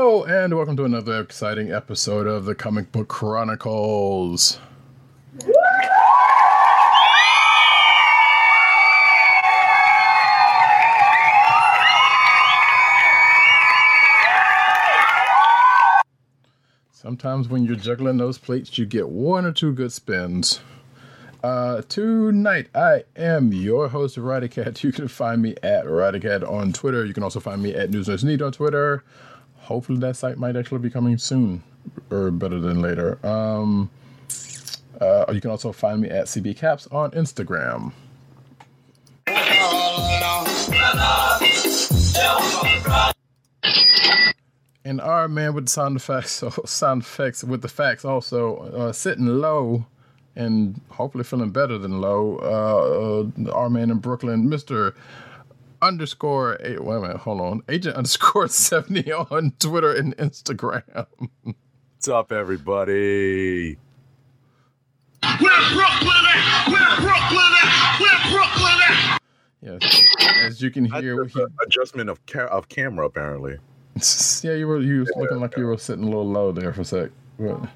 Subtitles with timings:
[0.00, 4.58] And welcome to another exciting episode of the Comic Book Chronicles.
[16.90, 20.60] Sometimes when you're juggling those plates, you get one or two good spins.
[21.44, 24.82] Uh, tonight, I am your host, Roddykat.
[24.82, 27.04] You can find me at Roddykat on Twitter.
[27.04, 29.04] You can also find me at News News Need on Twitter.
[29.70, 31.62] Hopefully, that site might actually be coming soon,
[32.10, 33.24] or better than later.
[33.24, 33.88] Um,
[35.00, 37.92] uh, you can also find me at CB Caps on Instagram.
[44.84, 48.92] And our man with the sound effects, so sound effects with the facts, also uh,
[48.92, 49.86] sitting low
[50.34, 52.40] and hopefully feeling better than low.
[52.42, 54.96] Uh, uh, our man in Brooklyn, Mister
[55.82, 56.82] underscore eight.
[56.82, 61.06] Wait a minute, hold on, Agent underscore seventy on Twitter and Instagram.
[61.42, 63.76] What's up, everybody?
[65.22, 66.38] Where Brooklyn eh?
[66.38, 66.68] at?
[66.68, 67.66] Where Brooklyn eh?
[67.66, 68.00] at?
[68.00, 69.20] Where Brooklyn at?
[69.62, 70.04] yes,
[70.44, 73.58] as you can hear, That's he, adjustment of ca- of camera, apparently.
[74.42, 76.82] yeah, you were you was looking like you were sitting a little low there for
[76.82, 77.10] a sec.
[77.38, 77.68] But,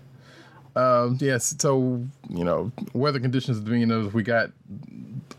[0.77, 4.51] um, yes, so you know, weather conditions being as we got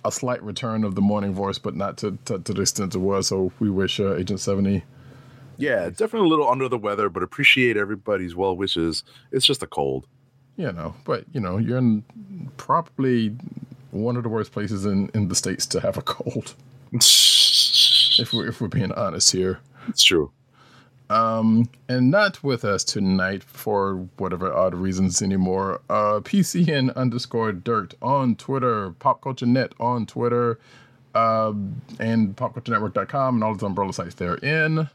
[0.03, 2.99] a slight return of the morning voice, but not to to, to the extent it
[2.99, 3.27] was.
[3.27, 4.83] So we wish uh, Agent Seventy.
[5.57, 9.03] Yeah, definitely a little under the weather, but appreciate everybody's well wishes.
[9.31, 10.07] It's just a cold.
[10.57, 12.03] You know, but you know, you're in
[12.57, 13.35] probably
[13.91, 16.55] one of the worst places in in the states to have a cold.
[18.17, 19.59] If we're if we're being honest here.
[19.89, 20.31] It's true.
[21.09, 25.81] Um, and not with us tonight for whatever odd reasons anymore.
[25.89, 30.59] Uh, PCN underscore dirt on Twitter, Pop Culture Net on Twitter,
[31.13, 34.89] um, and popculturenetwork.com and all those umbrella sites therein.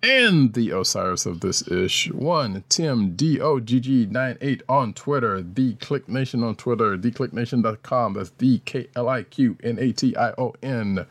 [0.00, 6.54] And the Osiris of this ish one, Tim DOGG98 on Twitter, The Click Nation on
[6.54, 8.12] Twitter, theclicknation.com.
[8.14, 11.04] That's D K L I Q N A T I O N.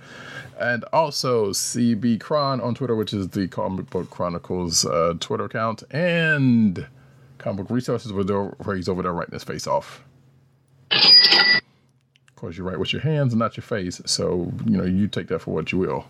[0.57, 5.83] And also CB Cron on Twitter, which is the Comic Book Chronicles uh, Twitter account,
[5.91, 6.87] and
[7.39, 10.01] Comic Book Resources, where, he's over there writing his face off.
[10.91, 11.61] Of
[12.37, 15.39] course, you write with your hands, not your face, so you know you take that
[15.39, 16.05] for what you will.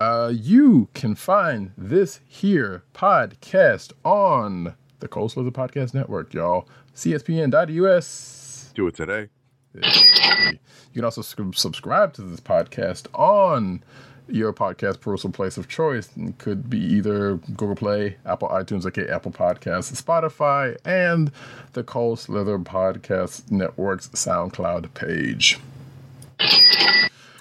[0.00, 6.68] Uh, you can find this here podcast on the Cold Slither Podcast Network, y'all.
[6.94, 8.72] CSPN.us.
[8.74, 9.28] Do it today.
[9.74, 13.82] You can also subscribe to this podcast on
[14.28, 16.08] your podcast personal place of choice.
[16.16, 21.30] It could be either Google Play, Apple iTunes, aka Apple Podcasts, Spotify, and
[21.72, 25.58] the Cold Slither Podcast Network's SoundCloud page.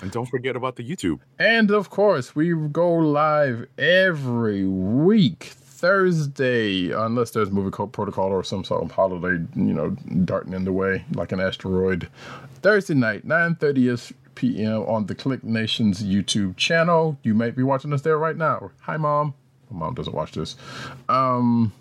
[0.02, 1.20] And don't forget about the YouTube.
[1.40, 8.64] And of course, we go live every week, Thursday, unless there's movie protocol or some
[8.64, 9.92] sort of holiday, you know,
[10.26, 12.10] darting in the way like an asteroid.
[12.62, 14.84] Thursday night, 9:30 p.m.
[14.84, 17.18] on the Click Nations YouTube channel.
[17.24, 18.72] You might be watching us there right now.
[18.82, 19.34] Hi, mom.
[19.72, 20.56] My mom doesn't watch this.
[21.10, 21.74] Um,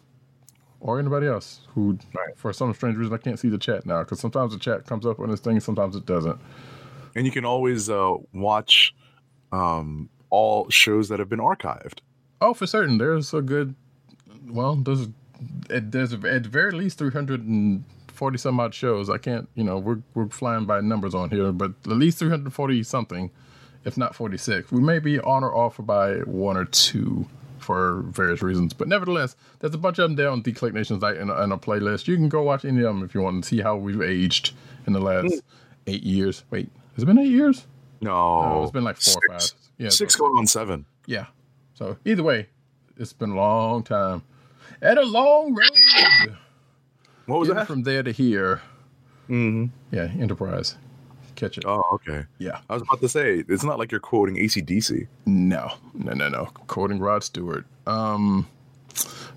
[0.80, 1.98] or anybody else who,
[2.36, 5.04] for some strange reason, I can't see the chat now because sometimes the chat comes
[5.04, 6.38] up on this thing, sometimes it doesn't.
[7.16, 8.94] And you can always uh, watch
[9.50, 11.98] um, all shows that have been archived.
[12.40, 12.98] Oh, for certain.
[12.98, 13.74] There's a good.
[14.46, 15.08] Well, there's
[15.70, 19.10] at- there's at very least 340 some odd shows.
[19.10, 22.82] I can't, you know, we're we're flying by numbers on here, but at least 340
[22.82, 23.30] something,
[23.84, 24.70] if not 46.
[24.70, 27.26] We may be on or off by one or two
[27.58, 31.00] for various reasons, but nevertheless, there's a bunch of them there on the Click Nation
[31.00, 32.06] site and a, a playlist.
[32.06, 34.52] You can go watch any of them if you want to see how we've aged
[34.86, 35.42] in the last
[35.86, 36.44] eight years.
[36.50, 37.64] Wait, has it been eight years?
[38.00, 39.50] No, Oh, it's been like four or five.
[39.78, 40.84] Yeah, six going on seven.
[41.06, 41.26] yeah.
[41.74, 42.48] So either way,
[42.96, 44.22] it's been a long time.
[44.82, 46.36] And a long road.
[47.26, 47.66] What was Getting that?
[47.66, 48.60] from there to here.
[49.28, 49.66] Mm-hmm.
[49.94, 50.76] Yeah, Enterprise.
[51.34, 51.64] Catch it.
[51.66, 52.24] Oh, okay.
[52.38, 52.60] Yeah.
[52.70, 55.06] I was about to say it's not like you're quoting ACDC.
[55.26, 56.46] No, no, no, no.
[56.66, 57.66] Quoting Rod Stewart.
[57.86, 58.48] Um,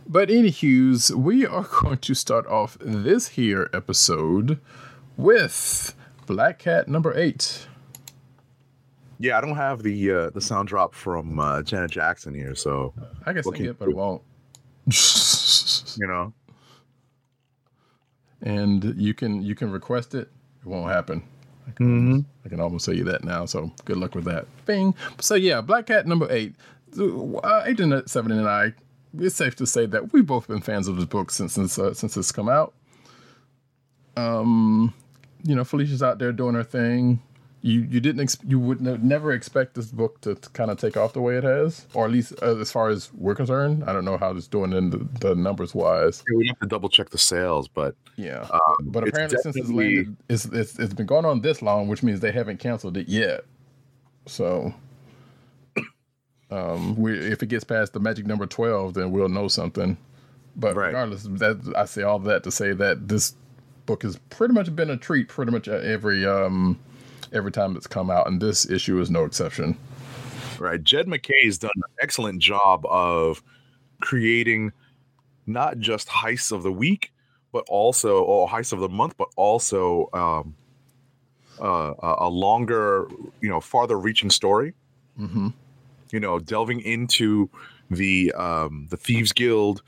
[0.07, 4.59] but anywho's, we are going to start off this here episode
[5.17, 5.93] with
[6.29, 7.65] Black Cat number eight.
[9.17, 12.93] Yeah, I don't have the uh, the sound drop from uh, Janet Jackson here, so
[13.25, 14.21] I can sing Looking it, but it won't.
[14.85, 16.31] you know.
[18.43, 20.29] and you can you can request it.
[20.61, 21.23] It won't happen.
[21.67, 23.45] I can, almost, I can almost say you that now.
[23.45, 24.45] So good luck with that.
[24.67, 24.93] Bing.
[25.19, 26.55] So yeah, Black Cat number eight.
[26.95, 28.73] Uh, Agent Seven and I.
[29.17, 31.95] It's safe to say that we've both been fans of this book since since uh,
[31.95, 32.75] since it's come out.
[34.15, 34.93] Um,
[35.43, 37.21] you know, Felicia's out there doing her thing.
[37.61, 40.95] You you didn't ex- you would ne- never expect this book to, kind of take
[40.95, 43.83] off the way it has, or at least uh, as far as we're concerned.
[43.85, 46.23] I don't know how it's doing in the, the numbers wise.
[46.33, 49.57] We have to double check the sales, but Yeah, Um, but, but it's apparently since
[49.57, 52.95] it's landed, it's, it's it's been going on this long, which means they haven't canceled
[52.95, 53.41] it yet.
[54.25, 54.73] So,
[56.51, 59.97] um, we if it gets past the magic number twelve, then we'll know something.
[60.55, 60.87] But Right.
[60.87, 63.33] regardless, that I say all that to say that this
[63.89, 66.79] book has pretty much been a treat, pretty much every um
[67.33, 69.75] every time it's come out, and this issue is no exception.
[70.59, 73.41] right, Jed MacKay's done an excellent job of
[73.99, 74.71] creating
[75.47, 77.11] not just heists of the week,
[77.51, 80.55] but also or heists of the month, but also um,
[81.59, 83.07] uh, a longer,
[83.41, 84.73] you know, farther reaching story.
[85.17, 85.49] hmm
[86.11, 87.49] you know, delving into
[87.91, 89.81] the um, the Thieves Guild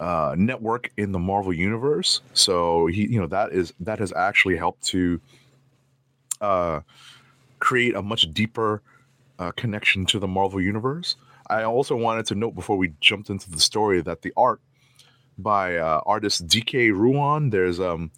[0.00, 2.20] uh, network in the Marvel universe.
[2.32, 5.20] So he, you know, that is that has actually helped to
[6.40, 6.80] uh,
[7.58, 8.82] create a much deeper
[9.38, 11.16] uh, connection to the Marvel universe.
[11.48, 14.60] I also wanted to note before we jumped into the story that the art
[15.36, 18.10] by uh, artist DK Ruan, there's um,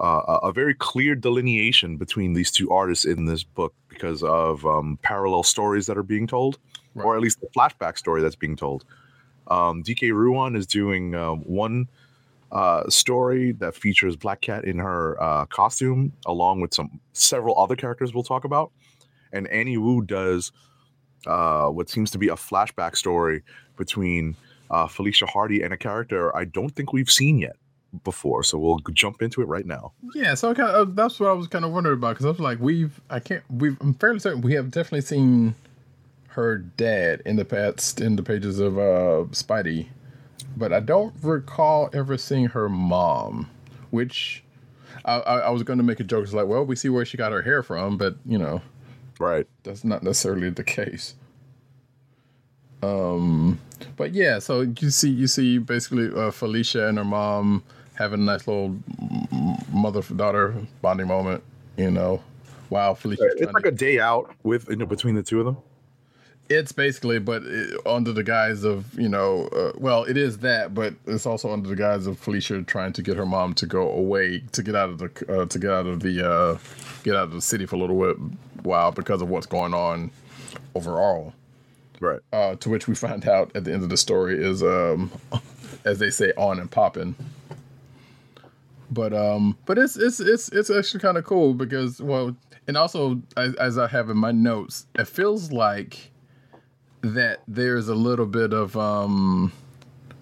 [0.00, 4.98] uh, a very clear delineation between these two artists in this book because of um,
[5.02, 6.58] parallel stories that are being told,
[6.96, 8.84] or at least the flashback story that's being told.
[9.48, 11.88] Um, DK Ruan is doing uh, one
[12.52, 17.76] uh, story that features Black Cat in her uh, costume, along with some several other
[17.76, 18.70] characters we'll talk about.
[19.32, 20.52] And Annie Wu does
[21.26, 23.42] uh, what seems to be a flashback story
[23.76, 24.36] between
[24.70, 27.56] uh, Felicia Hardy and a character I don't think we've seen yet
[28.04, 28.42] before.
[28.42, 29.92] So we'll jump into it right now.
[30.14, 32.40] Yeah, so kind of, that's what I was kind of wondering about because I was
[32.40, 35.54] like, we've I can't we've I'm fairly certain we have definitely seen
[36.36, 39.88] her dad in the past in the pages of uh Spidey,
[40.56, 43.50] but I don't recall ever seeing her mom,
[43.90, 44.44] which
[45.04, 46.24] I, I, I was going to make a joke.
[46.24, 48.62] It's like, well, we see where she got her hair from, but you know
[49.20, 49.46] Right.
[49.64, 51.14] that's not necessarily the case.
[52.82, 53.60] Um,
[53.96, 58.24] but yeah, so you see, you see, basically uh, Felicia and her mom having a
[58.24, 58.76] nice little
[59.72, 61.42] mother daughter bonding moment.
[61.76, 62.22] You know,
[62.70, 65.56] wow, Felicia, It's like a day out with you know, between the two of them.
[66.48, 70.74] It's basically, but it, under the guise of you know, uh, well, it is that,
[70.74, 73.90] but it's also under the guise of Felicia trying to get her mom to go
[73.90, 76.58] away to get out of the uh, to get out of the uh,
[77.02, 78.16] get out of the city for a little bit
[78.62, 80.10] while because of what's going on
[80.74, 81.32] overall.
[81.98, 82.20] Right.
[82.30, 85.10] uh, to which we find out at the end of the story is, um,
[85.86, 87.14] as they say, on and popping.
[88.90, 92.36] But um, but it's it's it's it's actually kind of cool because well,
[92.68, 96.12] and also as, as I have in my notes, it feels like
[97.02, 99.52] that there's a little bit of um,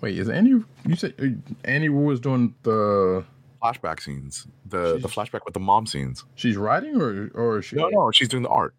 [0.00, 0.62] wait, is Annie?
[0.86, 3.24] You said uh, Annie Wu is doing the
[3.62, 4.46] Flashback scenes.
[4.66, 6.24] The the flashback with the mom scenes.
[6.34, 7.76] she's writing or or is she?
[7.76, 8.74] No, no, she's doing the art.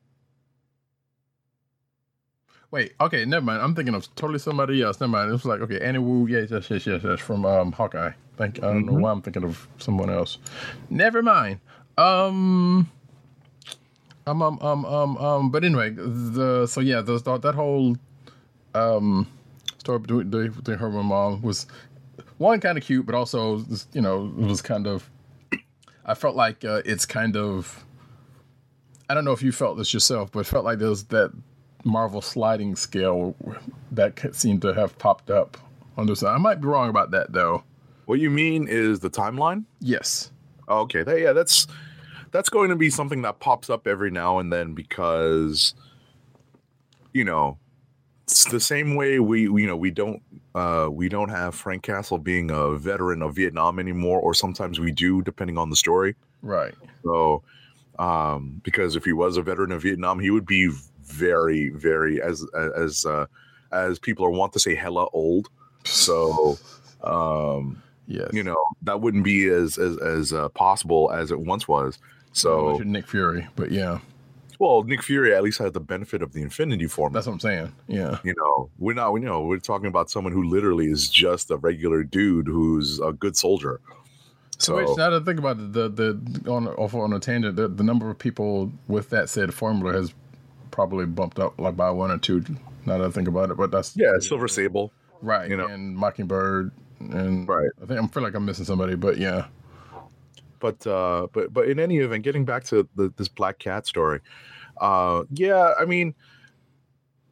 [2.71, 3.62] Wait, okay, never mind.
[3.62, 5.00] I'm thinking of totally somebody else.
[5.00, 5.30] Never mind.
[5.30, 8.11] It was like, okay, Annie Wu, yes, yes, yes, yes, yes, from um, Hawkeye.
[8.37, 8.57] Thank.
[8.59, 10.40] I don't know why I'm thinking of someone else.
[10.90, 11.59] Never mind.
[11.97, 12.92] Um,
[14.28, 15.52] um, um, um, um, um.
[15.52, 17.96] But anyway, the so yeah, the, that whole
[18.74, 19.28] um
[19.78, 21.68] story between, between her and my mom was
[22.38, 23.64] one kind of cute, but also
[23.94, 25.10] you know it was kind of.
[26.08, 27.84] I felt like uh, it's kind of.
[29.10, 31.32] I don't know if you felt this yourself, but it felt like there's that
[31.84, 33.36] Marvel sliding scale
[33.92, 35.58] that seemed to have popped up
[35.98, 36.24] on this.
[36.24, 37.64] I might be wrong about that though.
[38.06, 39.66] What you mean is the timeline?
[39.80, 40.32] Yes.
[40.68, 41.68] Oh, okay, that, yeah, that's
[42.32, 45.74] that's going to be something that pops up every now and then because
[47.14, 47.58] you know
[48.24, 50.22] it's the same way we you know we don't
[50.56, 54.92] uh we don't have Frank Castle being a veteran of Vietnam anymore or sometimes we
[54.92, 56.16] do depending on the story.
[56.42, 56.74] Right.
[57.04, 57.44] So
[58.00, 60.70] um because if he was a veteran of Vietnam he would be
[61.04, 63.28] very very as as uh
[63.72, 65.50] as people are want to say hella old.
[65.84, 66.58] So
[67.04, 68.30] um Yes.
[68.34, 71.98] you know that wouldn't be as as as uh, possible as it once was.
[72.35, 73.99] So, Nick Fury, but yeah,
[74.59, 77.13] well, Nick Fury at least had the benefit of the Infinity Formula.
[77.18, 77.73] that's what I'm saying.
[77.87, 78.19] Yeah.
[78.23, 81.57] you know, we're not, you know, we're talking about someone who literally is just a
[81.57, 83.80] regular dude who's a good soldier.
[84.57, 87.56] So So, which, now to think about it, the the on off on a tangent,
[87.56, 90.13] the, the number of people with that said formula has
[90.71, 92.44] probably bumped up like by one or two.
[92.85, 94.92] Now that I think about it, but that's Yeah, Silver Sable.
[95.21, 95.49] right.
[95.49, 95.68] you know.
[95.68, 97.69] and Mockingbird, and Right.
[97.81, 99.47] I think I feel like I'm missing somebody, but yeah,
[100.66, 104.19] but uh but but in any event getting back to the, this black cat story
[104.81, 106.16] uh yeah i mean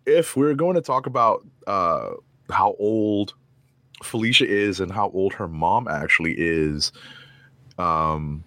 [0.06, 2.12] if we're going to talk about uh
[2.52, 3.34] how old
[4.04, 6.92] felicia is and how old her mom actually is
[7.80, 8.44] um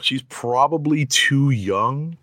[0.00, 2.16] she's probably too young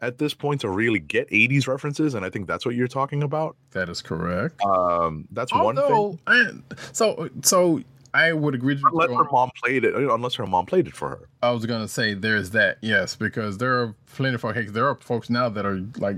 [0.00, 3.22] at this point to really get 80s references and i think that's what you're talking
[3.22, 4.60] about that is correct.
[4.64, 6.50] um that's one thing I,
[6.92, 7.80] so so
[8.14, 8.80] I would agree.
[8.82, 11.88] unless her mom played it unless her mom played it for her I was gonna
[11.88, 14.70] say there's that, yes, because there are plenty of folks.
[14.70, 16.16] There are folks now that are like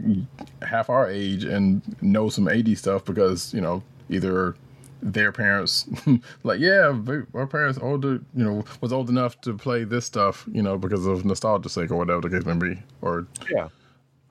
[0.62, 4.55] half our age and know some 80s stuff because you know either
[5.03, 5.87] their parents,
[6.45, 6.97] like yeah,
[7.35, 11.07] our parents older, you know, was old enough to play this stuff, you know, because
[11.07, 13.69] of nostalgia sake or whatever the case may be, or Yeah.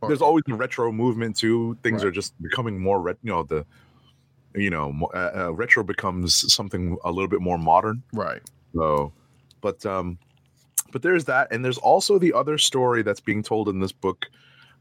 [0.01, 1.77] Or- There's always the retro movement too.
[1.83, 2.09] Things Right.
[2.09, 3.65] are just becoming more, ret- you know, the,
[4.55, 8.03] you know, uh, uh, retro becomes something a little bit more modern.
[8.13, 8.41] right,
[8.73, 9.11] So,
[9.61, 10.17] but um,
[10.91, 14.27] but there's that, and there's also the other story that's being told in this book,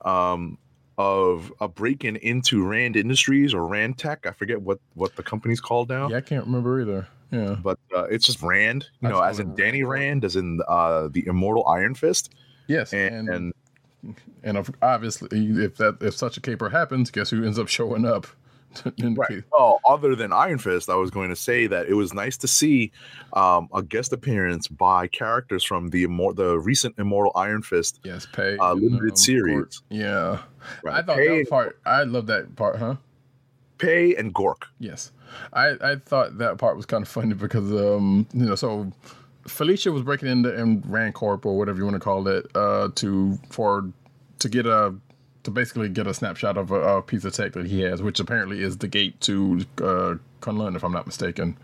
[0.05, 0.59] um,
[0.97, 4.27] of a break-in into Rand Industries or Rand Tech.
[4.27, 6.09] I forget what what the company's called now.
[6.09, 7.09] yeah, I can't remember either.
[7.31, 10.61] Yeah, But uh, it's just Rand, you That's know, as in Danny Rand, as in
[10.69, 12.33] uh, the Immortal Iron Fist,
[12.69, 13.53] yes, and, and
[14.05, 15.29] and and obviously,
[15.65, 18.27] if that if such a caper happens, guess who ends up showing up?
[18.99, 19.45] Right.
[19.53, 22.49] Well, other than Iron Fist, I was going to say that it was nice to
[22.49, 22.91] see
[23.33, 28.27] um, a guest appearance by characters from the immor- the recent Immortal Iron Fist Yes,
[28.33, 29.55] pay uh, limited um, series.
[29.55, 29.81] Gort.
[29.91, 30.39] Yeah,
[30.83, 30.97] Right.
[30.97, 31.79] I thought Pei, that part.
[31.85, 32.97] I love that part, huh?
[33.79, 34.65] Pei and Gork.
[34.79, 35.13] Yes,
[35.53, 38.91] I I thought that part was kind of funny because um you know so
[39.47, 43.39] Felicia was breaking into and Rancorp or whatever you want to call it uh to
[43.51, 43.91] for
[44.39, 44.95] to get a
[45.45, 48.19] to basically get a snapshot of a, a piece of tech that he has, which
[48.21, 51.57] apparently is the gate to uh Kunlun, if I'm not mistaken.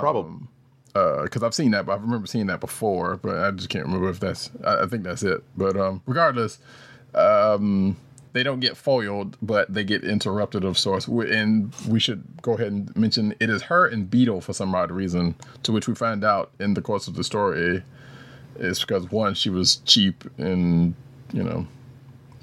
[0.00, 0.46] Probably.
[0.94, 4.08] because I've seen that, but I remember seeing that before, but I just can't remember
[4.08, 4.50] if that's.
[4.64, 5.42] I, I think that's it.
[5.56, 6.58] But um, regardless,
[7.14, 7.96] um,
[8.32, 11.06] they don't get foiled, but they get interrupted of sorts.
[11.06, 14.90] And we should go ahead and mention it is her and Beetle for some odd
[14.90, 17.82] reason, to which we find out in the course of the story
[18.56, 20.94] is because one, she was cheap, and
[21.32, 21.66] you know,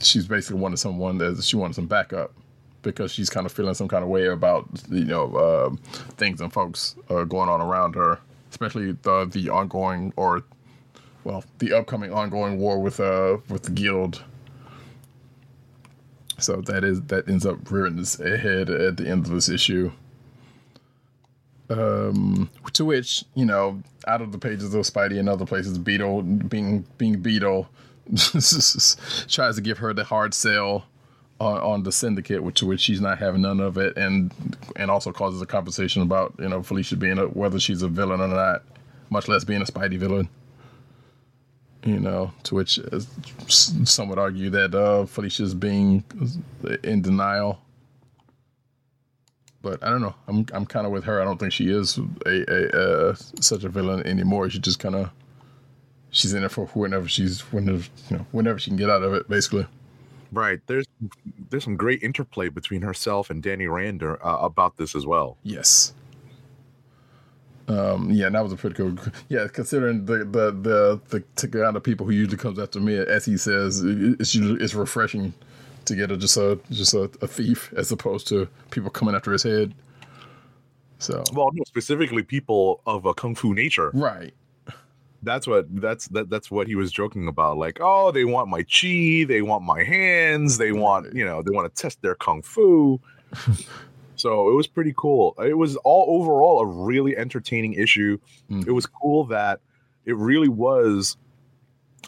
[0.02, 2.34] she's basically wanted someone that she wanted some backup
[2.82, 5.70] because she's kind of feeling some kind of way about you know uh,
[6.18, 8.20] things and folks uh, going on around her,
[8.52, 10.44] especially the the ongoing or
[11.24, 14.24] well the upcoming ongoing war with uh with the guild.
[16.38, 19.92] So that is that ends up rearing its head at the end of this issue.
[21.70, 26.24] Um, to which you know, out of the pages of Spidey and other places, Beetle
[26.24, 27.70] being being Beetle
[29.28, 30.86] tries to give her the hard sell
[31.40, 34.34] on, on the syndicate, which which she's not having none of it, and
[34.76, 38.22] and also causes a conversation about you know Felicia being a, whether she's a villain
[38.22, 38.64] or not,
[39.10, 40.30] much less being a Spidey villain.
[41.86, 43.00] You know, to which uh,
[43.48, 46.04] some would argue that uh, Felicia's being
[46.84, 47.62] in denial.
[49.62, 50.16] But I don't know.
[50.28, 51.22] I'm I'm kind of with her.
[51.22, 54.50] I don't think she is a, a uh, such a villain anymore.
[54.50, 55.10] She just kind of
[56.12, 59.14] she's in it for whenever she's whenever you know whenever she can get out of
[59.14, 59.66] it, basically.
[60.32, 60.60] Right.
[60.68, 60.86] There's
[61.50, 65.38] there's some great interplay between herself and Danny Rand uh, about this as well.
[65.44, 65.94] Yes.
[67.68, 68.96] Um, yeah, and that was a pretty cool.
[69.30, 72.98] Yeah, considering the the the the, the kind of people who usually comes after me,
[72.98, 75.34] as he says, it's usually it's refreshing
[75.86, 79.32] to get a just a just a, a thief as opposed to people coming after
[79.32, 79.74] his head.
[80.98, 83.92] So Well, no, specifically people of a kung fu nature.
[83.94, 84.34] right,
[85.22, 87.58] That's what that's that, that's what he was joking about.
[87.58, 91.52] Like, oh, they want my chi, they want my hands, they want you know they
[91.52, 93.00] want to test their kung fu.
[94.16, 95.36] so it was pretty cool.
[95.40, 98.18] It was all overall a really entertaining issue.
[98.50, 98.68] Mm.
[98.68, 99.62] It was cool that
[100.06, 101.18] it really was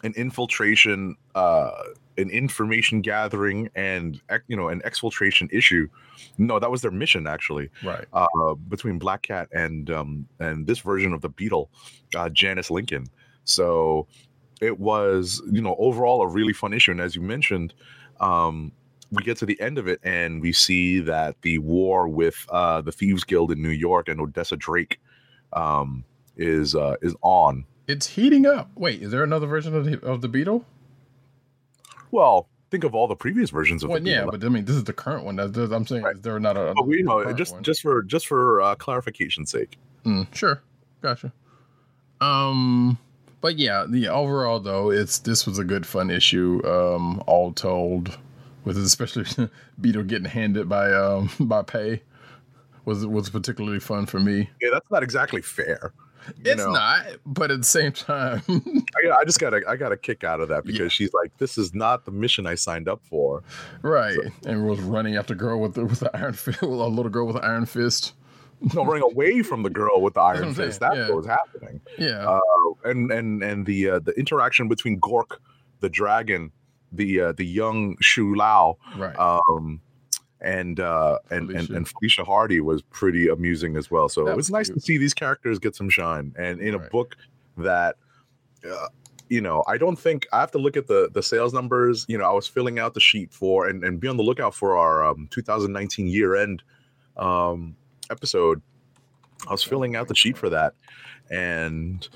[0.02, 1.70] an infiltration, uh,
[2.18, 5.88] an information gathering, and you know an exfiltration issue.
[6.38, 10.80] No, that was their mission actually right, uh, between Black Cat and um, and this
[10.80, 11.70] version of the Beetle,
[12.16, 13.06] uh, Janice Lincoln.
[13.44, 14.06] So
[14.60, 16.92] it was, you know, overall a really fun issue.
[16.92, 17.74] And as you mentioned,
[18.20, 18.70] um,
[19.10, 22.80] we get to the end of it and we see that the war with uh,
[22.80, 25.00] the Thieves Guild in New York and Odessa Drake
[25.52, 26.04] um,
[26.36, 27.66] is uh, is on.
[27.88, 28.70] it's heating up.
[28.74, 30.64] Wait, is there another version of the of the Beetle?
[32.12, 34.76] Well, think of all the previous versions of Well, the yeah, but I mean, this
[34.76, 35.36] is the current one.
[35.36, 36.74] That's, I'm saying, is there not a?
[36.84, 37.64] We, know, just one?
[37.64, 39.78] just for just for uh, clarification's sake.
[40.04, 40.62] Mm, sure,
[41.00, 41.32] gotcha.
[42.20, 42.98] Um,
[43.40, 46.62] but yeah, the overall though, it's this was a good fun issue.
[46.64, 48.18] Um, all told,
[48.64, 49.26] with especially
[49.80, 52.02] Beetle getting handed by um by Pei
[52.84, 54.50] was was particularly fun for me.
[54.60, 55.92] Yeah, that's not exactly fair.
[56.44, 56.72] It's know?
[56.72, 60.24] not, but at the same time, I, I just got a I got a kick
[60.24, 63.42] out of that because she's like, this is not the mission I signed up for.
[63.82, 64.16] right?
[64.46, 67.36] And was running after girl with the, with the iron fist, a little girl with
[67.36, 68.14] an iron fist.
[68.74, 70.78] No, running away from the girl with the iron fist.
[70.78, 71.08] That's yeah.
[71.08, 71.80] what was happening.
[71.98, 72.40] Yeah, Uh,
[72.84, 75.38] and and and the uh, the interaction between Gork,
[75.80, 76.52] the dragon,
[76.92, 79.18] the uh, the young Shou-Lao, right.
[79.18, 79.80] um,
[80.42, 81.74] and uh, and, and Felicia.
[81.74, 84.08] and Felicia Hardy was pretty amusing as well.
[84.08, 84.78] So That it was was nice cute.
[84.78, 87.16] to see these characters get some shine, and in a book
[87.56, 87.96] that.
[88.68, 88.88] Uh,
[89.28, 92.04] you know, I don't think I have to look at the the sales numbers.
[92.06, 94.54] You know, I was filling out the sheet for and, and be on the lookout
[94.54, 96.62] for our um, 2019 year end
[97.16, 97.74] um,
[98.10, 98.60] episode.
[99.48, 100.74] I was filling out the sheet for that,
[101.30, 102.06] and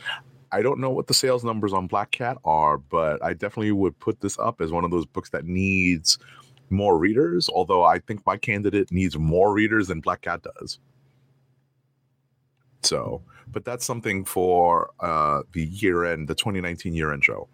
[0.52, 3.98] I don't know what the sales numbers on Black Cat are, but I definitely would
[3.98, 6.18] put this up as one of those books that needs
[6.70, 7.48] more readers.
[7.48, 10.78] Although I think my candidate needs more readers than Black Cat does.
[12.82, 17.48] So, but that's something for uh, the year end, the 2019 year end show.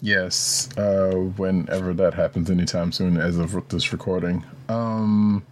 [0.00, 4.44] Yes, uh, whenever that happens, anytime soon, as of this recording.
[4.68, 5.44] Um,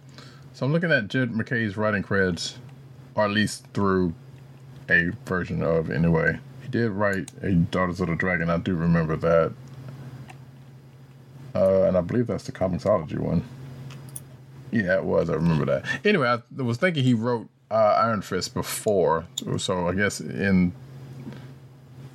[0.53, 2.55] so I'm looking at Jed MacKay's writing creds,
[3.15, 4.13] or at least through
[4.89, 6.37] a version of anyway.
[6.61, 8.49] He did write a Daughters of the Dragon.
[8.49, 9.53] I do remember that,
[11.55, 13.43] uh, and I believe that's the ComiXology one.
[14.71, 15.29] Yeah, it was.
[15.29, 15.85] I remember that.
[16.05, 19.25] Anyway, I was thinking he wrote uh, Iron Fist before,
[19.57, 20.71] so I guess in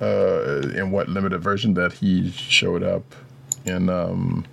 [0.01, 3.03] uh, in what limited version that he showed up
[3.65, 4.45] in um,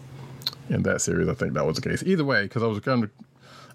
[0.68, 1.28] in that series.
[1.28, 2.02] I think that was the case.
[2.02, 3.10] Either way, because I was kind of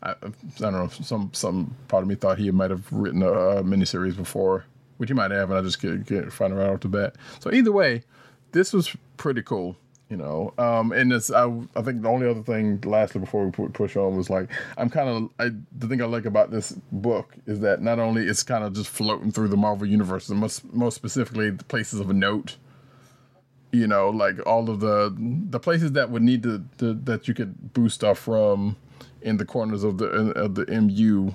[0.02, 0.16] I, I
[0.60, 4.16] don't know some some part of me thought he might have written a, a miniseries
[4.16, 4.66] before,
[4.98, 7.16] which he might have, and I just get, get find it right off the bat.
[7.40, 8.04] So either way,
[8.52, 9.76] this was pretty cool.
[10.10, 13.52] You know, um, and it's I, I think the only other thing, lastly, before we
[13.52, 16.72] pu- push on, was like I'm kind of I the thing I like about this
[16.92, 20.40] book is that not only it's kind of just floating through the Marvel universe, and
[20.40, 22.58] most most specifically the places of note.
[23.72, 27.36] You know, like all of the the places that would need to, to that you
[27.36, 28.78] could boost stuff from
[29.22, 31.32] in the corners of the of the MU.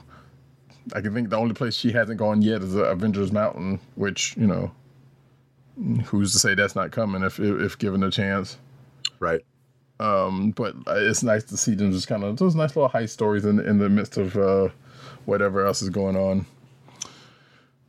[0.94, 4.37] I can think the only place she hasn't gone yet is uh, Avengers Mountain, which
[4.37, 4.72] you know,
[6.07, 8.59] who's to say that's not coming if, if given a chance.
[9.25, 9.41] Right.
[10.01, 13.45] Um, but it's nice to see them just kind of those nice little high stories
[13.47, 14.69] in in the midst of uh,
[15.25, 16.45] whatever else is going on.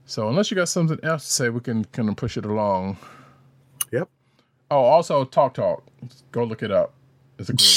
[0.05, 2.97] So unless you got something else to say, we can kind of push it along.
[3.91, 4.07] Yep.
[4.71, 5.83] Oh, also Talk Talk.
[6.31, 6.93] Go look it up.
[7.37, 7.67] It's a group.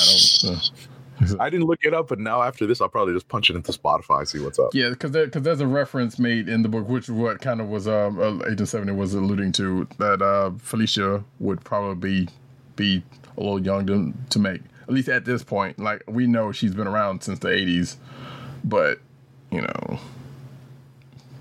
[0.00, 0.70] I don't.
[1.20, 3.56] Uh, I didn't look it up, but now after this, I'll probably just punch it
[3.56, 4.72] into Spotify, see what's up.
[4.72, 7.66] yeah, because there, cause there's a reference made in the book, which what kind of
[7.66, 12.28] was um, uh, Agent Seventy was alluding to that uh, Felicia would probably be
[12.80, 13.02] a
[13.40, 15.78] little young to, to make at least at this point.
[15.78, 17.96] Like we know she's been around since the '80s,
[18.64, 19.00] but
[19.50, 19.98] you know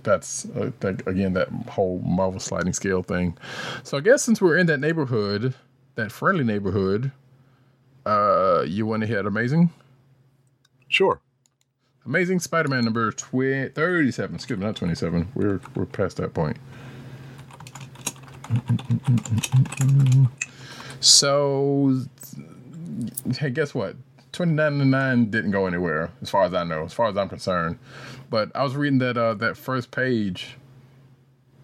[0.03, 3.37] that's uh, that, again that whole Marvel sliding scale thing.
[3.83, 5.53] So I guess since we're in that neighborhood,
[5.95, 7.11] that friendly neighborhood,
[8.05, 9.71] uh, you want to hit amazing.
[10.87, 11.19] Sure.
[12.05, 14.35] Amazing Spider-Man number twi- 37.
[14.35, 15.27] Excuse me, not 27.
[15.35, 16.57] We're we're past that point.
[20.99, 22.01] So,
[23.37, 23.95] hey, guess what?
[24.33, 27.79] 29.9 didn't go anywhere, as far as I know, as far as I'm concerned.
[28.29, 30.57] But I was reading that uh, that first page,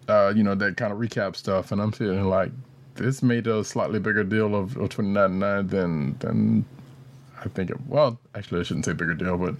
[0.08, 2.50] uh, you know, that kind of recap stuff, and I'm feeling like
[2.94, 6.64] this made a slightly bigger deal of, of 29.9 than than
[7.44, 9.54] I think it, well, actually, I shouldn't say bigger deal, but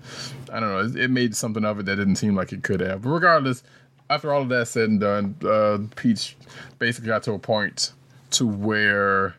[0.53, 0.81] I don't know.
[0.81, 3.03] It, it made something of it that didn't seem like it could have.
[3.03, 3.63] But regardless,
[4.09, 6.37] after all of that said and done, uh, Peach
[6.79, 7.93] basically got to a point
[8.33, 9.35] to where,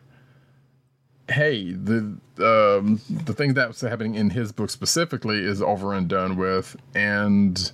[1.28, 6.36] hey, the um, the thing that's happening in his book specifically is over and done
[6.36, 7.72] with, and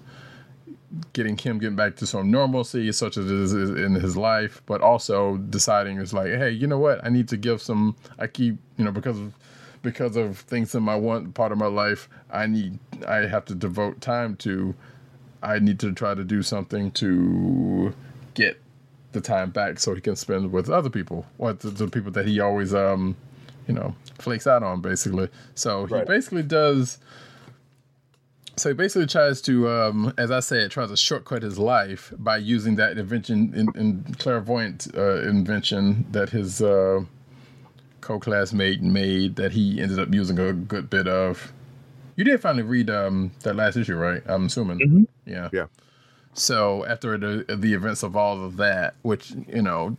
[1.12, 5.98] getting him getting back to some normalcy, such as in his life, but also deciding
[5.98, 7.04] it's like, hey, you know what?
[7.04, 7.96] I need to give some.
[8.18, 9.34] I keep, you know, because of
[9.82, 13.54] because of things in my one part of my life, I need I have to
[13.54, 14.74] devote time to.
[15.42, 17.92] I need to try to do something to
[18.34, 18.60] get
[19.10, 22.26] the time back so he can spend with other people, or the, the people that
[22.26, 23.16] he always um,
[23.66, 25.29] you know, flakes out on basically.
[25.55, 26.07] So he Right.
[26.07, 26.98] basically does.
[28.57, 32.37] So he basically tries to, um, as I said, tries to shortcut his life by
[32.37, 37.01] using that invention, in, in clairvoyant uh, invention that his uh,
[38.03, 41.53] co-classmate made that he ended up using a good bit of.
[42.16, 44.22] You did finally read um, that last issue, right?
[44.27, 45.07] I'm assuming.
[45.25, 45.48] Yeah.
[45.53, 45.66] Yeah.
[46.35, 49.96] So after the the events of all of that, which you know,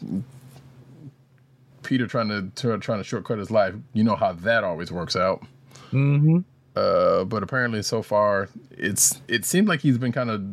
[1.84, 3.76] Peter trying to, to trying to shortcut his life.
[3.94, 5.44] You know how that always works out.
[5.92, 6.40] Mm-hmm.
[6.76, 10.44] Uh, but apparently, so far, it's it seemed like he's been kind of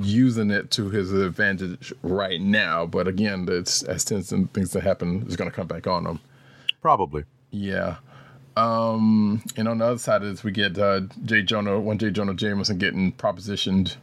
[0.00, 2.86] using it to his advantage right now.
[2.86, 6.06] But again, it's as tends and things that happen is going to come back on
[6.06, 6.20] him.
[6.80, 7.24] Probably.
[7.50, 7.96] Yeah.
[8.56, 11.42] Um, and on the other side of this, we get uh, J.
[11.42, 12.10] Jonah, one J.
[12.10, 13.96] Jonah Jameson getting propositioned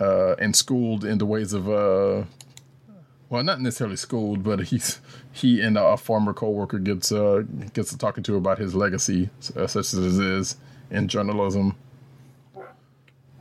[0.00, 2.24] uh, and schooled in the ways of, uh,
[3.28, 5.00] well, not necessarily schooled, but he's
[5.36, 7.42] he and a former coworker gets uh,
[7.74, 10.56] gets to talking to about his legacy, uh, such as it is
[10.90, 11.76] in journalism.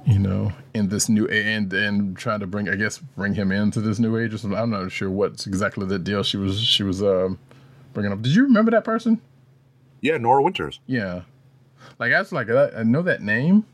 [0.06, 3.80] You know, in this new and and trying to bring, I guess, bring him into
[3.80, 4.60] this new age or something.
[4.60, 7.40] I'm not sure what's exactly the deal she was she was um,
[7.94, 8.22] bringing up.
[8.22, 9.22] Did you remember that person?
[10.02, 10.80] Yeah, Nora Winters.
[10.86, 11.22] Yeah,
[11.98, 13.66] like I was like I, I know that name,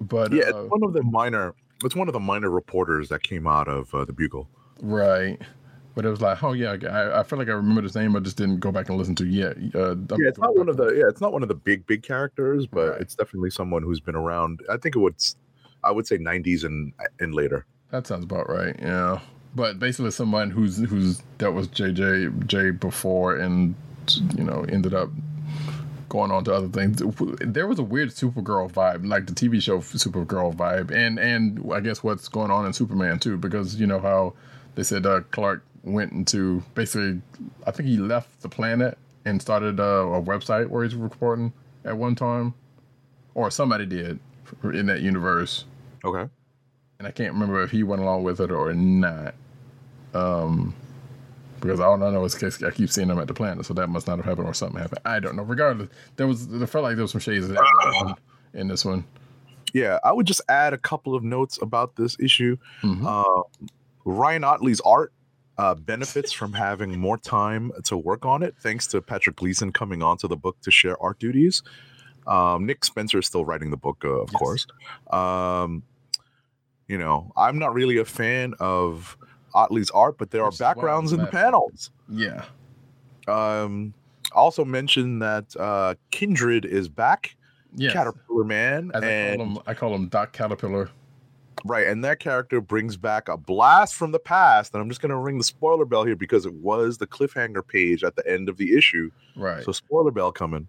[0.00, 1.54] but Yeah, uh, it's one of the minor.
[1.82, 4.48] It's one of the minor reporters that came out of uh, the Bugle.
[4.82, 5.40] right.
[5.94, 8.16] But it was like, oh yeah, I, I feel like I remember his name.
[8.16, 9.56] I just didn't go back and listen to it yet.
[9.74, 10.86] Uh, Yeah, it's not one of the.
[10.94, 13.00] Yeah, it's not one of the big big characters, but Right.
[13.02, 14.60] it's definitely someone who's been around.
[14.70, 15.36] I think it was,
[15.84, 17.66] I would say, '90s and and later.
[17.90, 18.74] That sounds about right.
[18.80, 19.20] Yeah,
[19.54, 23.74] but basically someone who's who's that was JJ J before and
[24.36, 25.10] you know ended up
[26.08, 27.02] going on to other things.
[27.40, 31.80] There was a weird Supergirl vibe, like the TV show Supergirl vibe, and and I
[31.80, 34.32] guess what's going on in Superman too, because you know how
[34.74, 37.20] they said uh, Clark went into basically,
[37.66, 41.52] I think he left the planet and started uh, a website where he's reporting
[41.84, 42.54] at one time,
[43.34, 44.18] or somebody did
[44.64, 45.64] in that universe
[46.04, 46.28] Okay.
[46.98, 49.34] and I can't remember if he went along with it or not.
[50.14, 50.74] Um,
[51.60, 54.06] because all I know is I keep seeing him at the planet, so that must
[54.08, 54.98] not have happened or something happened.
[55.04, 55.44] I don't know.
[55.44, 58.16] Regardless, there was it felt like there was some shades of that
[58.52, 59.04] in this one.
[59.72, 62.56] Yeah, I would just add a couple of notes about this issue.
[62.82, 63.06] Mhm.
[63.06, 63.42] Uh,
[64.04, 65.12] Ryan Otley's art
[65.58, 70.02] uh, benefits from having more time to work on it, thanks to Patrick Gleason coming
[70.02, 71.62] onto the book to share art duties.
[72.26, 74.38] Um, Nick Spencer is still writing the book, uh, of Yes.
[74.38, 74.66] course.
[75.10, 75.82] Um,
[76.88, 79.16] you know, I'm not really a fan of
[79.54, 81.90] Ottley's art, but there Which are is why I'm backgrounds in the panels.
[82.08, 82.44] Yeah,
[83.28, 83.92] Um,
[84.32, 87.36] also mentioned that uh, Kindred is back,
[87.74, 87.92] yeah.
[87.92, 90.90] Caterpillar Man, As I and call him, I call him Doc Caterpillar.
[91.64, 95.10] Right, and that character brings back a blast from the past, and I'm just going
[95.10, 98.48] to ring the spoiler bell here because it was the cliffhanger page at the end
[98.48, 99.10] of the issue.
[99.36, 99.62] Right.
[99.64, 100.66] So spoiler bell coming.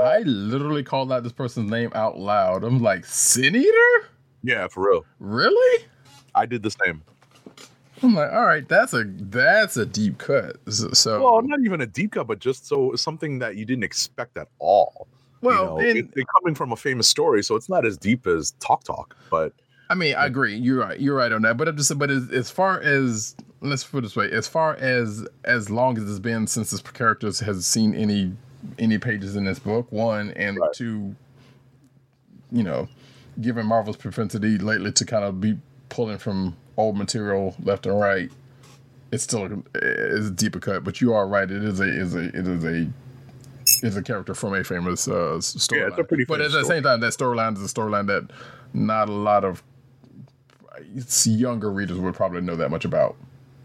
[0.00, 2.64] I literally called out this person's name out loud.
[2.64, 4.08] I'm like, Sin Eater?
[4.42, 5.04] Yeah, for real.
[5.20, 5.84] Really?
[6.34, 7.02] I did the same.
[8.02, 10.56] I'm like, all right, that's a that's a deep cut.
[10.68, 13.84] So, so- Well, not even a deep cut, but just so something that you didn't
[13.84, 15.06] expect at all.
[15.42, 18.26] Well, you know, and- it, coming from a famous story, so it's not as deep
[18.26, 19.52] as Talk Talk, but
[19.90, 20.56] I mean, I agree.
[20.56, 20.98] You're right.
[20.98, 21.58] You're right on that.
[21.58, 24.74] But I'm just, but as, as far as let's put it this way, as far
[24.76, 28.32] as as long as it's been since this character has seen any
[28.78, 30.72] any pages in this book, one and Right.
[30.72, 31.14] two,
[32.50, 32.88] you know,
[33.40, 38.30] given Marvel's propensity lately to kind of be pulling from old material left and right,
[39.10, 40.84] it's still a, it's a deeper cut.
[40.84, 41.50] But you are right.
[41.50, 42.88] It is a is a it is a
[43.82, 45.76] is a character from a famous uh, storyline.
[45.76, 48.30] Yeah, it's a pretty But at the same time, that storyline is a storyline that
[48.72, 49.62] not a lot of
[50.94, 53.16] it's younger readers would probably know that much about.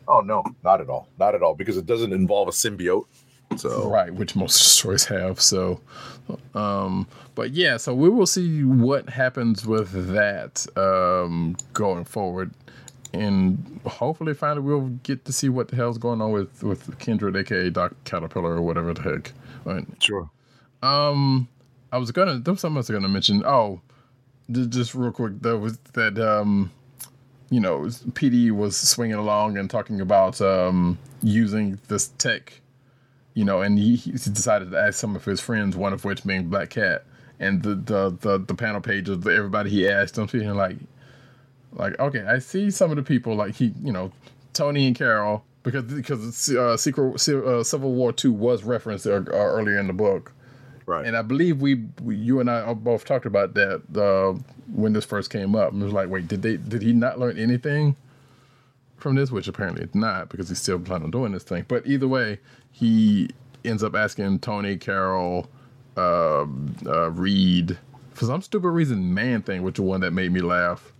[0.08, 3.06] oh no, not at all, not at all, because it doesn't involve a symbiote.
[3.56, 5.40] So Right, which most stories have.
[5.40, 5.80] So,
[6.54, 12.52] um, but yeah, so we will see what happens with that um, going forward,
[13.14, 17.36] and hopefully, finally, we'll get to see what the hell's going on with with Kindred,
[17.36, 19.32] aka Doc Caterpillar, or whatever the heck.
[20.00, 20.30] Sure.
[20.82, 21.48] Um,
[21.92, 22.40] I was gonna.
[22.40, 23.44] There was something I was gonna mention.
[23.46, 23.82] Oh,
[24.52, 25.42] just real quick.
[25.42, 26.20] There was that.
[26.20, 26.72] Um,
[27.50, 32.62] you know, PD was swinging along and talking about um using this tech.
[33.34, 36.24] You know, and he, he decided to ask some of his friends, one of which
[36.24, 37.06] being Black Cat,
[37.40, 40.18] and the the the, the panel page of the, everybody he asked.
[40.18, 40.78] I'm feeling like,
[41.72, 44.12] like okay, I see some of the people like he, you know,
[44.54, 49.32] Tony and Carol because because uh, Secret uh, Civil War Two was referenced uh, uh,
[49.32, 50.34] earlier in the book.
[50.86, 51.06] Right.
[51.06, 54.40] And I believe we, we you and I both talked about that uh,
[54.74, 55.74] when this first came up.
[55.74, 57.98] And it was like, wait, did they did he not learn anything
[58.96, 59.30] from this?
[59.30, 61.66] Which apparently it's not because he's still planning on doing this thing.
[61.68, 62.40] But either way,
[62.72, 63.30] he
[63.66, 65.50] ends up asking Tony, Carol,
[65.98, 66.46] uh,
[66.86, 67.78] uh, Reed
[68.14, 69.14] for some stupid reason.
[69.14, 70.94] Man thing, which is one that made me laugh.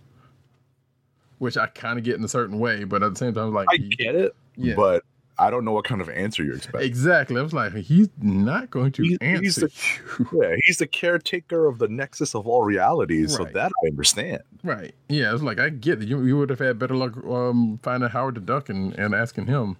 [1.38, 3.68] Which I kind of get in a certain way, but at the same time, like
[3.70, 4.74] I get it, Yeah.
[4.74, 5.04] but
[5.40, 6.82] I don't know what kind of answer you're expecting.
[6.82, 7.38] Exactly.
[7.38, 10.26] I was like, he's not going to He's- answer he's the-.
[10.42, 14.42] Yeah, he's the caretaker of the nexus of all realities, so that I understand.
[14.64, 14.94] Right.
[15.08, 16.08] Yeah, I was like I get it.
[16.08, 19.46] You, you would have had better luck um, finding Howard the Duck and, and asking
[19.46, 19.76] him.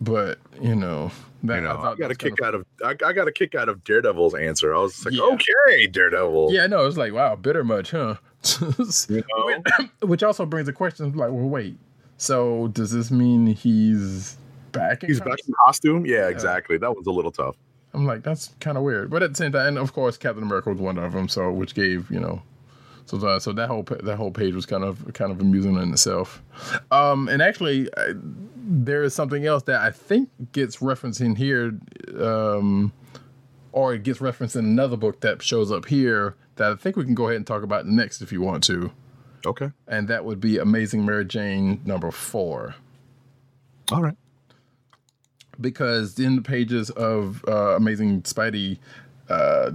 [0.00, 1.12] But you know,
[1.44, 3.32] that, You know, I, thought got a was kick out of I, I got a
[3.32, 4.74] kick out of Daredevil's answer.
[4.74, 5.22] I was like, Yeah.
[5.22, 6.52] okay, Daredevil.
[6.52, 8.16] Yeah, no, it's like wow, bitter much, huh?
[9.08, 9.62] You know?
[10.08, 11.78] Which also brings the question like, well, wait.
[12.16, 14.36] So does this mean he's
[14.72, 15.02] back?
[15.02, 16.06] In He's back in costume.
[16.06, 16.78] Yeah, exactly.
[16.78, 17.56] That was a little tough.
[17.92, 19.10] I'm like, that's kind of weird.
[19.10, 21.28] But at the same time, and of course, Captain America was one of them.
[21.28, 22.42] So which gave you know,
[23.06, 25.92] so that, so that whole that whole page was kind of kind of amusing in
[25.92, 26.42] itself.
[26.90, 28.14] Um, and actually, I,
[28.56, 31.78] there is something else that I think gets referenced in here,
[32.18, 32.92] um,
[33.72, 37.04] or it gets referenced in another book that shows up here that I think we
[37.04, 38.90] can go ahead and talk about next if you want to,
[39.46, 39.70] Okay.
[39.86, 42.74] and that would be Amazing Mary Jane number four.
[43.92, 44.16] All right.
[45.60, 48.78] because in the pages of uh, Amazing Spidey,
[49.28, 49.70] uh,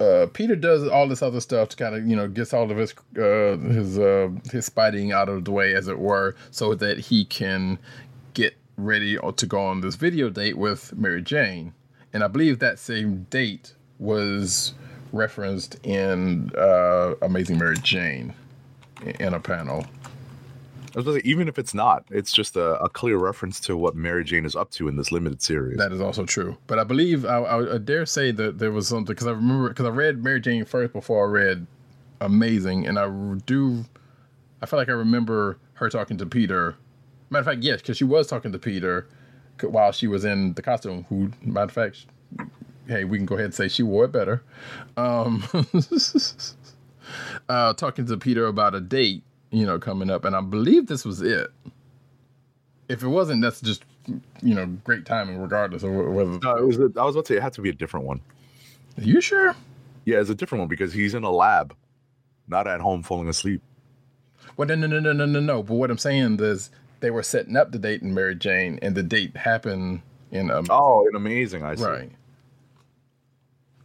[0.00, 2.76] uh, Peter does all this other stuff to kind of you know gets all of
[2.76, 6.98] his uh, his uh, his Spideying out of the way, as it were, so that
[6.98, 7.78] he can
[8.34, 11.72] get ready to go on this video date with Mary Jane.
[12.12, 14.74] And I believe that same date was
[15.12, 18.34] referenced in uh, Amazing Mary Jane
[19.20, 19.86] in a panel.
[20.94, 23.96] I was say, even if it's not, it's just a, a clear reference to what
[23.96, 25.78] Mary Jane is up to in this limited series.
[25.78, 26.58] That is also true.
[26.66, 29.70] But I believe I, I, I dare say that there was something because I remember
[29.70, 31.66] because I read Mary Jane first before I read
[32.22, 33.08] Amazing, and I
[33.46, 33.84] do.
[34.60, 36.76] I feel like I remember her talking to Peter.
[37.30, 39.08] Matter of fact, yes, because she was talking to Peter
[39.60, 41.04] while she was in the costume.
[41.08, 42.06] Who, matter of fact,
[42.86, 44.42] hey, we can go ahead and say she wore it better.
[44.96, 45.42] Um,
[47.48, 51.04] uh, talking to Peter about a date, you know, coming up, and I believe this
[51.04, 51.48] was it.
[52.88, 53.84] If it wasn't, that's just
[54.42, 56.38] you know great timing, regardless of whether.
[56.42, 56.78] no, it was.
[56.78, 58.20] A, I was about to say it had to be a different one.
[58.98, 59.54] Are you sure?
[60.04, 61.74] Yeah, it's a different one because he's in a lab,
[62.48, 63.62] not at home falling asleep.
[64.56, 65.62] Well, no, no, no, no, no, no, no.
[65.62, 68.94] But what I'm saying is they were setting up the date in Mary Jane, and
[68.94, 71.62] the date happened in um, Oh, and amazing!
[71.62, 71.84] I see.
[71.84, 72.10] right.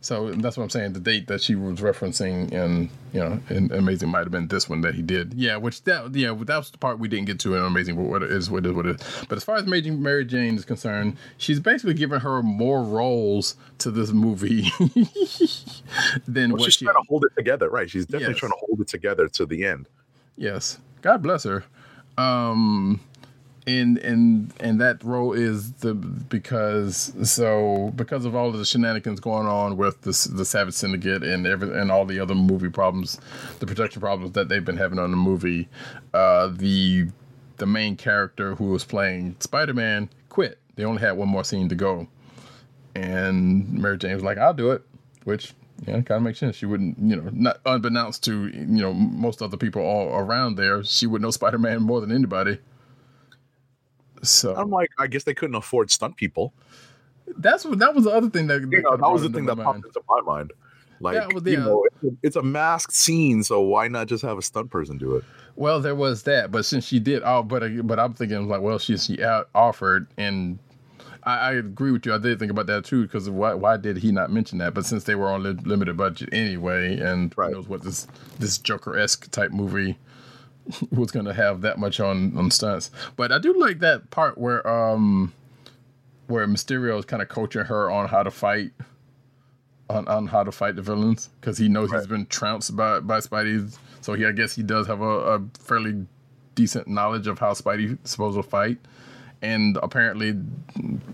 [0.07, 0.93] So that's what I'm saying.
[0.93, 4.69] The date that she was referencing in, you know, in Amazing might have been this
[4.69, 5.33] one that he did.
[5.33, 7.97] Yeah, which that, yeah, that was the part we didn't get to in Amazing.
[7.97, 9.25] But what it is, what it is, what it is.
[9.27, 13.55] But as far as Mary Mary Jane is concerned, she's basically giving her more roles
[13.79, 14.71] to this movie
[16.25, 16.85] than Well, what she's she.
[16.85, 17.89] trying to hold it together, right?
[17.89, 18.39] She's definitely Yes.
[18.39, 19.87] trying to hold it together to the end.
[20.37, 21.65] Yes, God bless her.
[22.17, 23.01] Um,
[23.67, 29.19] and and and that role is the because so because of all of the shenanigans
[29.19, 33.19] going on with the the Savage Syndicate and every and all the other movie problems,
[33.59, 35.67] the production problems that they've been having on the movie,
[36.13, 37.07] uh, the
[37.57, 40.59] the main character who was playing Spider Man quit.
[40.75, 42.07] They only had one more scene to go,
[42.95, 44.83] and Mary Jane was like, "I'll do it,"
[45.25, 45.53] which
[45.85, 46.55] yeah, kind of makes sense.
[46.55, 50.85] She wouldn't, you know, not unbeknownst to you know most other people all around there,
[50.85, 52.59] she would know Spider Man more than anybody.
[54.23, 56.53] So I'm like, I guess they couldn't afford stunt people.
[57.37, 59.57] that's what that was the other thing that, You know, that was the thing that
[59.57, 59.85] popped mind.
[59.85, 60.53] into my mind.
[60.99, 64.23] Like, Yeah, well, you know, it's a, it's a masked scene, so why not just
[64.23, 65.23] have a stunt person do it?
[65.55, 68.61] Well, there was that, but since she did, oh, but uh, but I'm thinking like,
[68.61, 70.57] well, she she out offered, and
[71.23, 72.13] I, I agree with you.
[72.13, 74.73] I did think about that too, because why why did he not mention that?
[74.73, 77.51] But since they were on li- limited budget anyway, and Right.
[77.51, 78.07] knows what this
[78.39, 79.97] this Joker esque type movie
[80.91, 82.91] was going to have that much on on stunts.
[83.15, 85.33] But I do like that part where um
[86.27, 88.71] where Mysterio is kind of coaching her on how to fight.
[89.89, 93.19] On, on how to fight the villains because he knows he's been trounced by by
[93.21, 96.05] Spidey, so he I guess he does have a, a fairly
[96.55, 98.79] decent knowledge of how Spidey's supposed to fight,
[99.41, 100.35] and apparently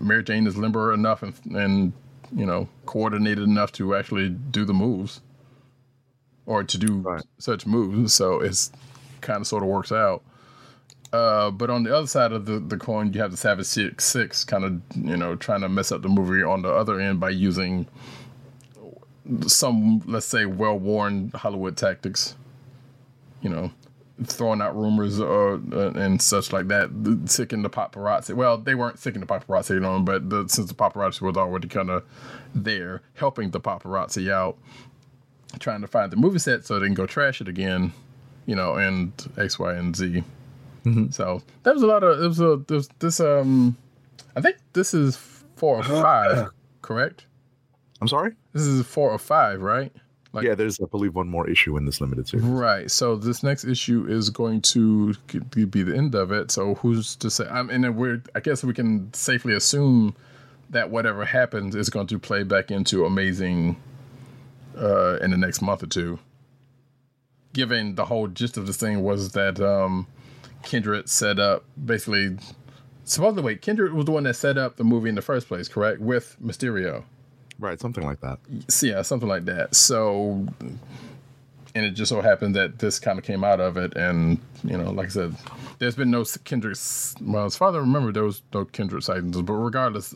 [0.00, 1.92] Mary Jane is limber enough and and
[2.34, 5.20] you know coordinated enough to actually do the moves,
[6.44, 7.22] or to do Right.
[7.38, 8.12] such moves.
[8.12, 8.72] So it's
[9.24, 10.22] kind of sort of works out.
[11.12, 14.04] Uh, but on the other side of the, the coin, you have the Savage Six
[14.04, 17.20] Six kind of you know trying to mess up the movie on the other end
[17.20, 17.86] by using
[19.46, 22.36] some let's say well worn Hollywood tactics.
[23.42, 23.70] You know,
[24.22, 26.90] throwing out rumors uh, uh, and such like that,
[27.26, 28.34] sicking the paparazzi.
[28.34, 31.68] Well, they weren't sicking the paparazzi, you know, but the, since the paparazzi was already
[31.68, 32.04] kind of
[32.54, 34.56] there, helping the paparazzi out,
[35.58, 37.92] trying to find the movie set so they can go trash it again,
[38.46, 40.22] you know, and X, Y, and Z.
[41.10, 42.22] So that was a lot of.
[42.22, 43.74] It was a there was this um,
[44.36, 45.16] I think this is
[45.56, 46.50] four or five,
[46.82, 47.24] correct?
[48.02, 48.32] I'm sorry?
[48.52, 49.90] This is four or five, right?
[50.34, 52.44] Like- yeah, there's I believe one more issue in this limited series.
[52.44, 52.90] Right.
[52.90, 55.14] So this next issue is going to
[55.50, 56.50] be the end of it.
[56.50, 57.46] So who's to say?
[57.46, 58.20] I mean, and we're.
[58.34, 60.14] I guess we can safely assume
[60.70, 63.76] that whatever happens is going to play back into Amazing
[64.76, 66.18] uh, in the next month or two.
[67.54, 70.06] Given the whole gist of this thing was that um,
[70.62, 72.36] Kindred set up basically.
[73.06, 75.68] Supposedly, wait, Kindred was the one that set up the movie in the first place,
[75.68, 76.00] correct?
[76.00, 77.04] With Mysterio.
[77.58, 78.38] Right, something like that.
[78.82, 79.74] Yeah, something like that.
[79.74, 80.46] So,
[81.74, 84.76] and it just so happened that this kind of came out of it, and you
[84.78, 85.36] know, like I said,
[85.78, 86.78] there's been no Kindred.
[87.20, 90.14] Well, as far as I remember, there was no Kindred sightings, but regardless,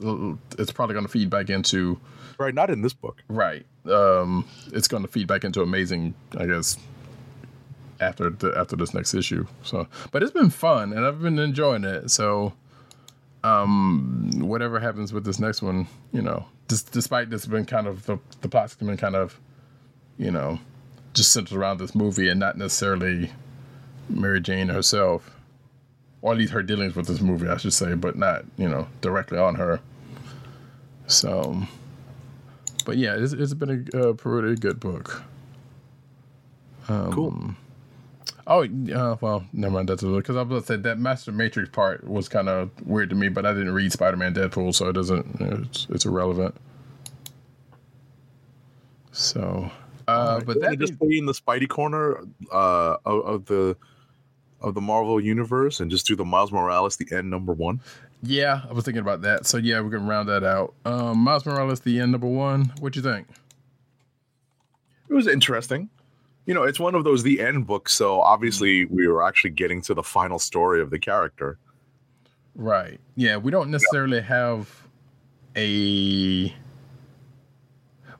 [0.59, 2.01] it's probably going to feed back into
[2.39, 3.23] Right, not in this book.
[3.29, 3.67] right.
[3.85, 6.77] Um, it's going to feed back into Amazing, I guess,
[8.01, 9.47] after the, after this next issue.
[9.63, 12.11] So, but it's been fun, and I've been enjoying it.
[12.11, 12.53] So,
[13.45, 18.19] um, whatever happens with this next one, you know, despite this been kind of the
[18.41, 19.39] the plot's been kind of,
[20.19, 20.59] you know,
[21.15, 23.31] just centered around this movie and not necessarily
[24.09, 25.31] Mary Jane herself,
[26.23, 28.89] or at least her dealings with this movie, I should say, but not you know
[29.01, 29.81] directly on her.
[31.07, 31.63] So,
[32.85, 35.23] but yeah, it's, it's been a uh, pretty good book.
[36.87, 37.55] cool.
[38.51, 39.91] Oh, uh, well, never mind.
[39.91, 43.15] That's because I was to say that Master Matrix part was kind of weird to
[43.15, 46.55] me, but I didn't read Spider Man Deadpool, so it doesn't, it's, it's irrelevant.
[49.13, 49.71] So,
[50.07, 53.77] uh, but Can that just stay in the Spidey corner uh, of, of the
[54.61, 57.81] of the Marvel universe and just do the Miles Morales the end number one.
[58.23, 59.47] yeah, I was thinking about that.
[59.47, 60.75] So, yeah, we're going to round that out.
[60.85, 62.73] Um, Miles Morales, the end number one.
[62.81, 63.29] What you think?
[65.09, 65.91] It was interesting.
[66.49, 68.97] You know, it's one of those the end books, so obviously mm-hmm.
[68.97, 71.59] we were actually getting to the final story of the character.
[72.55, 72.99] Right.
[73.17, 74.89] Yeah, we don't necessarily have
[75.55, 76.55] a.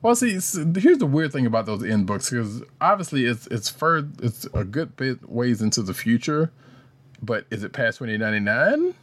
[0.03, 3.67] Well, see, s- here's the weird thing about those end books because obviously it's it's
[3.67, 6.51] fur it's a good bit ways into the future,
[7.23, 8.93] but is it past 2099?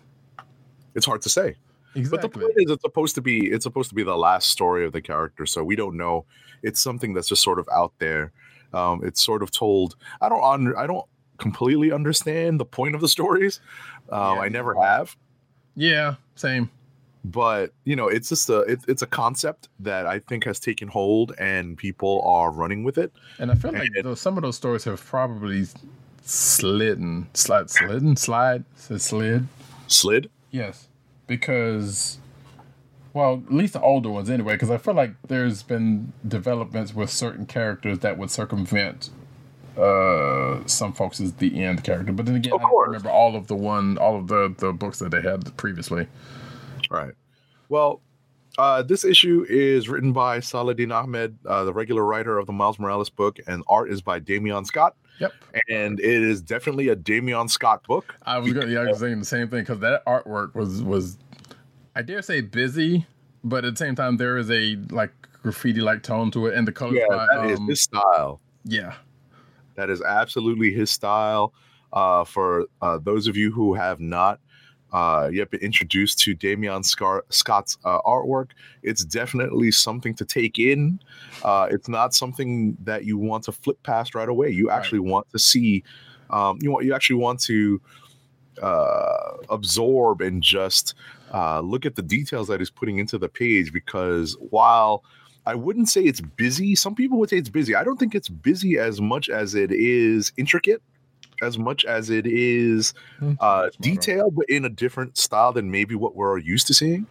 [0.94, 1.56] It's hard to say.
[1.96, 2.16] Exactly.
[2.16, 4.86] But the point is, it's supposed to be it's supposed to be the last story
[4.86, 6.26] of the character, so we don't know.
[6.62, 8.30] It's something that's just sort of out there.
[8.72, 9.96] Um, it's sort of told.
[10.20, 11.06] I don't under, I don't
[11.38, 13.60] completely understand the point of the stories.
[14.10, 14.42] Um, Yeah.
[14.42, 15.16] I never have,
[15.74, 16.70] yeah, same.
[17.24, 20.88] but you know, it's just a it, it's a concept that I think has taken
[20.88, 23.12] hold and people are running with it.
[23.38, 25.66] And I feel like those, some of those stories have probably
[26.24, 29.46] slidden, slide, slidden, slide, slid.
[29.88, 30.30] Slid.
[30.50, 30.88] Yes,
[31.26, 32.18] because,
[33.16, 34.56] well, at least the older ones anyway.
[34.56, 39.08] Because I feel like there's been developments with certain characters that would circumvent
[39.78, 42.12] uh some folks is the end character.
[42.12, 44.72] But then again, Of I don't remember all of the one, all of the the
[44.72, 46.06] books that they had previously.
[46.90, 47.14] Right.
[47.70, 48.02] Well,
[48.58, 52.78] uh, this issue is written by Saladin Ahmed, uh, the regular writer of the Miles
[52.78, 54.94] Morales book, and art is by Damian Scott.
[55.18, 55.32] Yep,
[55.70, 58.14] And it is definitely a Damian Scott book.
[58.22, 61.16] I was gonna, yeah, I was saying the same thing because that artwork was was,
[61.96, 63.06] I dare say busy,
[63.42, 66.68] but at the same time there is a like graffiti like tone to it, and
[66.68, 68.40] the colors Yeah, by that is um, his style.
[68.64, 68.94] yeah.
[69.76, 71.54] That is absolutely his style.
[71.92, 74.40] Uh, for uh, those of you who have not
[74.92, 78.50] uh, yet been introduced to Damian Scar- Scott's uh, artwork,
[78.82, 81.00] it's definitely something to take in.
[81.42, 84.50] Uh, it's not something that you want to flip past right away.
[84.50, 85.82] You actually want to see.
[86.28, 87.80] Um, you want you actually want to
[88.62, 90.94] uh, absorb and just
[91.32, 95.04] uh, look at the details that he's putting into the page because while
[95.46, 96.74] I wouldn't say it's busy.
[96.74, 97.76] Some people would say it's busy.
[97.76, 100.82] I don't think it's busy as much as it is intricate,
[101.40, 102.94] as much as it is
[103.38, 107.06] uh, detailed, but in a different style than maybe what we're used to seeing.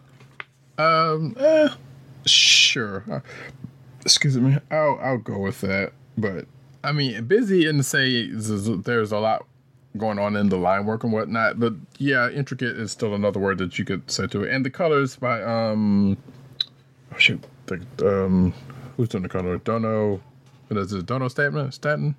[0.76, 1.70] Um, eh,
[2.26, 3.04] sure.
[3.10, 3.20] Uh,
[4.02, 4.58] excuse me.
[4.70, 5.92] I'll I'll go with that.
[6.18, 6.46] But
[6.84, 9.46] I mean, busy in the say there's there's a lot
[9.96, 11.58] going on in the line work and whatnot.
[11.58, 14.52] But yeah, intricate is still another word that you could say to it.
[14.52, 16.16] And the colors by um,
[17.14, 18.52] oh shoot, the um,
[18.96, 19.58] who's doing the color?
[19.58, 20.20] Dono.
[20.68, 21.06] What is it?
[21.06, 21.70] Dono Staten?
[21.70, 22.16] Staten?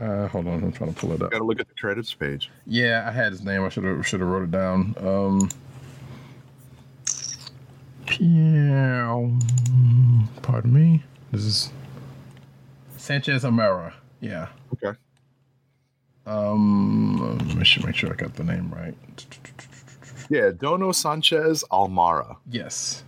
[0.00, 1.30] Uh, hold on, I'm trying to pull it up.
[1.30, 2.50] Got to look at the credits page.
[2.66, 3.62] Yeah, I had his name.
[3.62, 4.96] I should have should have wrote it down.
[4.98, 5.48] Um,
[8.06, 9.06] Pierre,
[10.42, 11.04] pardon me.
[11.30, 11.70] This is
[12.96, 13.92] Sanchez Almara.
[14.20, 14.48] Yeah.
[14.74, 14.98] Okay.
[16.26, 18.94] Um, I should make sure I got the name right.
[20.30, 22.36] Yeah, Dono Sanchez Almara.
[22.48, 23.04] Yes.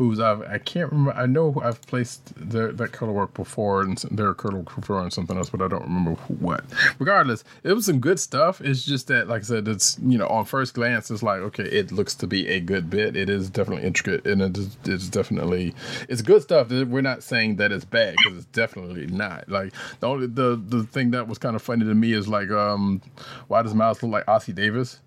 [0.00, 1.12] Who's I've I can't remember.
[1.12, 5.36] I know I've placed their that color work before and their color before and something
[5.36, 6.64] else, but I don't remember what.
[6.98, 8.62] Regardless, it was some good stuff.
[8.62, 11.64] It's just that, like I said, it's you know on first glance, it's like okay,
[11.64, 13.14] it looks to be a good bit.
[13.14, 15.74] It is definitely intricate and it is, it's definitely
[16.08, 16.70] it's good stuff.
[16.70, 19.50] We're not saying that it's bad because it's definitely not.
[19.50, 22.50] Like the only the the thing that was kind of funny to me is like
[22.50, 23.02] um
[23.48, 24.98] why does Miles look like Ossie Davis?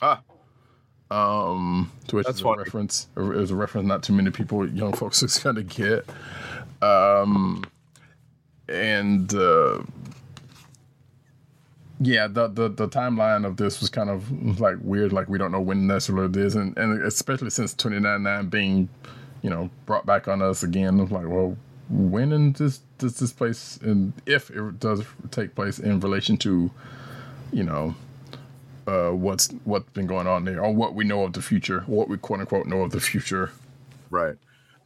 [0.00, 0.22] Ah,
[1.10, 2.62] um, to which That's is a funny.
[2.62, 3.06] reference.
[3.16, 6.04] It was a reference not too many people, young folks, is gonna get.
[6.82, 7.64] Um,
[8.68, 9.82] and uh,
[12.00, 15.12] yeah, the, the the timeline of this was kind of like weird.
[15.12, 18.48] Like we don't know when necessarily it is, and and especially since twenty nine nine
[18.48, 18.88] being,
[19.42, 20.98] you know, brought back on us again.
[20.98, 21.56] Like, well,
[21.88, 26.70] when in this does this place, and if it does take place in relation to,
[27.52, 27.94] you know,
[28.88, 32.08] uh, what's what's been going on there, or what we know of the future, what
[32.08, 33.52] we quote unquote know of the future.
[34.10, 34.36] Right.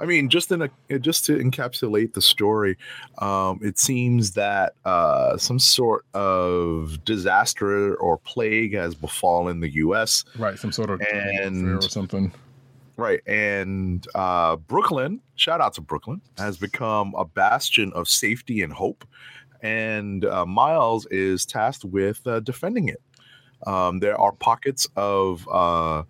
[0.01, 2.77] I mean, just in a just to encapsulate the story,
[3.19, 10.25] um, it seems that uh, some sort of disaster or plague has befallen the U.S.
[10.37, 12.33] Right, some sort of And- or something.
[12.97, 18.73] Right, and uh, Brooklyn, shout out to Brooklyn, has become a bastion of safety and
[18.73, 19.07] hope,
[19.63, 23.01] and uh, Miles is tasked with uh, defending it.
[23.67, 26.03] Um, there are pockets of uh,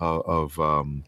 [0.00, 1.04] of um,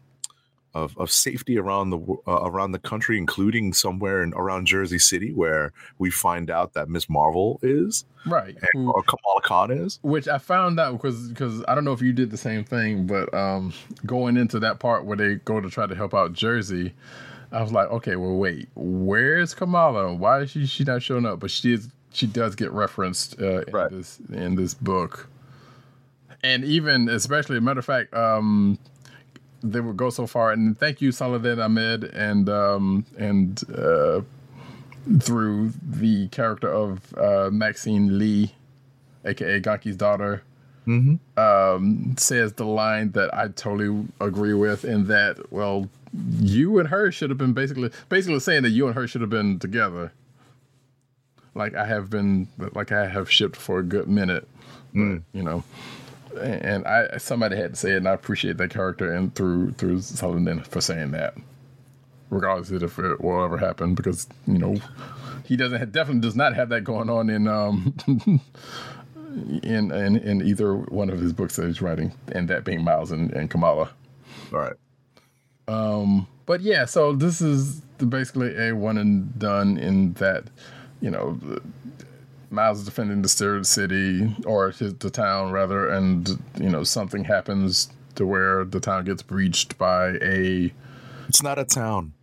[0.75, 1.97] of, of safety around the
[2.27, 6.89] uh, around the country, including somewhere in around Jersey City, where we find out that
[6.89, 8.55] Miss Marvel is Right.
[8.73, 9.99] and, or Kamala Khan is.
[10.03, 13.07] which I found out because because I don't know if you did the same thing,
[13.07, 13.73] but um,
[14.05, 16.93] going into that part where they go to try to help out Jersey,
[17.51, 20.13] I was like, okay, well, wait, where's Kamala?
[20.13, 21.39] Why is she she not showing up?
[21.39, 23.89] But she is she does get referenced uh, in Right.
[23.91, 25.27] this in this book,
[26.43, 28.77] and even especially, a matter of fact, um,
[29.61, 30.51] they would go so far.
[30.51, 34.21] And thank you, Saladin Ahmed, and um, and uh,
[35.19, 38.53] through the character of uh, Maxine Lee,
[39.25, 40.43] aka Ganke's daughter,
[41.37, 45.89] um, says the line that I totally agree with, in that, well,
[46.39, 49.29] you and her should have been basically basically saying that you and her should have
[49.29, 50.11] been together.
[51.53, 54.47] Like I have been, like I have shipped for a good minute,
[54.93, 55.63] but, you know.
[56.37, 60.01] And I somebody had to say it, and I appreciate that character and through through
[60.01, 61.35] Saladin for saying that,
[62.29, 64.77] regardless of if it will ever happen, because you know
[65.45, 67.93] he doesn't have, definitely does not have that going on in um
[69.63, 73.11] in in, in either one of his books that he's writing, and that being Miles
[73.11, 73.89] and, and Kamala.
[74.53, 74.75] All right.
[75.67, 80.45] Um, but yeah, so this is basically a one and done in that,
[80.99, 81.39] you know,
[82.51, 87.23] Miles is defending the third city or his, the town rather, and you know something
[87.25, 90.73] happens to where the town gets breached by a.
[91.27, 92.13] It's not a town.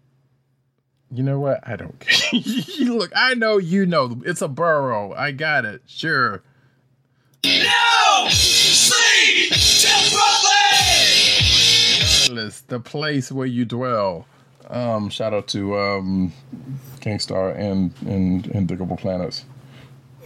[1.10, 1.60] You know what?
[1.62, 1.98] I don't.
[2.00, 2.40] Care.
[2.80, 5.12] Look, I know you know it's a borough.
[5.12, 5.82] I got it.
[5.86, 6.42] Sure.
[7.44, 8.26] No!
[8.28, 9.52] Sleep!
[9.52, 10.56] To Brooklyn!
[12.24, 14.26] Atlas, the place where you dwell.
[14.68, 16.32] Um, shout out to um,
[17.00, 18.98] Gang Starr and and and Digable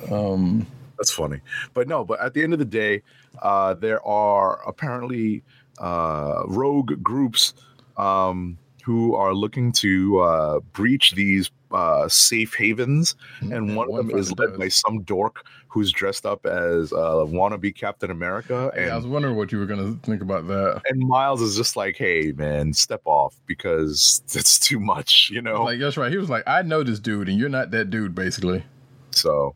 [0.06, 0.70] Planets.
[1.00, 1.40] That's funny.
[1.72, 3.02] But no, but at the end of the day,
[3.40, 5.42] uh, there are apparently
[5.78, 7.54] uh, rogue groups
[7.96, 13.14] um, who are looking to uh, breach these uh, safe havens.
[13.40, 17.74] And one of them is led by some dork who's dressed up as uh, wannabe
[17.74, 18.70] Captain America.
[18.76, 20.82] Yeah, I was wondering what you were gonna think about that.
[20.90, 25.62] and Miles is just like, hey, man, step off because it's too much, you know?
[25.64, 26.10] Like that's right.
[26.10, 28.64] He was like, I know this dude, and you're not that dude, basically.
[29.12, 29.54] So,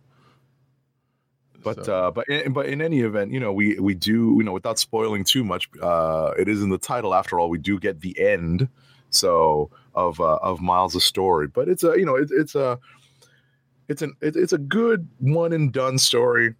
[1.64, 4.42] but So- uh, but in, but in any event, you know, we we do you
[4.44, 5.68] know without spoiling too much.
[5.82, 7.48] Uh, it is in the title after all.
[7.50, 8.68] We do get the end,
[9.10, 11.48] so of uh, of Miles' story.
[11.48, 12.78] But it's a you know it, it's a
[13.88, 16.54] it's an it, it's a good one and done story.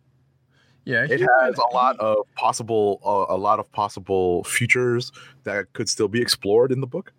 [0.87, 5.13] Yeah, It has a lot of possible uh, a lot of possible futures
[5.45, 7.13] that could still be explored in the book.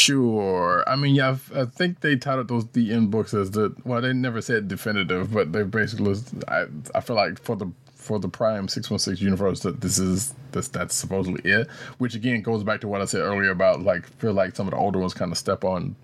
[0.00, 0.82] Sure.
[0.86, 4.00] I mean, yeah, I think they titled those end books as the well.
[4.00, 6.14] They never said definitive, but they basically.
[6.48, 9.98] I I feel like for the for the Prime Six One Six universe that this
[9.98, 11.68] is this that's supposedly it.
[11.98, 14.70] Which again goes back to what I said earlier about like feel like some of
[14.70, 15.94] the older ones kind of step on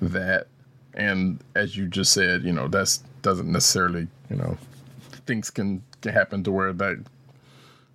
[0.00, 0.46] that,
[0.94, 4.56] and as you just said, you know that's doesn't necessarily you know
[5.26, 7.04] things can can happen to where that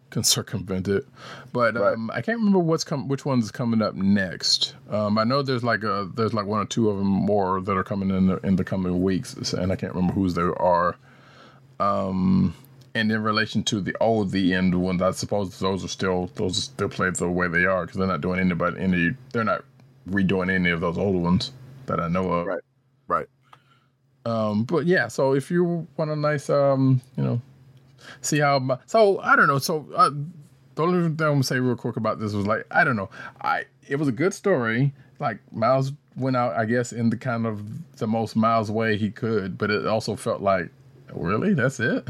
[0.10, 1.06] can circumvent it.
[1.54, 1.94] But Right.
[1.94, 4.76] um, I can't remember what's com- which one's coming up next.
[4.90, 7.78] Um, I know there's like a there's like one or two of them more that
[7.78, 10.96] are coming in the, in the coming weeks, and I can't remember whose they are.
[11.80, 12.54] Um,
[12.96, 16.58] And in relation to the old the end ones, I suppose those are still those
[16.58, 19.64] are still played the way they are because they're not doing anybody any they're not
[20.10, 21.52] redoing any of those old ones
[21.86, 22.48] that I know of.
[22.48, 22.64] Right.
[23.08, 23.28] Right.
[24.26, 27.42] Um, but yeah, so if you want a nice, um, you know,
[28.22, 28.60] see how.
[28.60, 29.60] My, so I don't know.
[29.60, 30.10] So uh,
[30.76, 33.10] the only thing I'm gonna say real quick about this was like I don't know.
[33.42, 34.94] I it was a good story.
[35.20, 39.10] Like Miles went out, I guess, in the kind of the most Miles way he
[39.12, 40.70] could, but it also felt like,
[41.14, 42.08] really, that's it.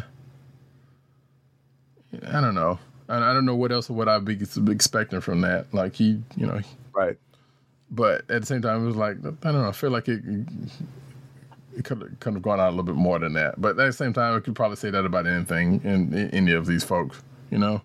[2.27, 2.79] I don't know.
[3.09, 4.37] And I don't know what else would I be
[4.69, 5.73] expecting from that.
[5.73, 6.59] Like he, you know,
[6.93, 7.17] Right.
[7.91, 9.69] but at the same time, it was like I don't know.
[9.69, 10.21] I feel like it
[11.77, 13.61] it could could have gone out a little bit more than that.
[13.61, 16.51] But at the same time, I could probably say that about anything in, in any
[16.53, 17.21] of these folks,
[17.51, 17.81] you know.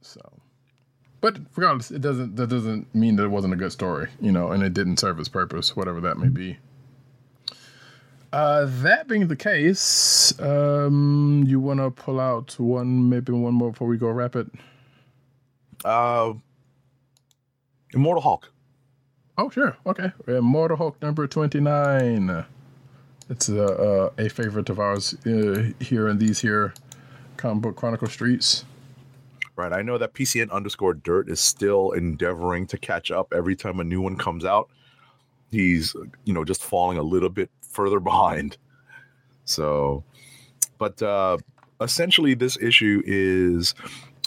[0.00, 0.20] So,
[1.20, 4.50] but regardless, it doesn't that doesn't mean that it wasn't a good story, you know,
[4.50, 6.58] and it didn't serve its purpose, whatever that may be.
[8.32, 13.72] Uh, that being the case, um, you want to pull out one, maybe one more
[13.72, 14.50] before we go rapid.
[15.84, 16.32] Uh,
[17.92, 18.51] Immortal Hulk.
[19.38, 19.76] Oh, sure.
[19.86, 20.12] Okay.
[20.26, 22.44] Mortal Hulk number 29.
[23.30, 23.64] It's uh,
[24.18, 26.74] uh, a favorite of ours uh, here in these here
[27.38, 28.64] comic book chronicle streets.
[29.56, 29.72] Right.
[29.72, 33.84] I know that PCN underscore dirt is still endeavoring to catch up every time a
[33.84, 34.68] new one comes out.
[35.50, 38.58] He's, you know, just falling a little bit further behind.
[39.44, 40.04] So,
[40.78, 41.38] but uh,
[41.80, 43.74] essentially, this issue is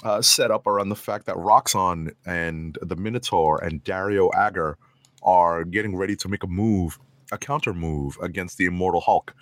[0.03, 4.77] uh, set up around the fact that Roxxon and the Minotaur and Dario Agger
[5.25, 6.97] are getting ready to make a move,
[7.31, 9.33] a counter move against the Immortal Hulk.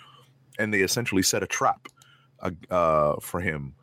[0.58, 1.88] And they essentially set a trap
[2.40, 3.74] uh, uh, for him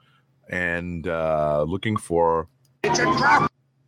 [0.49, 2.47] and uh, looking for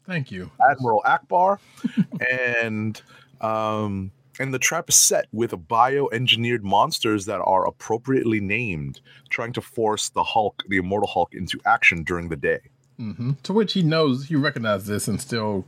[0.06, 0.52] Thank you.
[0.70, 1.60] Admiral Ackbar,
[2.32, 3.02] and
[3.42, 9.00] um, and the trap is set with bioengineered monsters that are appropriately named,
[9.30, 12.60] trying to force the Hulk, the Immortal Hulk, into action during the day.
[12.98, 15.66] hmm To which he knows, he recognizes this and still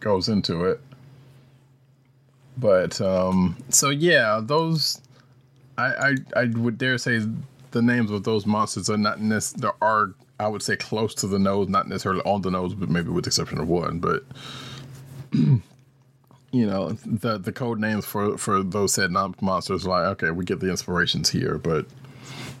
[0.00, 0.80] goes into it.
[2.56, 5.00] But, um, so yeah, those,
[5.76, 7.20] I, I, I would dare say
[7.72, 11.38] the names of those monsters are not necessarily, are, I would say, close to the
[11.38, 13.98] nose, not necessarily on the nose, but maybe with the exception of one.
[13.98, 14.24] But,
[15.32, 15.60] you
[16.66, 20.60] know, the the code names for for those said non- monsters, like, okay, we get
[20.60, 21.86] the inspirations here, but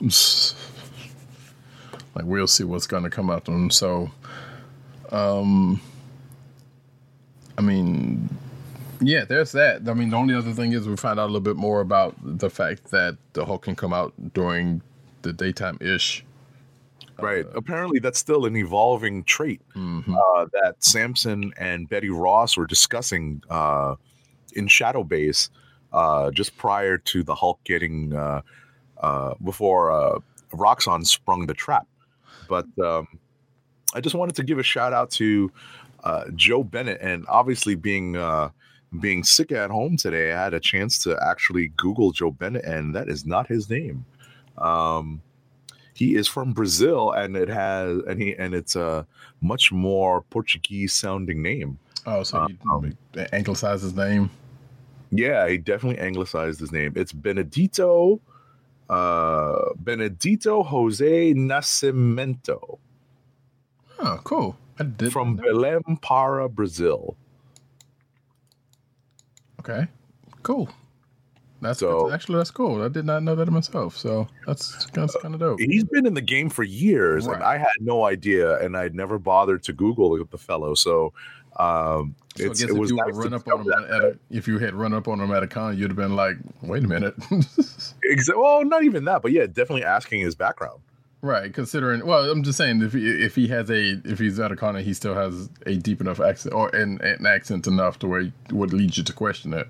[2.14, 3.70] like we'll see what's going to come out of them.
[3.70, 4.10] So,
[5.10, 5.80] um,
[7.56, 8.28] I mean,
[9.00, 9.88] yeah, there's that.
[9.88, 12.14] I mean, the only other thing is we find out a little bit more about
[12.22, 14.82] the fact that the Hulk can come out during
[15.22, 16.24] the daytime ish.
[17.18, 17.46] Right.
[17.54, 23.96] Apparently, that's still an evolving trait uh, that Samson and Betty Ross were discussing uh,
[24.54, 25.48] in Shadow Base
[25.92, 28.42] uh, just prior to the Hulk getting uh,
[28.98, 30.18] uh, before uh,
[30.52, 31.86] Roxxon sprung the trap.
[32.48, 33.08] But um,
[33.94, 35.50] I just wanted to give a shout out to
[36.04, 38.50] uh, Joe Bennett, and obviously being uh,
[39.00, 42.94] being sick at home today, I had a chance to actually Google Joe Bennett, and
[42.94, 44.04] that is not his name.
[44.58, 45.20] Um,
[45.94, 49.06] he is from Brazil, and it has and he and it's a
[49.40, 51.78] much more Portuguese sounding name.
[52.06, 52.96] Oh, so he Um,
[53.32, 54.30] anglicized his name.
[55.10, 56.92] Yeah, he definitely anglicized his name.
[56.96, 58.20] It's Benedito,
[58.90, 62.78] uh, Benedito Jose Nascimento
[63.98, 64.56] Oh, cool.
[65.10, 67.16] From Belém Para, Brazil.
[69.68, 69.88] Okay,
[70.42, 70.68] cool.
[71.62, 72.82] That's So- that's- actually that's cool.
[72.82, 73.96] I did not know that myself.
[73.96, 75.58] So that's that's kind of dope.
[75.58, 79.18] He's been in the game for years, and I had no idea, and I'd never
[79.18, 80.74] bothered to Google the fellow.
[80.74, 81.12] So,
[81.58, 84.02] um, So I it's, guess it if was you nice run up on him at
[84.02, 86.36] a, if you had run up on him at a con, you'd have been like,
[86.62, 87.14] "Wait a minute."
[88.36, 90.80] Well, not even that, but yeah, definitely asking his background.
[91.22, 92.04] Right, considering.
[92.06, 94.76] Well, I'm just saying if he, if he has a if he's at a con
[94.76, 98.32] he still has a deep enough accent or an, an accent enough to where he
[98.50, 99.68] would lead you to question it.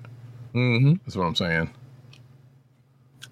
[0.55, 0.95] Mm-hmm.
[1.05, 1.71] That's what I'm saying.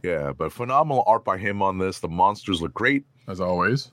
[0.02, 2.00] Yeah, but phenomenal art by him on this.
[2.00, 3.04] The monsters look great.
[3.26, 3.90] as always.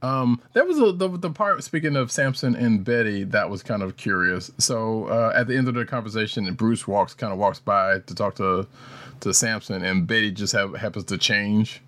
[0.00, 1.62] Um, that was a, the the part.
[1.62, 4.50] Speaking of Samson and Betty, that was kind of curious.
[4.58, 8.14] So uh, at the end of the conversation, Bruce walks kind of walks by to
[8.14, 8.66] talk to
[9.20, 11.80] to Samson, and Betty just have, happens to change.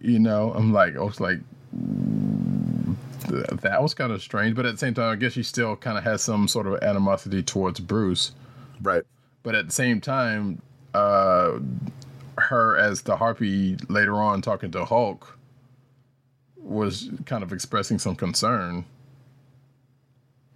[0.00, 1.40] You know, I'm like, I was like,
[3.28, 5.98] that was kind of strange, but at the same time, I guess she still kind
[5.98, 8.32] of has some sort of animosity towards Bruce
[8.80, 9.02] Right.
[9.42, 10.62] but at the same time,
[10.94, 11.58] uh,
[12.38, 15.36] her as the harpy later on talking to Hulk
[16.56, 18.84] was kind of expressing some concern,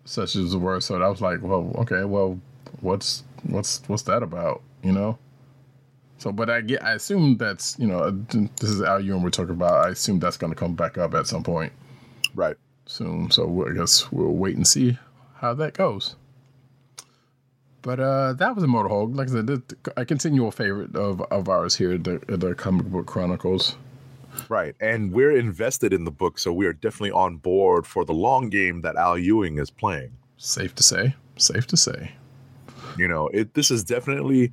[0.05, 0.83] such as the word.
[0.83, 2.39] So I was like, well, okay, well,
[2.81, 5.19] what's what's what's that about, you know?
[6.23, 9.57] So, but I get, I assume that's you know, this is Al Ewing we're talking
[9.57, 9.85] about.
[9.85, 11.73] I assume that's going to come back up at some point
[12.37, 12.55] Right.
[12.87, 13.29] soon.
[13.33, 14.99] So I guess we'll wait and see
[15.35, 16.15] how that goes.
[17.83, 19.11] But uh, that was a Mortal Hulk.
[19.15, 19.63] Like I said,
[19.97, 23.75] a continual favorite of, of ours here at the, the Comic Book Chronicles.
[24.49, 24.77] Right.
[24.81, 28.49] And we're invested in the book, so we are definitely on board for the long
[28.49, 30.13] game that Al Ewing is playing.
[30.37, 31.17] Safe to say.
[31.37, 32.13] Safe to say.
[32.97, 34.53] You know, it this is definitely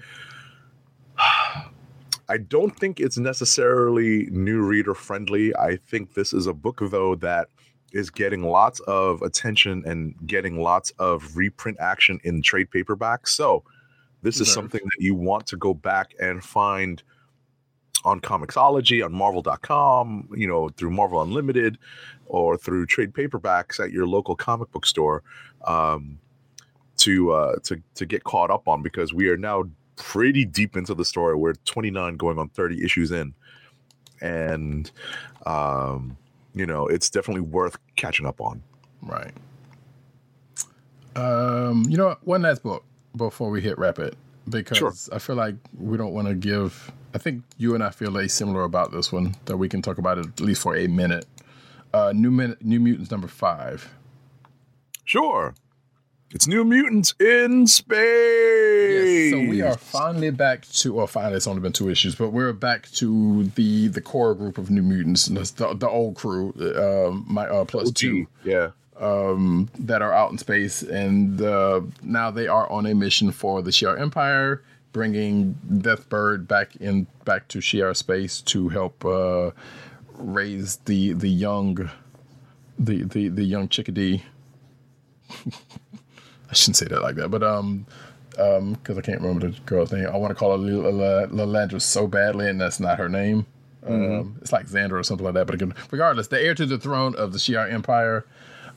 [1.19, 5.55] I don't think it's necessarily new reader friendly.
[5.55, 7.47] I think this is a book though that
[7.91, 13.29] is getting lots of attention and getting lots of reprint action in trade paperbacks.
[13.29, 13.63] So,
[14.21, 17.01] this is something that you want to go back and find
[18.03, 21.77] on ComiXology, on Marvel.com, you know, through Marvel Unlimited,
[22.25, 25.23] or through trade paperbacks at your local comic book store.
[25.65, 26.19] Um,
[26.97, 29.63] to uh to to get caught up on because we are now
[29.99, 31.35] pretty deep into the story.
[31.35, 33.33] We're 29 going on 30 issues in.
[34.21, 34.89] And
[35.45, 36.17] um
[36.55, 38.63] you know, it's definitely worth catching up on.
[39.03, 39.31] Right.
[41.15, 42.17] Um, you know?
[42.23, 42.83] One last book
[43.15, 44.15] before we hit wrap it
[44.49, 44.93] because Sure.
[45.13, 46.91] I feel like we don't want to give.
[47.13, 49.97] I think you and I feel a similar about this one that we can talk
[49.99, 51.25] about it at least for a minute.
[51.93, 53.93] Uh, New Minute, New Mutants number five.
[55.05, 55.55] Sure.
[56.31, 57.97] It's New Mutants in space.
[59.63, 60.93] We are finally back to.
[60.93, 64.57] Well, finally, it's only been two issues, but we're back to the the core group
[64.57, 68.27] of New Mutants, the, the old crew, um, my uh, plus two.
[68.43, 68.71] Yeah.
[69.79, 73.71] that are out in space, and uh, now they are on a mission for the
[73.71, 79.51] Shi'ar Empire, bringing Deathbird back in back to Shi'ar space to help uh,
[80.13, 81.89] raise the the young
[82.77, 84.23] the the the young chickadee.
[86.51, 87.85] I shouldn't say that like that, but um.
[88.39, 90.07] Um, because I can't remember the girl's name.
[90.07, 90.93] I want to call her Lil-
[91.29, 93.45] Lilandra so badly, and that's not her name.
[93.85, 95.45] Um, it's like Xandra or something like that.
[95.45, 98.25] But again, regardless, the heir to the throne of the Shi'ar Empire,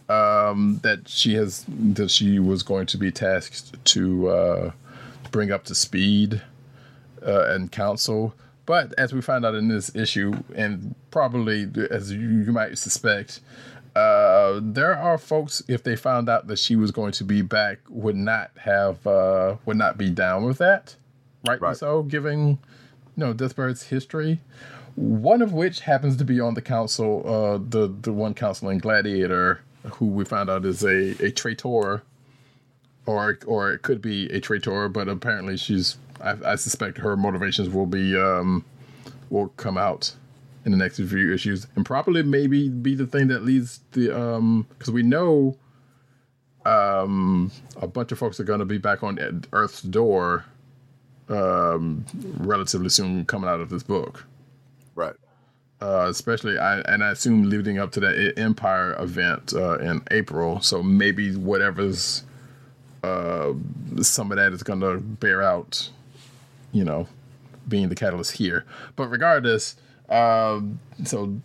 [0.08, 4.72] um, that she has that she was going to be tasked to uh,
[5.30, 6.42] bring up to speed
[7.26, 8.34] uh, and counsel.
[8.64, 13.40] But as we find out in this issue, and probably as you, you might suspect,
[13.94, 17.78] uh, there are folks if they found out that she was going to be back
[17.88, 20.96] would not have uh, would not be down with that,
[21.46, 21.76] rightly Right.
[21.76, 22.58] so, given you
[23.16, 24.40] know Deathbird's history.
[24.94, 28.76] One of which happens to be on the council, uh, the the one council in
[28.78, 29.60] Gladiator,
[29.94, 32.02] who we found out is a a traitor,
[33.06, 35.96] or or it could be a traitor, but apparently she's.
[36.22, 38.64] I, I suspect her motivations will be um,
[39.30, 40.14] will come out
[40.64, 44.66] in the next few issues, and probably maybe be the thing that leads the um
[44.78, 45.56] because we know
[46.64, 47.50] um
[47.80, 49.18] a bunch of folks are going to be back on
[49.52, 50.44] Earth's door
[51.28, 52.04] um
[52.38, 54.24] relatively soon coming out of this book
[54.94, 55.14] Right.
[55.80, 60.60] uh, especially I and I assume leading up to that Empire event uh, in April.
[60.60, 62.22] So maybe whatever's
[63.02, 63.52] uh,
[64.02, 65.90] some of that is going to bear out,
[66.72, 67.08] you know,
[67.66, 68.64] being the catalyst here.
[68.94, 69.74] But regardless,
[70.12, 71.40] um, so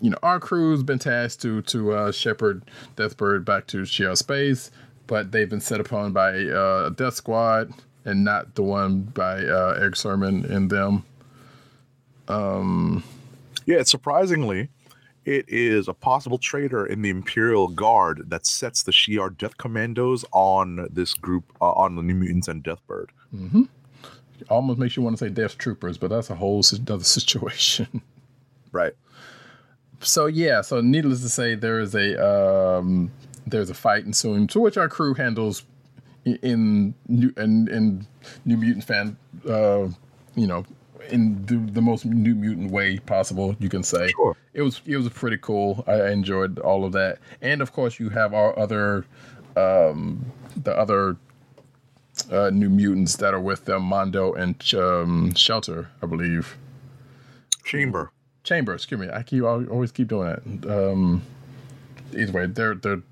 [0.00, 2.62] you know, our crew's been tasked to to uh, shepherd
[2.96, 4.70] Deathbird back to Shi'ar space,
[5.06, 7.72] but they've been set upon by uh, Death Squad
[8.04, 11.04] and not the one by uh, Erick Sermon and them.
[13.66, 14.68] Yeah, surprisingly,
[15.24, 20.24] it is a possible traitor in the Imperial Guard that sets the Shi'ar Death Commandos
[20.32, 23.08] on this group, uh, on the New Mutants and Deathbird.
[24.48, 28.02] Almost makes you want to say Death Troopers, but that's a whole other situation.
[28.72, 28.92] Right.
[30.00, 33.10] so yeah, so needless to say, there is a um,
[33.46, 35.64] there's a fight ensuing, to which our crew handles
[36.24, 38.06] in new in, in
[38.44, 39.16] New Mutant fan,
[39.48, 39.88] uh,
[40.36, 40.64] you know,
[41.10, 43.56] in the, the most New Mutant way possible.
[43.58, 44.36] You can say Sure.
[44.54, 45.82] it was it was pretty cool.
[45.86, 49.04] I enjoyed all of that, and of course, you have our other
[49.56, 50.24] um,
[50.56, 51.16] the other
[52.30, 56.56] uh, New Mutants that are with them, Mondo and um, Shelter, I believe.
[57.64, 58.10] Chamber.
[58.42, 59.08] Chamber, excuse me.
[59.12, 60.42] I keep I always keep doing that.
[60.92, 61.22] Um,
[62.16, 63.02] either way, they're they're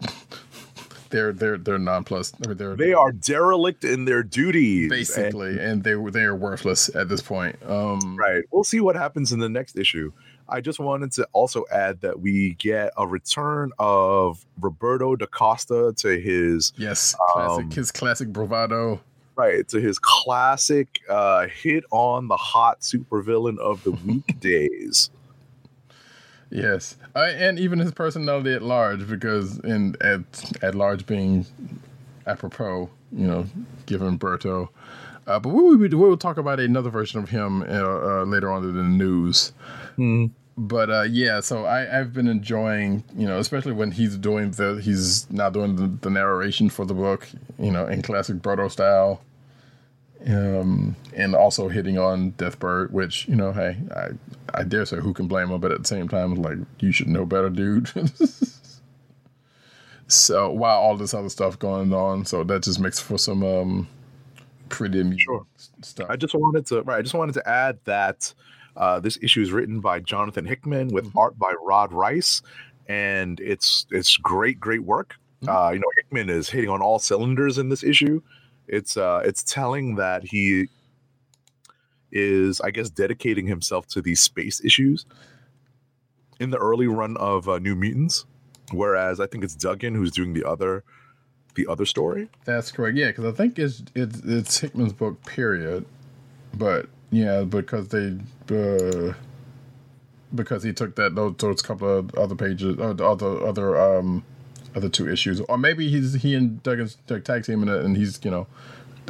[1.10, 2.34] they're they're they're nonplussed.
[2.44, 4.82] I mean, they're They are derelict in their duties.
[4.84, 7.56] and- basically, and they they are worthless at this point.
[7.66, 8.44] Um, Right.
[8.50, 10.12] We'll see what happens in the next issue.
[10.48, 15.92] I just wanted to also add that we get a return of Roberto da Costa
[15.98, 19.00] to his Yes, classic, Um, his classic bravado.
[19.36, 25.10] right to his classic uh, hit on the hot supervillain of the weekdays.
[26.50, 30.20] Yes, uh, and even his personality at large, because in at
[30.62, 31.44] at large being
[32.26, 33.44] apropos, you know,
[33.84, 34.68] given Berto.
[35.26, 38.50] Uh, but we will we will talk about another version of him uh, uh, later
[38.50, 39.52] on in the news.
[40.58, 44.80] But uh, yeah, so I, I've been enjoying, you know, especially when he's doing the
[44.82, 47.28] he's now doing the, the narration for the book,
[47.60, 49.22] you know, in classic Brodo style.
[50.26, 54.08] Um, and also hitting on Deathbird, which you know, hey, I
[54.52, 57.08] I dare say who can blame him, but at the same time, like you should
[57.08, 57.90] know better, dude.
[60.08, 63.88] so while all this other stuff going on, so that just makes for some um
[64.68, 65.46] pretty amusing Sure.
[65.82, 66.06] stuff.
[66.10, 66.98] I just wanted to right.
[66.98, 68.34] I just wanted to add that
[68.78, 72.42] uh, this issue is written by Jonathan Hickman with art by Rod Reis,
[72.88, 75.16] and it's it's great, great work.
[75.46, 78.22] Uh, you know, Hickman is hitting on all cylinders in this issue.
[78.68, 80.68] It's uh, it's telling that he
[82.12, 85.06] is, I guess, dedicating himself to these space issues
[86.40, 88.26] in the early run of uh, New Mutants,
[88.72, 90.84] whereas I think it's Duggan who's doing the other
[91.56, 92.28] the other story.
[92.44, 92.96] That's correct.
[92.96, 95.24] Yeah, because I think it's it's it's Hickman's book.
[95.24, 95.84] Period.
[96.54, 98.18] But yeah, because they
[98.50, 99.14] uh,
[100.34, 104.24] because he took that those, those couple of other pages, uh, other other um
[104.76, 107.96] other two issues, or maybe he's he and Duggan's like, tag team in it, and
[107.96, 108.46] he's you know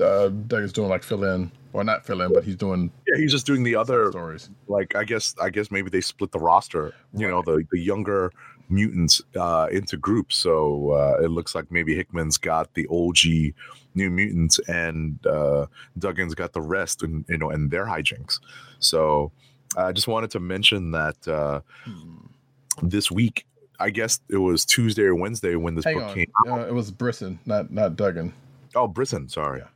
[0.00, 3.32] uh, Duggan's doing like fill in or not fill in, but he's doing Yeah, he's
[3.32, 4.50] just doing the other stories.
[4.68, 8.32] like I guess I guess maybe they split the roster, you know, the the younger
[8.68, 10.36] mutants uh into groups.
[10.36, 13.54] So uh it looks like maybe Hickman's got the OG
[13.98, 15.66] new mutants and uh
[15.98, 18.40] Duggan's got the rest and you know and their hijinks.
[18.78, 19.32] So
[19.76, 21.60] I just wanted to mention that uh
[22.82, 23.44] this week
[23.80, 26.60] I guess it was Tuesday or Wednesday when this Hang book on, came out.
[26.60, 28.32] uh, it was Brisson, not not Duggan.
[28.74, 29.60] Oh, Brisson, sorry.
[29.60, 29.68] Yeah.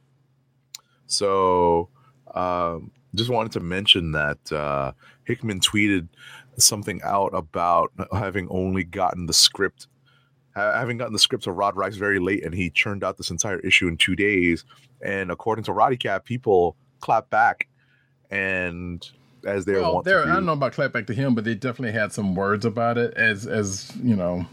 [1.07, 1.89] So,
[2.35, 4.93] um, just wanted to mention that uh,
[5.25, 6.09] Hickman tweeted
[6.59, 9.87] something out about having only gotten the script,
[10.55, 13.59] having gotten the script of Rod Reis very late, and he churned out this entire
[13.61, 14.65] issue in two days.
[15.01, 17.69] And according to Roddykat, people clap back,
[18.31, 19.07] and
[19.45, 20.25] as they Well, there.
[20.25, 22.99] I don't know about clap back to him, but they definitely had some words about
[22.99, 23.15] it.
[23.15, 24.47] As as you know,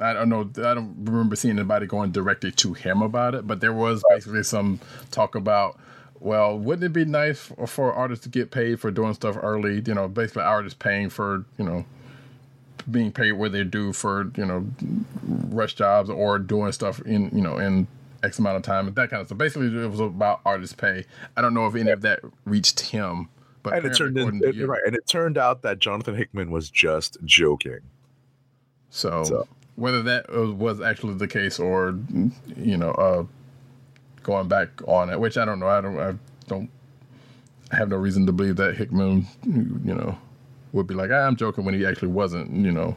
[0.00, 0.42] I don't know.
[0.58, 4.42] I don't remember seeing anybody going directly to him about it, but there was basically
[4.42, 4.80] some
[5.10, 5.78] talk about.
[6.18, 9.82] Well, wouldn't it be nice for, for artists to get paid for doing stuff early?
[9.84, 11.84] You know, basically artists paying for you know
[12.90, 14.66] being paid what they do for you know
[15.48, 17.86] rush jobs or doing stuff in you know in
[18.22, 19.38] X amount of time and that kind of stuff.
[19.38, 21.04] Basically, it was about artist pay.
[21.36, 23.28] I don't know if any of that reached him,
[23.62, 26.70] but and it turned in, it- right, and it turned out that Jonathan Hickman was
[26.70, 27.80] just joking.
[28.90, 31.98] So, So- whether that was- was actually the case or
[32.56, 33.24] you know uh,
[34.22, 35.68] going back on it, which I don't know.
[35.68, 35.98] I don't.
[35.98, 36.14] I
[36.48, 36.70] don't.
[37.72, 40.16] I have no reason to believe that Hickman, you know,
[40.76, 42.52] would be like, "Ah, I'm joking when he actually wasn't.
[42.54, 42.96] You know.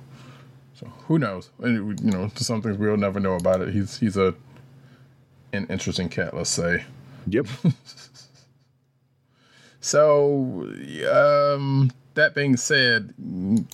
[0.75, 1.49] So who knows?
[1.59, 3.73] And, you know, some things we'll never know about it.
[3.73, 4.33] He's he's a
[5.51, 6.85] an interesting cat, let's say.
[7.27, 7.47] Yep.
[9.81, 10.67] So,
[11.09, 13.13] um, that being said,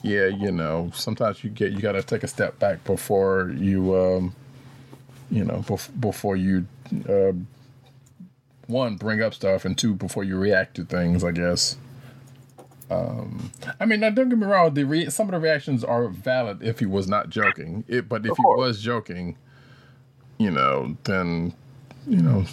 [0.04, 3.96] yeah, you know, sometimes you get you got to take a step back before you,
[3.96, 4.36] um,
[5.32, 6.68] you know, bef- before you,
[7.10, 7.32] uh,
[8.68, 11.24] one bring up stuff, and two before you react to things.
[11.24, 11.76] I guess.
[12.90, 14.74] Um, I mean, now don't get me wrong.
[14.74, 17.84] The re- some of the reactions are valid if he was not joking.
[17.88, 19.38] It, but if he was joking,
[20.38, 21.54] you know, then
[22.08, 22.46] you know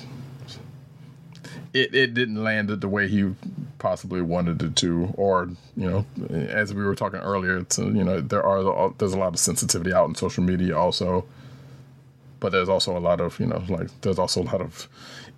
[1.72, 3.34] it, it didn't land it the way he
[3.78, 8.04] possibly wanted it to or you know as we were talking earlier it's uh, you
[8.04, 11.24] know there are there's a lot of sensitivity out in social media also
[12.40, 14.88] but there's also a lot of you know like there's also a lot of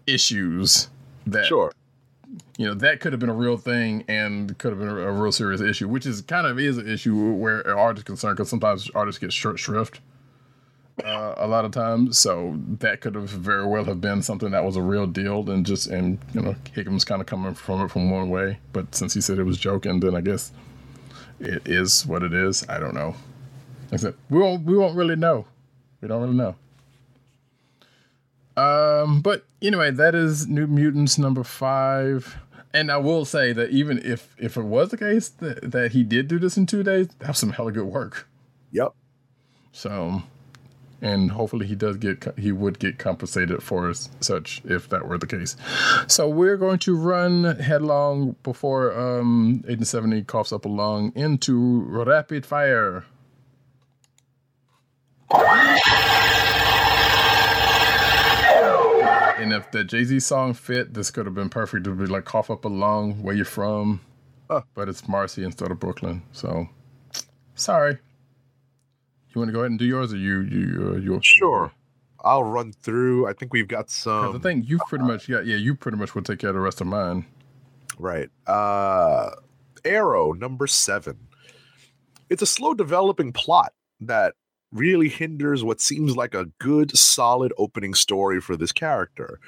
[0.06, 0.88] issues
[1.26, 1.72] that sure.
[2.56, 5.32] You know that could have been a real thing and could have been a, real
[5.32, 8.48] serious issue which is kind of is an issue where an artist is concerned because
[8.48, 10.00] sometimes artists get short shrift
[11.02, 12.18] uh, a lot of times.
[12.18, 15.66] So that could have very well have been something that was a real deal and
[15.66, 18.58] just and you know hickman's kind of coming from it from one way.
[18.72, 20.52] But since he said it was joking then i guess
[21.40, 22.64] it is what it is.
[22.68, 23.14] I don't know.
[23.92, 25.46] I said we won't we won't really know.
[26.00, 26.56] We don't really know.
[28.56, 32.36] Um, but anyway, that is New Mutants number five.
[32.74, 36.02] And I will say that even if if it was the case that, that he
[36.02, 38.28] did do this in two days, that was some hella good work.
[38.72, 38.94] Yep.
[39.70, 40.24] So,
[41.00, 45.26] and hopefully he does get he would get compensated for such if that were the
[45.28, 45.56] case.
[46.08, 53.04] So we're going to run headlong before um 870 coughs up along into rapid fire.
[59.54, 62.50] If the Jay Z song fit, this could have been perfect to be like cough
[62.50, 64.00] up a lung, where you from.
[64.50, 64.62] Huh.
[64.74, 66.22] But it's Marcy instead of Brooklyn.
[66.32, 66.68] So
[67.54, 67.98] sorry.
[69.34, 71.72] You want to go ahead and do yours, or you you uh, you Sure.
[72.24, 73.28] I'll run through.
[73.28, 74.36] I think we've got some.
[74.36, 76.60] I think you pretty much got yeah, you pretty much will take care of the
[76.60, 77.26] rest of mine.
[77.98, 78.30] Right.
[78.46, 79.30] Uh
[79.84, 81.16] Aero number 7.
[82.30, 84.34] It's a slow developing plot that
[84.74, 89.38] really hinders what seems like a good solid opening story for this character.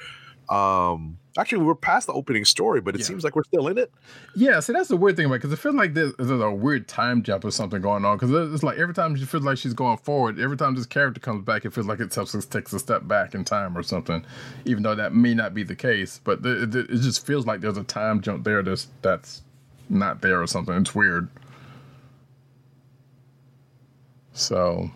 [0.48, 3.06] Um actually we're past the opening story, but it Yeah.
[3.06, 3.92] seems like we're still in it.
[4.36, 6.86] Yeah, see, that's the weird thing about because it feels like there's, there's a weird
[6.86, 8.16] time jump or something going on.
[8.16, 11.20] Because it's like every time she feels like she's going forward, every time this character
[11.20, 14.24] comes back, it feels like it takes, takes a step back in time or something.
[14.64, 17.60] Even though that may not be the case, but the, it, it just feels like
[17.60, 19.42] there's a time jump there that's that's
[19.90, 20.74] not there or something.
[20.76, 21.28] It's weird.
[24.32, 24.90] So,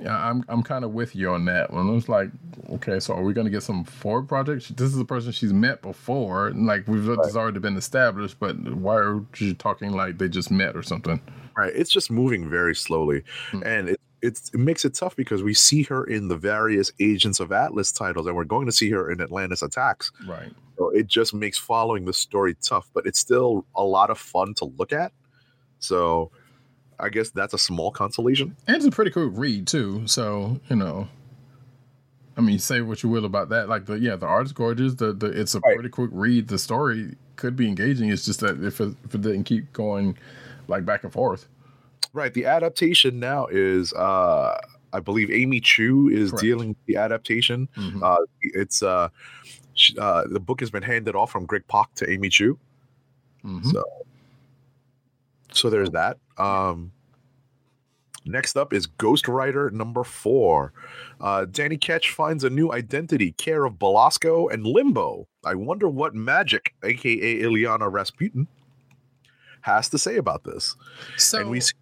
[0.00, 1.94] yeah, I'm I'm kind of with you on that one.
[1.96, 2.30] It's like,
[2.70, 4.68] okay, so are we gonna get some forward projects?
[4.68, 8.38] This is a person she's met before, and like we've it's already been established.
[8.40, 11.20] But why are you talking like they just met or something?
[11.56, 11.72] Right.
[11.74, 13.22] It's just moving very slowly.
[13.50, 13.62] Hmm.
[13.64, 17.40] And it, it's, it makes it tough because we see her in the various Agents
[17.40, 20.12] of Atlas titles, and we're going to see her in Atlantis Attacks.
[20.26, 20.52] Right.
[20.78, 24.54] So it just makes following the story tough, but it's still a lot of fun
[24.54, 25.12] to look at.
[25.78, 26.30] So
[27.00, 28.56] I guess that's a small consolation.
[28.66, 30.06] And it's a pretty cool read too.
[30.06, 31.08] So you know,
[32.36, 33.68] I mean, say what you will about that.
[33.68, 34.94] Like the yeah, the art is gorgeous.
[34.94, 35.74] The the it's a Right.
[35.74, 36.48] pretty quick read.
[36.48, 38.10] The story could be engaging.
[38.10, 40.16] It's just that if it, if it didn't keep going
[40.68, 41.48] like back and forth.
[42.12, 42.32] Right.
[42.34, 44.58] The adaptation now is, uh,
[44.92, 46.42] I believe Amy Chu is Correct.
[46.42, 47.68] dealing with the adaptation.
[47.76, 48.02] Mhm.
[48.02, 49.08] Uh, it's uh,
[49.98, 52.58] uh, the book has been handed off from Greg Pak to Amy Chu.
[53.44, 53.64] Mhm.
[53.72, 53.84] So,
[55.52, 56.18] so there's that.
[56.38, 56.92] Um,
[58.24, 60.72] next up is Ghost Rider number four.
[61.20, 65.26] Uh, Danny Ketch finds a new identity, care of Belasco and Limbo.
[65.44, 68.46] I wonder what Magic, aka Illyana Rasputin,
[69.62, 70.76] has to say about this.
[71.16, 71.74] So and we see,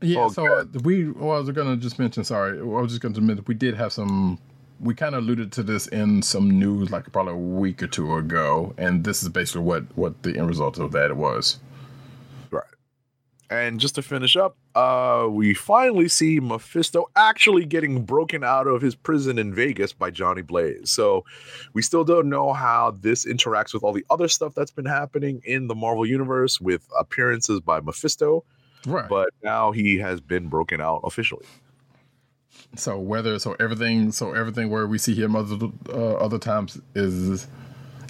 [0.00, 1.10] Yeah, Oh, so uh, we.
[1.10, 2.24] Well, I was gonna just mention.
[2.24, 4.38] Sorry, I was just gonna mention we did have some.
[4.80, 8.16] We kind of alluded to this in some news, like probably a week or two
[8.16, 11.60] ago, and this is basically what what the end result of that was.
[13.52, 18.80] And just to finish up, uh, we finally see Mephisto actually getting broken out of
[18.80, 20.90] his prison in Vegas by Johnny Blaze.
[20.90, 21.24] So
[21.74, 25.42] we still don't know how this interacts with all the other stuff that's been happening
[25.44, 28.44] in the Marvel Universe with appearances by Mephisto,
[28.86, 29.08] Right.
[29.08, 31.44] but now he has been broken out officially.
[32.74, 37.46] so whether so everything so everything where we see him other uh, other times is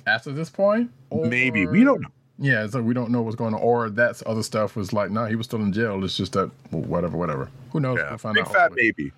[0.07, 0.91] after this point.
[1.11, 1.27] or...
[1.27, 1.67] Maybe.
[1.67, 2.09] We don't know.
[2.43, 5.27] Yeah, so we don't know what's going on, or that's other stuff was like, no,
[5.27, 6.03] he was still in jail.
[6.03, 7.49] It's just that well, whatever, whatever.
[7.71, 7.99] Who knows?
[7.99, 8.53] Yeah, we'll find big out.
[8.53, 8.93] fat hopefully.
[8.97, 9.13] baby.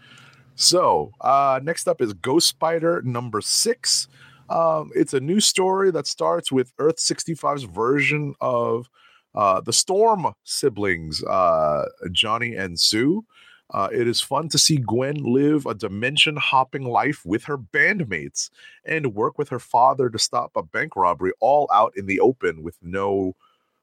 [0.57, 4.09] So uh, next up is Ghost Spider number six.
[4.51, 8.91] Um, it's a new story that starts with Earth 65's version of
[9.35, 13.25] uh, the Storm siblings, uh, Johnny and Sue.
[13.71, 18.51] Uh, it is fun to see Gwen live a dimension hopping life with her bandmates
[18.85, 22.63] and work with her father to stop a bank robbery all out in the open
[22.63, 23.35] with no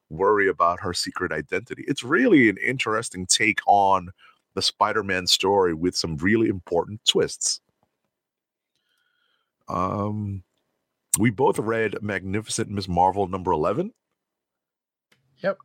[0.08, 1.84] worry about her secret identity.
[1.88, 4.10] It's really an interesting take on
[4.54, 7.60] the Spider-Man story with some really important twists.
[9.68, 10.44] Um,
[11.18, 13.92] we both read Magnificent Miss Marvel number eleven.
[15.38, 15.58] Yep.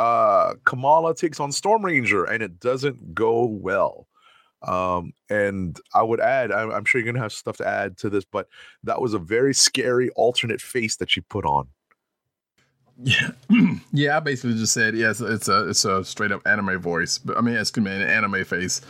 [0.00, 4.08] Uh, Kamala takes on Storm Ranger, and it doesn't go well.
[4.62, 8.08] Um, and I would add, I'm, I'm sure you're gonna have stuff to add to
[8.08, 8.48] this, but
[8.82, 11.68] that was a very scary alternate face that she put on.
[13.02, 13.32] Yeah,
[13.92, 14.16] yeah.
[14.16, 15.20] I basically just said yes.
[15.20, 18.44] it's a it's a straight up anime voice, but I mean, excuse me, an anime
[18.44, 18.80] face.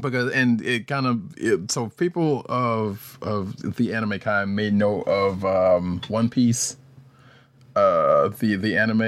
[0.00, 5.02] Because and it kind of it, so people of of the anime kind may know
[5.02, 6.76] of um, One Piece,
[7.76, 9.02] uh, the the anime,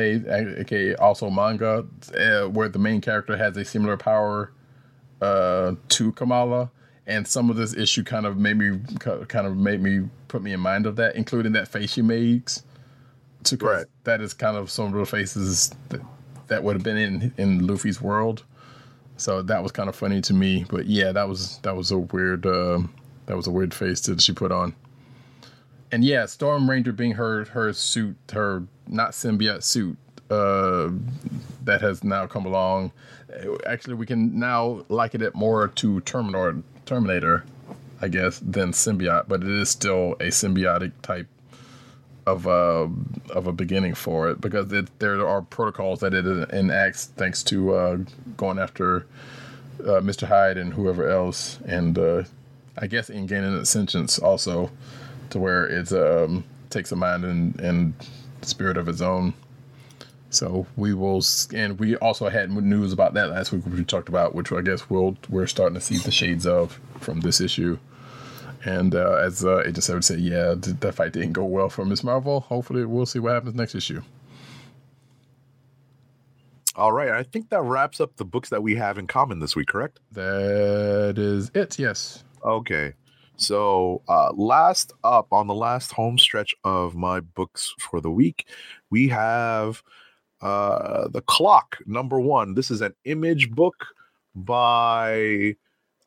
[0.60, 4.52] aka also manga, uh, where the main character has a similar power
[5.22, 6.70] uh, to Kamala,
[7.06, 10.52] and some of this issue kind of made me kind of made me put me
[10.52, 12.62] in mind of that, including that face she makes
[13.44, 13.86] to Right.
[14.04, 16.00] that is kind of some of the faces that,
[16.48, 18.44] that would have been in in Luffy's world.
[19.16, 20.64] So that was kind of funny to me.
[20.68, 22.80] But yeah, that was that was a weird uh,
[23.26, 24.74] that was a weird face that she put on.
[25.91, 29.97] And yeah, Storm Ranger being her her suit, her not symbiote suit,
[30.30, 30.91] uh,
[31.64, 32.93] that has now come along.
[33.32, 37.45] Uh, Actually, we can now liken it more to Terminator, Terminator,
[38.01, 39.28] I guess, than symbiote.
[39.28, 41.26] But it is still a symbiotic type
[42.26, 42.91] of a
[43.30, 47.74] of a beginning for it because it, there are protocols that it enacts thanks to
[47.74, 47.97] uh,
[48.36, 49.07] going after
[49.80, 50.26] uh, Mr.
[50.26, 52.24] Hyde and whoever else, and uh,
[52.76, 54.70] I guess in gaining sentience also,
[55.30, 57.94] to where it um, takes a mind and and
[58.42, 59.34] spirit of its own.
[60.30, 61.22] So we will,
[61.54, 64.60] and we also had news about that last week, which we talked about, which I
[64.60, 67.78] guess we'll we're starting to see the shades of from this issue.
[68.64, 71.84] And uh, as uh, Agent Seven said, yeah, th- that fight didn't go well for
[71.84, 72.40] Miss Marvel.
[72.40, 74.02] Hopefully, we'll see what happens next issue.
[76.76, 79.56] All right, I think that wraps up the books that we have in common this
[79.56, 79.68] week.
[79.68, 79.98] Correct?
[80.12, 81.78] That is it.
[81.78, 82.22] Yes.
[82.44, 82.94] Okay.
[83.39, 88.49] So, uh, last up on the last home stretch of my books for the week,
[88.91, 89.80] we have
[90.41, 92.55] uh, The Clock, number one.
[92.55, 93.76] This is an image book
[94.34, 95.55] by,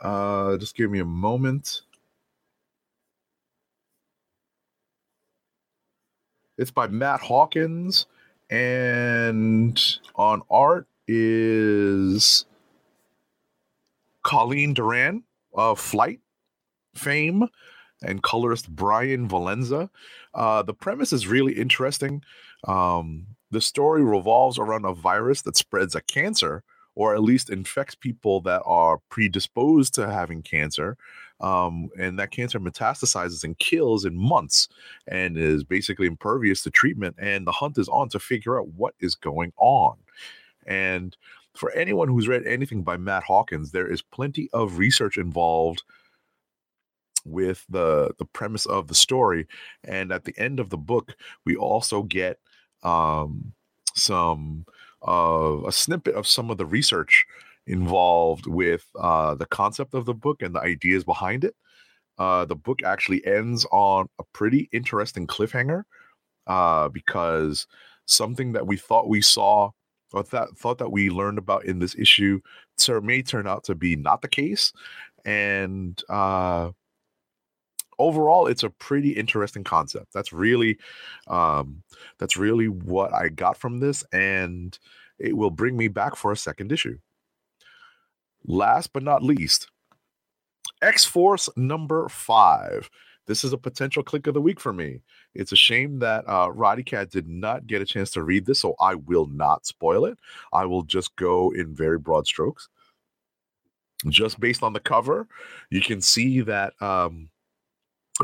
[0.01, 1.83] uh, just give me a moment.
[6.57, 8.07] It's by Matt Hawkins,
[8.49, 9.81] and
[10.15, 12.45] on art is
[14.23, 15.23] Colleen Doran
[15.53, 16.19] of Flight
[16.95, 17.47] fame
[18.03, 19.89] and colorist Brian Valenza.
[20.33, 22.23] Uh, the premise is really interesting.
[22.67, 26.63] Um, the story revolves around a virus that spreads a cancer,
[26.95, 30.97] or at least infects people that are predisposed to having cancer.
[31.39, 34.67] Um, and that cancer metastasizes and kills in months
[35.07, 37.15] and is basically impervious to treatment.
[37.17, 39.97] And the hunt is on to figure out what is going on.
[40.67, 41.17] And
[41.55, 45.83] for anyone who's read anything by Matt Hawkins, there is plenty of research involved
[47.25, 49.47] with the the premise of the story
[49.83, 51.15] and at the end of the book
[51.45, 52.37] we also get
[52.83, 53.53] um
[53.95, 54.65] some
[55.07, 57.25] uh, a snippet of some of the research
[57.67, 61.55] involved with uh the concept of the book and the ideas behind it.
[62.17, 65.83] Uh the book actually ends on a pretty interesting cliffhanger
[66.47, 67.67] uh because
[68.05, 69.69] something that we thought we saw
[70.13, 72.39] or that thought that we learned about in this issue
[73.03, 74.73] may turn out to be not the case
[75.23, 76.71] and uh
[78.01, 80.13] overall it's a pretty interesting concept.
[80.13, 80.77] That's really
[81.27, 81.83] um
[82.19, 84.77] that's really what i got from this and
[85.19, 86.97] it will bring me back for a second issue.
[88.45, 89.69] Last but not least
[90.81, 92.89] x-force number five.
[93.27, 95.01] This is a potential click of the week for me.
[95.35, 98.75] It's a shame that uh Roddykat did not get a chance to read this so
[98.79, 100.17] i will not spoil it.
[100.53, 102.67] I will just go in very broad strokes.
[104.09, 105.27] Just based on the cover
[105.69, 107.29] you can see that um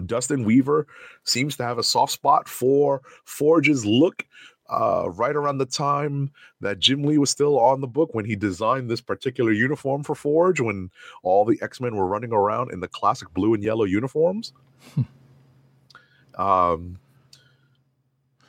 [0.05, 0.87] Dustin Weaver
[1.23, 4.25] seems to have a soft spot for Forge's look.
[4.69, 6.29] Uh, right around the time
[6.59, 10.13] that Jim Lee was still on the book when he designed this particular uniform for
[10.13, 10.91] Forge, when
[11.23, 14.51] all the X Men were running around in the classic blue and yellow uniforms.
[16.37, 16.99] um,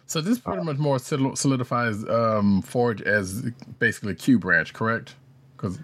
[0.06, 3.42] So this pretty much more solidifies um, Forge as
[3.78, 5.14] basically Q branch, correct?
[5.56, 5.78] Because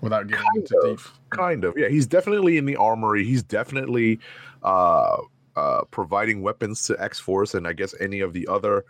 [0.00, 1.00] without getting into deep,
[1.36, 1.88] kind of, yeah.
[1.88, 3.24] He's definitely in the armory.
[3.24, 4.20] He's definitely
[4.62, 5.18] uh,
[5.56, 8.84] uh, providing weapons to X Force and I guess any of the other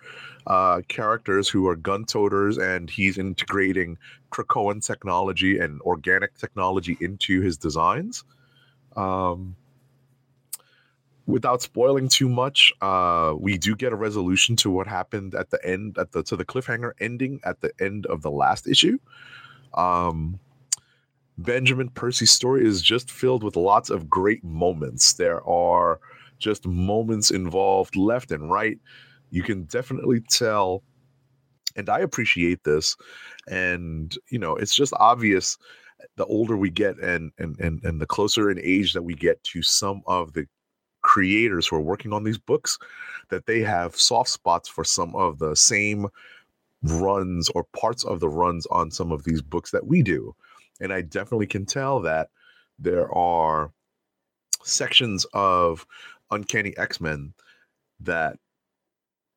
[0.47, 3.99] uh, characters who are gun toters, and he's integrating
[4.31, 8.25] Krakoan technology and organic technology into his designs.
[8.97, 9.57] Um,
[11.27, 15.65] without spoiling too much, uh, we do get a resolution to what happened at the
[15.65, 18.99] end, at the to the cliffhanger ending at the end of the last issue.
[19.75, 20.39] Um,
[21.39, 25.15] Benjamin Percy's story is just filled with lots of great moments.
[25.15, 26.01] There are
[26.39, 28.79] just moments involved left and right.
[29.31, 30.83] You can definitely tell,
[31.77, 32.97] and I appreciate this.
[33.49, 35.59] And you know, it's just obvious
[36.17, 39.43] the older we get and and and, and the closer in age that we get
[39.45, 40.47] to some of the
[41.03, 42.79] creators who are working on these books
[43.31, 46.09] that they have soft spots for some of the same
[46.83, 50.35] runs or parts of the runs on some of these books that we do
[50.81, 52.29] and I definitely can tell that
[52.79, 53.73] there are
[54.63, 55.87] sections of
[56.31, 57.35] Uncanny X Men
[58.01, 58.39] that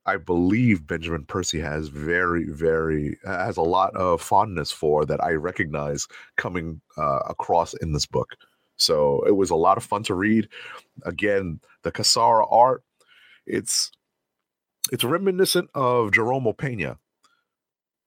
[0.06, 5.34] I believe Benjamin Percy has very, very has a lot of fondness for that I
[5.34, 8.36] recognize coming uh, across in this book.
[8.78, 10.48] So it was a lot of fun to read.
[11.04, 12.84] Again, the Cassara art,
[13.46, 13.92] it's
[14.92, 16.98] it's reminiscent of Jerome Opeña,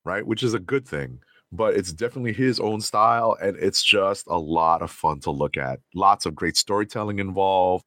[0.04, 0.26] right?
[0.26, 1.20] Which is a good thing
[1.52, 5.56] but it's definitely his own style and it's just a lot of fun to look
[5.56, 5.80] at.
[5.94, 7.84] Lots of great storytelling involved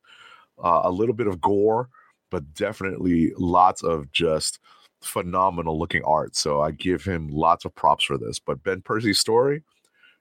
[0.63, 1.89] uh, a little bit of gore
[2.31, 4.59] but definitely lots of just
[5.01, 8.39] phenomenal looking art so i give him lots of props for this.
[8.39, 9.63] But ben percy's story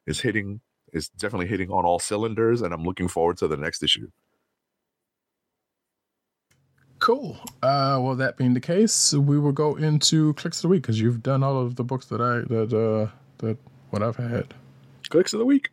[0.07, 0.61] is hitting
[0.93, 4.09] is definitely hitting on all cylinders and i'm looking forward to the next issue.
[7.01, 7.37] Cool.
[7.63, 10.99] Uh, well, that being the case, we will go into clicks of the week because
[10.99, 13.15] you've done all of the books that I that uh
[13.45, 13.59] that
[13.91, 14.55] what I've had.
[15.09, 15.71] clicks of the week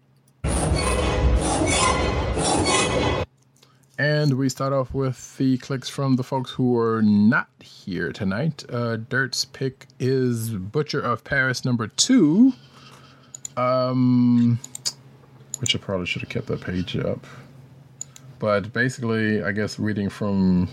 [4.02, 8.66] And we start off with the clicks from the folks who are not here tonight.
[8.68, 12.52] Uh, Dirt's pick is Butcher of Paris number two.
[13.58, 14.60] Um,
[15.60, 17.28] which I probably should have kept that page up.
[18.40, 20.68] but basically, I guess reading from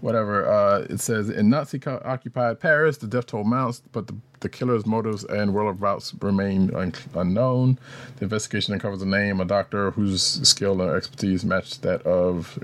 [0.00, 4.86] whatever uh, it says in Nazi-occupied Paris, the death toll mounts, but the, the killer's
[4.86, 7.78] motives and whereabouts remain un- unknown.
[8.16, 12.58] The investigation uncovers a name, a doctor whose skill and expertise matched that of.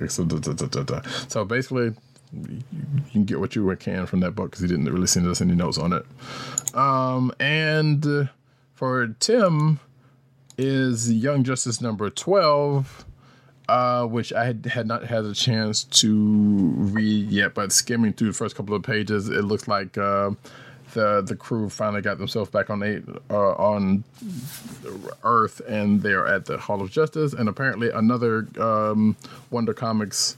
[1.29, 1.95] So basically,
[2.33, 2.63] you
[3.11, 5.55] can get what you can from that book because he didn't really send us any
[5.55, 6.07] notes on it.
[6.75, 8.29] Um, and
[8.75, 9.81] for Tim
[10.59, 13.05] is Young Justice number 12
[13.69, 18.29] uh, which I had, had not had a chance to read yet, but skimming through
[18.29, 20.33] the first couple of pages, it looks like uh,
[20.93, 24.05] the the crew finally got themselves back on eight, uh, on
[25.25, 29.17] Earth, and they're at the Hall of Justice, and apparently another um,
[29.51, 30.37] Wonder Comics.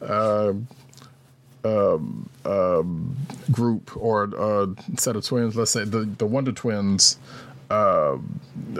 [0.00, 0.52] Uh,
[1.64, 3.16] um, um,
[3.50, 7.18] group or uh, set of twins, let's say the, the Wonder Twins,
[7.70, 8.16] uh,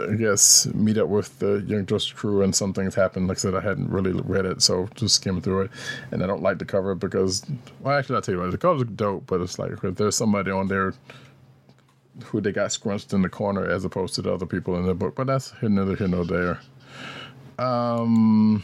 [0.01, 3.27] I guess meet up with the Young Justice crew and some things happen.
[3.27, 5.71] Like I said, I hadn't really read it, so just skimming through it.
[6.11, 7.45] And I don't like the cover because,
[7.81, 10.67] well, actually, I'll tell you what, the cover's dope, but it's like there's somebody on
[10.67, 10.93] there
[12.25, 14.95] who they got scrunched in the corner as opposed to the other people in the
[14.95, 15.15] book.
[15.15, 16.59] But that's neither here nor there.
[17.59, 18.63] Um,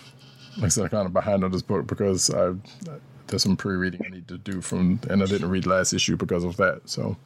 [0.57, 2.53] like I said, I'm kind of behind on this book because I
[3.27, 6.43] there's some pre-reading I need to do from, and I didn't read last issue because
[6.43, 6.81] of that.
[6.85, 7.17] So,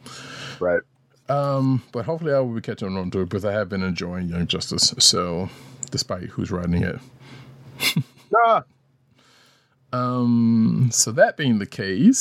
[0.60, 0.82] Right.
[1.30, 4.27] Um, but hopefully I will be catching on to it because I have been enjoying
[4.30, 4.93] Young Justice.
[4.99, 5.49] So,
[5.91, 6.99] despite who's writing it.
[8.45, 8.63] Ah,
[9.91, 12.15] Um, so that being the case,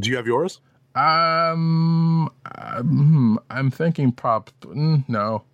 [0.00, 0.60] do you have yours?
[0.94, 4.50] um, I'm, I'm thinking pop.
[4.62, 5.44] mm, No,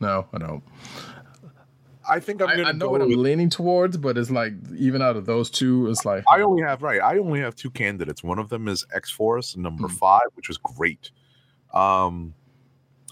[0.00, 0.62] no, I don't.
[2.08, 5.00] I think I'm gonna I know go what I'm leaning towards, but it's like even
[5.02, 7.00] out of those two, it's like I only have right.
[7.00, 8.22] I only have two candidates.
[8.22, 9.94] One of them is X Force number Hmm.
[9.94, 11.10] five, which was great.
[11.72, 12.34] Um,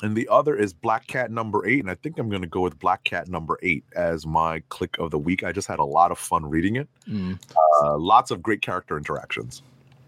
[0.02, 2.60] and the other is Black Cat number eight, and I think I'm going to go
[2.60, 5.44] with Black Cat number eight as my click of the week.
[5.44, 6.88] I just had a lot of fun reading it.
[7.08, 7.38] Mm.
[7.82, 9.62] Uh, lots of great character interactions.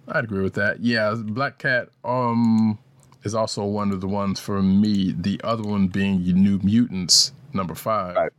[0.08, 0.80] I'd agree with that.
[0.80, 2.78] Yeah, Black Cat um
[3.22, 5.14] is also one of the ones for me.
[5.16, 8.16] The other one being New Mutants number five.
[8.16, 8.32] Right.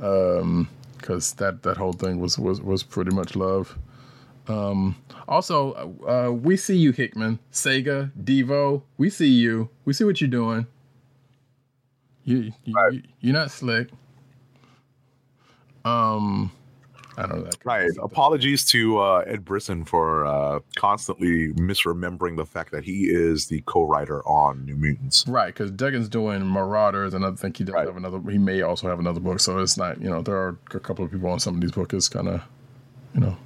[0.00, 0.68] Um,
[0.98, 3.78] because that that whole thing was was was pretty much love.
[4.48, 4.96] Um,
[5.28, 5.72] also,
[6.06, 8.82] uh, we see you, Hickman, Sega, Devo.
[8.98, 9.68] We see you.
[9.84, 10.66] We see what you're doing.
[12.24, 13.04] You, you, Right.
[13.20, 13.88] you're not slick.
[15.84, 16.50] Um,
[17.16, 17.56] I don't know that.
[17.64, 17.90] Right.
[18.02, 23.62] Apologies to uh, Ed Brisson for uh, constantly misremembering the fact that he is the
[23.66, 25.24] co-writer on New Mutants.
[25.28, 27.86] Right, because Duggan's doing Marauders, and I think he does Right.
[27.86, 28.20] have another.
[28.30, 30.00] He may also have another book, so it's not.
[30.00, 31.94] You know, there are a couple of people on some of these books.
[31.94, 32.42] It's kind of,
[33.14, 33.36] you know,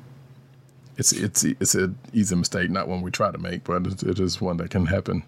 [0.96, 4.18] it's it's it's an easy mistake, not one we try to make, but it, it
[4.18, 5.22] is one that can happen.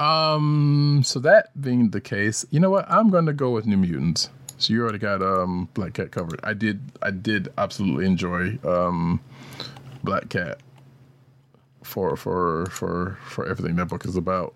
[0.00, 2.90] Um, so that being the case, you know what?
[2.90, 4.30] I'm going to go with New Mutants.
[4.62, 6.38] So you already got um Black Cat covered.
[6.44, 9.20] I did I did absolutely enjoy um
[10.04, 10.60] Black Cat
[11.82, 14.54] for for for for everything that book is about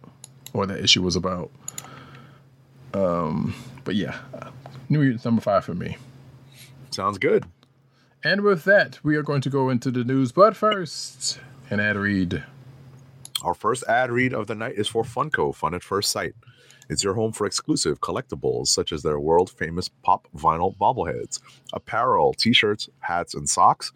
[0.52, 1.50] or that issue was about.
[2.94, 3.52] Um,
[3.82, 4.16] but yeah,
[4.88, 5.96] New Mutants number five for me.
[6.92, 7.44] Sounds good.
[8.22, 10.30] And with that, we are going to go into the news.
[10.30, 12.44] But first, an ad read.
[13.42, 16.34] Our first ad read of the night is for Funko, Fun at First Sight.
[16.89, 21.41] It's your home for exclusive collectibles such as their world famous pop vinyl bobbleheads,
[21.72, 23.93] apparel, t shirts, hats, and socks,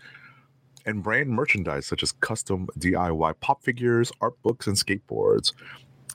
[0.86, 5.53] and brand merchandise such as custom DIY pop figures, art books, and skateboards.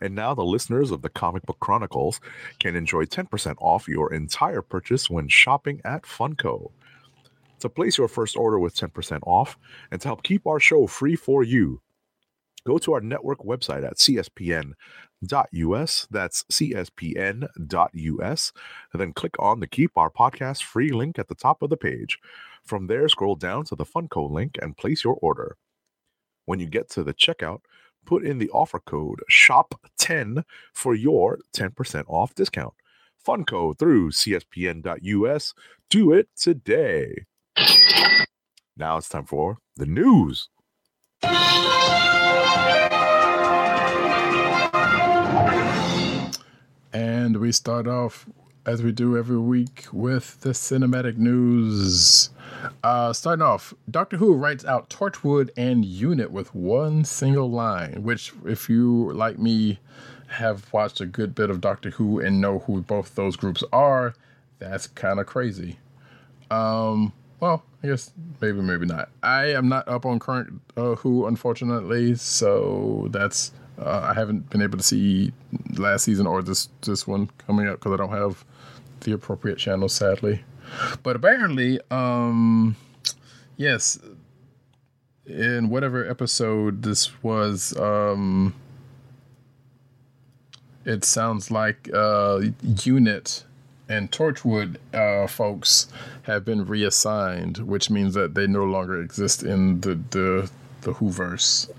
[0.02, 2.20] And now the listeners of the Comic Book Chronicles
[2.60, 6.72] can enjoy 10% off your entire purchase when shopping at Funko.
[7.60, 9.58] To place your first order with 10% off
[9.92, 11.80] and to help keep our show free for you,
[12.66, 14.76] go to our network website at cspn.us.
[16.12, 17.52] That's cspn.us.
[18.92, 21.78] And then click on the Keep Our Podcast free link at the top of the
[21.78, 22.20] page.
[22.64, 25.58] From there, scroll down to the Funko link and place your order.
[26.46, 27.60] When you get to the checkout,
[28.06, 30.44] put in the offer code SHOP10
[30.74, 32.74] for your 10% off discount.
[33.26, 35.54] Funko through cspn.us.
[35.90, 37.26] Do it today.
[38.78, 40.50] Now it's time for the news.
[46.94, 48.26] And we start off,
[48.66, 52.30] as we do every week, with the cinematic news.
[52.84, 58.32] Uh, starting off, Doctor Who writes out Torchwood and Unit with one single line, which,
[58.46, 59.80] if you, like me,
[60.28, 64.16] have watched a good bit of Doctor Who and know who both those groups are,
[64.60, 65.78] that's kind of crazy.
[66.50, 69.10] Um, well, I guess maybe, maybe not.
[69.22, 74.64] I am not up on current uh, Who, unfortunately, so that's uh, I haven't been
[74.64, 75.32] able to see
[75.78, 78.44] last season or this this one coming up because I don't have
[79.02, 80.44] the appropriate channel, sadly.
[81.04, 82.76] But apparently, um,
[83.56, 84.00] yes,
[85.28, 88.56] in whatever episode this was, um,
[90.86, 93.44] it sounds like uh, Unit
[93.88, 95.88] and Torchwood uh, folks
[96.24, 100.50] have been reassigned, which means that they no longer exist in the the
[100.82, 101.70] the Whoverse.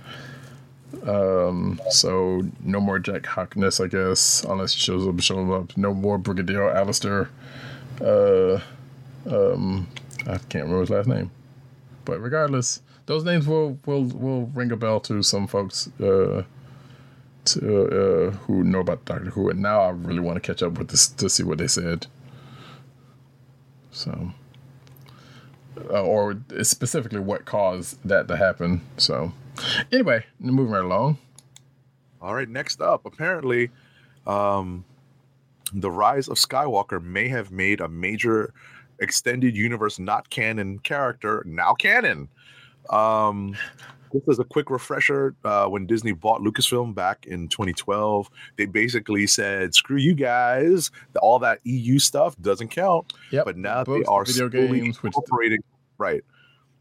[1.07, 5.21] Um, so no more Jack Harkness, I guess, unless he shows up.
[5.21, 5.77] Shows up.
[5.77, 7.29] No more Brigadier Alistair.
[8.01, 8.61] Uh,
[9.29, 9.89] um,
[10.27, 11.31] I can't remember his last name,
[12.05, 15.89] but regardless, those names will will will ring a bell to some folks.
[16.01, 16.45] Uh,
[17.47, 20.79] to, uh, who know about Doctor Who, and now I really want to catch up
[20.79, 22.07] with this to see what they said.
[23.91, 24.33] So,
[25.91, 28.83] uh, or specifically what caused that to happen.
[28.97, 29.33] So,
[29.91, 31.19] anyway, moving right along.
[32.21, 33.71] All right, next up, apparently,
[34.27, 34.85] um,
[35.73, 38.53] the rise of Skywalker may have made a major
[38.99, 42.29] extended universe not canon character now canon.
[42.91, 43.57] Um,
[44.13, 49.27] just as a quick refresher, uh, when Disney bought Lucasfilm back in 2012, they basically
[49.27, 50.91] said, "Screw you guys!
[51.21, 53.45] All that EU stuff doesn't count." Yep.
[53.45, 55.61] But now Books, they are video slowly games, which- incorporating.
[55.99, 56.23] Right.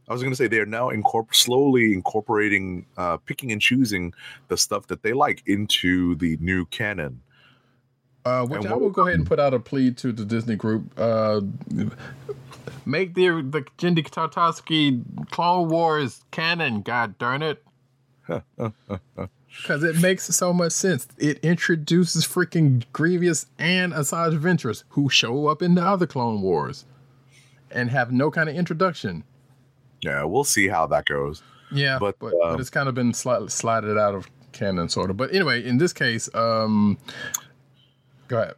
[0.08, 4.14] I was going to say they are now incorpor- slowly incorporating, uh, picking and choosing
[4.50, 7.22] the stuff that they like into the new canon.
[8.26, 10.56] Uh, which And I will go ahead and put out a plea to the Disney
[10.56, 10.92] group.
[10.98, 11.42] Uh,
[12.86, 16.82] make the the Genndy Tartakovsky Clone Wars canon.
[16.82, 17.64] God darn it!
[19.62, 21.08] Because it makes so much sense.
[21.18, 26.84] It introduces freaking Grievous and Asajj Ventress, who show up in the other Clone Wars,
[27.72, 29.24] and have no kind of introduction.
[30.02, 31.42] Yeah, we'll see how that goes.
[31.72, 35.10] Yeah, But, but, um, but it's kind of been sli- slided out of canon, sort
[35.10, 35.18] of.
[35.18, 36.98] But anyway, in this case, um,
[38.28, 38.56] go ahead.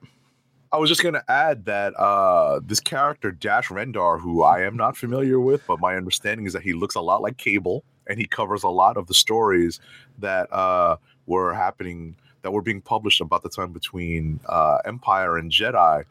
[0.72, 4.76] I was just going to add that uh, this character, Dash Rendar, who I am
[4.76, 8.19] not familiar with, but my understanding is that he looks a lot like Cable and
[8.19, 9.80] he covers a lot of the stories
[10.19, 15.52] that uh, were happening, that were being published about the time between uh, Empire and
[15.52, 16.03] Jedi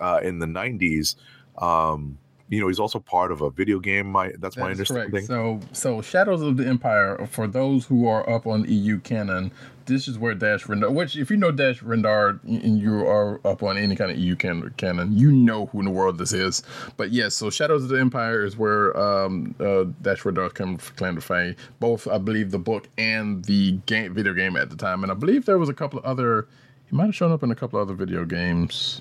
[0.00, 1.16] uh, in the 90s.
[1.58, 2.18] Um,
[2.48, 4.06] you know, he's also part of a video game.
[4.06, 5.26] My That's my That is understanding.
[5.26, 9.50] So, so Shadows of the Empire, for those who are up on EU canon,
[9.86, 13.62] this is where Dash Rendar, which if you know Dash Rendar and you are up
[13.62, 16.62] on any kind of EU can- canon, you know who in the world this is.
[16.96, 20.96] But yes, so Shadows of the Empire is where um, uh, Dash Rendar comes from
[20.96, 21.56] Clan of Fame.
[21.80, 25.02] Both, I believe, the book and the game, video game at the time.
[25.02, 26.46] And I believe there was a couple of other,
[26.88, 29.00] he might have shown up in a couple of other video games.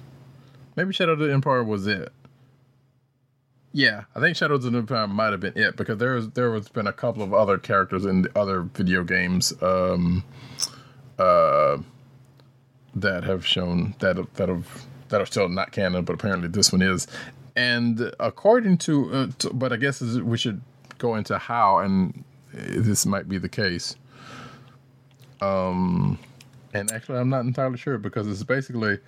[0.75, 2.11] Maybe Shadow of the Empire was it.
[3.71, 6.53] Yeah, I think Shadows of the Empire might have been it because there was there
[6.53, 10.23] has been a couple of other characters in the other video games um,
[11.19, 11.77] uh,
[12.95, 16.81] that have shown that that have that are still not canon, but apparently this one
[16.81, 17.07] is.
[17.55, 20.61] And according to, uh, to but I guess we should
[20.97, 23.95] go into how and this might be the case.
[25.41, 26.17] Um,
[26.73, 28.99] and actually, I'm not entirely sure because it's basically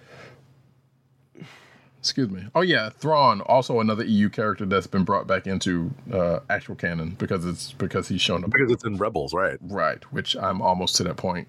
[2.00, 2.44] excuse me.
[2.56, 7.12] Oh yeah, Thrawn, also another EU character that's been brought back into uh, actual canon
[7.20, 9.58] because it's because he's shown up Because it's in Rebels, right?
[9.62, 11.48] right, which I'm almost to that point.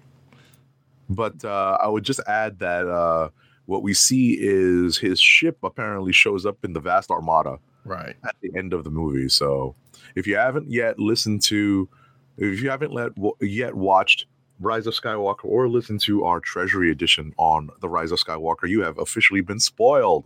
[1.09, 3.29] But uh, I would just add that uh,
[3.65, 8.15] what we see is his ship apparently shows up in the vast armada Right.
[8.23, 9.29] at the end of the movie.
[9.29, 9.75] So
[10.15, 11.89] if you haven't yet listened to,
[12.37, 13.11] if you haven't let,
[13.41, 14.25] yet watched
[14.59, 18.81] Rise of Skywalker or listened to our Treasury edition on the Rise of Skywalker, you
[18.81, 20.25] have officially been spoiled.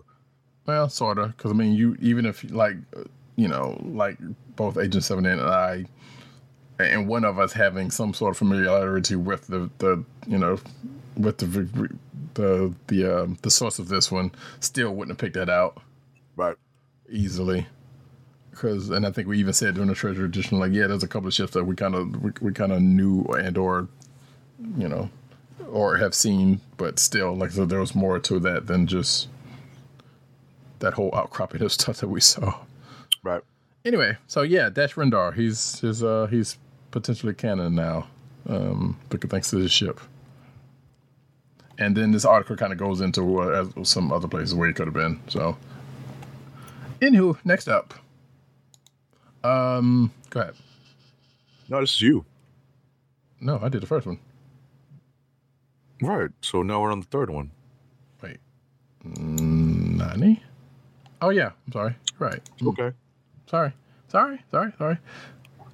[0.65, 3.03] Well, sorta, because I mean, you even if like, uh,
[3.35, 4.18] you know, like
[4.55, 5.85] both Agent Seven and I,
[6.79, 10.59] and one of us having some sort of familiarity with the the you know,
[11.17, 11.47] with the
[12.33, 15.81] the the um, the source of this one, still wouldn't have picked that out
[16.35, 16.55] Right.
[17.09, 17.67] easily.
[18.49, 21.07] Because, and I think we even said during the treasure edition, like, yeah, there's a
[21.07, 23.87] couple of ships that we kind of we, we kind of knew and or,
[24.77, 25.09] you know,
[25.71, 29.27] or have seen, but still, like, so there was more to that than just
[30.79, 32.59] that whole outcropping of stuff that we saw.
[33.23, 33.41] Right.
[33.85, 36.57] Anyway, so yeah, Dash Rendar, he's he's uh he's
[36.94, 38.07] potentially canon now,
[38.48, 39.99] um, thanks to his ship.
[41.80, 44.74] And then this article kind of goes into uh, as- some other places where he
[44.74, 45.20] could have been.
[45.28, 45.57] So,
[47.02, 47.95] anywho, next up,
[49.44, 50.53] um, go ahead.
[51.68, 52.24] No, this is you.
[53.41, 54.20] No, I did the first one.
[56.02, 56.30] Right.
[56.41, 57.52] So now we're on the third one.
[58.22, 58.38] Wait,
[59.06, 60.44] Mm, Nani?
[61.22, 61.95] Oh yeah, I'm sorry.
[62.20, 62.40] Right.
[62.65, 62.91] Okay.
[63.48, 63.74] Sorry.
[64.10, 64.40] Sorry.
[64.52, 64.72] Sorry.
[64.78, 64.98] Sorry.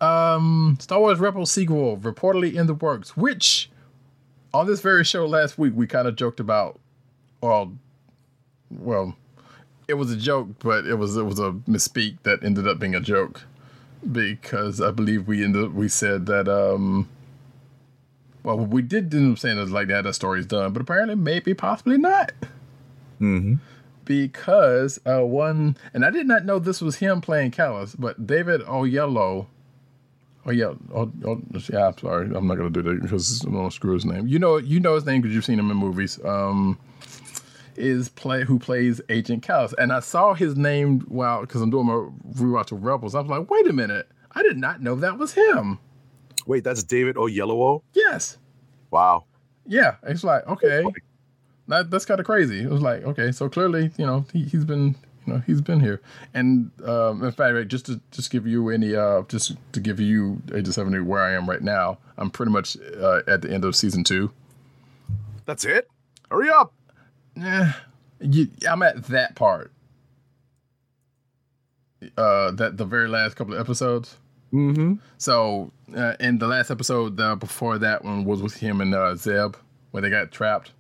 [0.02, 3.70] Um, Star Wars Rebels sequel reportedly in the works, which
[4.54, 6.80] on this very show last week we kind of joked about.
[7.42, 7.74] Well,
[8.70, 9.16] well,
[9.88, 12.96] it was a joke, but it was it was a misspeak that ended up being
[12.96, 13.44] a joke
[14.12, 17.10] because I believe we ended we said that um
[18.44, 21.16] well we did end up saying it was like that that story's done, but apparently
[21.16, 22.32] maybe possibly not.
[23.20, 23.56] Mm-hmm.
[24.06, 28.62] Because uh one and I did not know this was him playing Kallus, but David
[28.62, 29.48] Oyelowo
[30.46, 31.88] Oh yeah, oh, oh, yeah.
[31.88, 34.28] I'm sorry, I'm not gonna do that because I don't screw his name.
[34.28, 36.20] You know, you know his name because you've seen him in movies.
[36.24, 36.80] Um,
[37.76, 41.86] is play who plays Agent Kallus, and I saw his name while because I'm doing
[41.86, 43.16] my rewatch of Rebels.
[43.16, 45.80] I was like, wait a minute, I did not know that was him.
[46.46, 47.82] Wait, that's David Oyelowo.
[47.94, 48.38] Yes,
[48.92, 49.26] Wow.
[49.68, 49.96] yeah.
[50.04, 50.84] It's like okay,
[51.68, 52.62] that, that's kind of crazy.
[52.64, 54.96] It was like okay, so clearly you know he, he's been
[55.30, 56.02] know he's been here,
[56.34, 60.42] and um, in fact, just to just give you any uh just to give you
[60.54, 63.66] age of seventy where I am right now, I'm pretty much uh, at the end
[63.66, 64.32] of season two.
[65.46, 65.90] That's it.
[66.30, 66.74] Hurry up.
[67.36, 67.74] Yeah,
[68.70, 69.72] I'm at that part.
[72.18, 74.18] Uh, that the very last couple of episodes.
[74.54, 74.96] Mm-hmm.
[75.18, 79.16] So, uh, in the last episode, the before that one was with him and uh,
[79.16, 79.56] Zeb,
[79.92, 80.72] where they got trapped.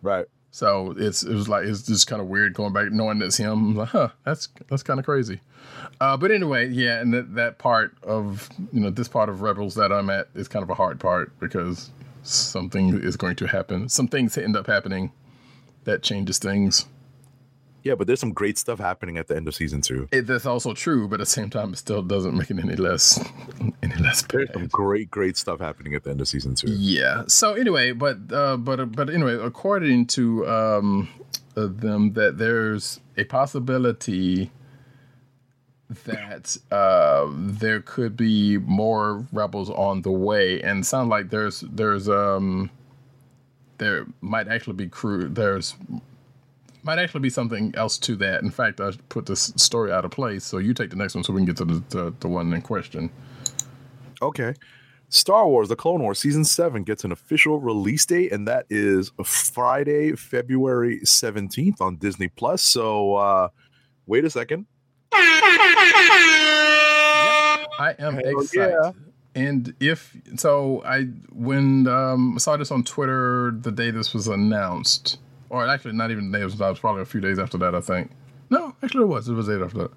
[0.00, 0.26] Right.
[0.54, 3.50] So it's it was like it's just kind of weird going back knowing it's him.
[3.50, 5.40] I'm like, huh, that's that's kind of crazy.
[6.00, 9.74] Uh, but anyway, yeah, and that that part of you know this part of Rebels
[9.74, 11.90] that I'm at is kind of a hard part because
[12.22, 13.88] something is going to happen.
[13.88, 15.10] Some things end up happening
[15.86, 16.86] that changes things.
[17.84, 20.08] Yeah, but there's some great stuff happening at the end of season two.
[20.10, 22.76] It, that's also true, but at the same time, it still doesn't make it any
[22.76, 23.22] less
[23.82, 26.72] any less There's some great, great stuff happening at the end of season two.
[26.72, 27.24] Yeah.
[27.28, 31.08] So anyway, but uh, but but anyway, according to um,
[31.56, 34.50] uh, them, that there's a possibility
[36.04, 41.60] that uh, there could be more rebels on the way, and it sounds like there's
[41.60, 42.70] there's um
[43.76, 45.74] there might actually be crew there's
[46.84, 48.42] might actually be something else to that.
[48.42, 51.24] In fact, I put this story out of place, so you take the next one
[51.24, 53.10] so we can get to the the, the one in question.
[54.22, 54.54] Okay.
[55.08, 59.12] Star Wars: The Clone Wars season seven gets an official release date, and that is
[59.24, 62.62] Friday, February seventeenth on Disney Plus.
[62.62, 63.48] So, uh,
[64.06, 64.66] wait a second.
[67.76, 68.74] I am Hell excited.
[68.82, 68.92] yeah.
[69.36, 74.28] And if so, I when um, I saw this on Twitter the day this was
[74.28, 75.18] announced,
[75.54, 77.74] or actually not even the day it was probably a few days after that.
[77.74, 78.10] I think.
[78.50, 79.28] No, actually it was.
[79.28, 79.90] It was eight after that.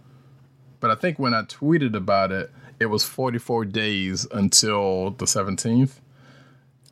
[0.80, 5.94] But I think when I tweeted about it, it was 44 days until the 17th.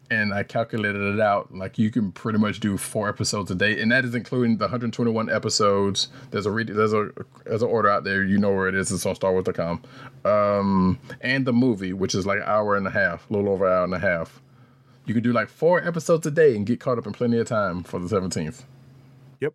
[0.10, 1.54] And I calculated it out.
[1.54, 4.66] Like you can pretty much do four episodes a day, and that is including the
[4.66, 6.10] 121 episodes.
[6.32, 7.10] There's a read, there's a
[7.46, 8.24] there's an order out there.
[8.24, 8.92] You know where it is.
[8.92, 9.82] It's on StarWars.com.
[10.24, 13.66] Um, and the movie, which is like an hour and a half, a little over
[13.66, 14.42] an hour and a half.
[15.06, 17.48] You can do like four episodes a day and get caught up in plenty of
[17.48, 18.64] time for the 17th.
[19.40, 19.54] Yep.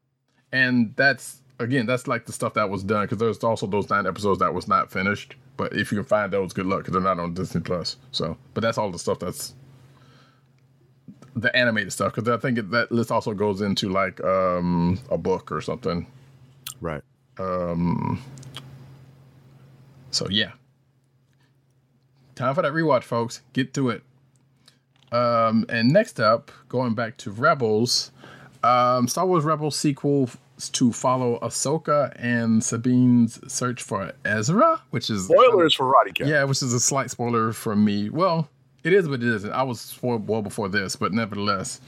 [0.52, 4.06] And that's again, that's like the stuff that was done because there's also those nine
[4.06, 5.36] episodes that was not finished.
[5.56, 7.97] But if you can find those, good luck because they're not on Disney Plus.
[8.12, 9.55] So, but that's all the stuff that's
[11.36, 15.18] the animated stuff because I think it, that list also goes into like um a
[15.18, 16.06] book or something.
[16.81, 17.02] Right.
[17.39, 18.22] Um,
[20.10, 20.52] so yeah,
[22.35, 23.43] time for that rewatch, folks.
[23.52, 24.02] Get to it.
[25.12, 28.12] Um, and next up, going back to Rebels,
[28.62, 30.30] um, Star Wars Rebels sequel
[30.72, 36.26] to follow Ahsoka and Sabine's search for Ezra, which is Spoilers for Roddykat.
[36.26, 38.10] Yeah, which is a slight spoiler from me.
[38.10, 38.48] Well,
[38.84, 39.50] it is, but it isn't.
[39.52, 41.80] I was spoiled well before this, but nevertheless,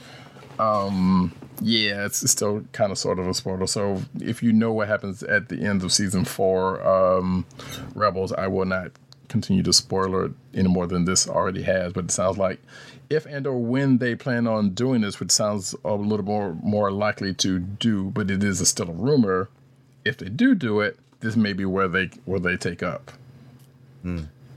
[0.59, 1.31] um,
[1.61, 3.67] yeah, it's, it's still kind of sort of a spoiler.
[3.67, 7.45] So if you know what happens at the end of season four, um,
[7.95, 8.91] Rebels, I will not
[9.33, 11.91] continue to spoil it any more than this already has.
[11.91, 12.61] But it sounds like
[13.09, 16.91] if and or when they plan on doing this, which sounds a little more more
[16.91, 19.49] likely to do, but it is a, still a rumor.
[20.05, 23.11] If they do do it, this may be where they where they take up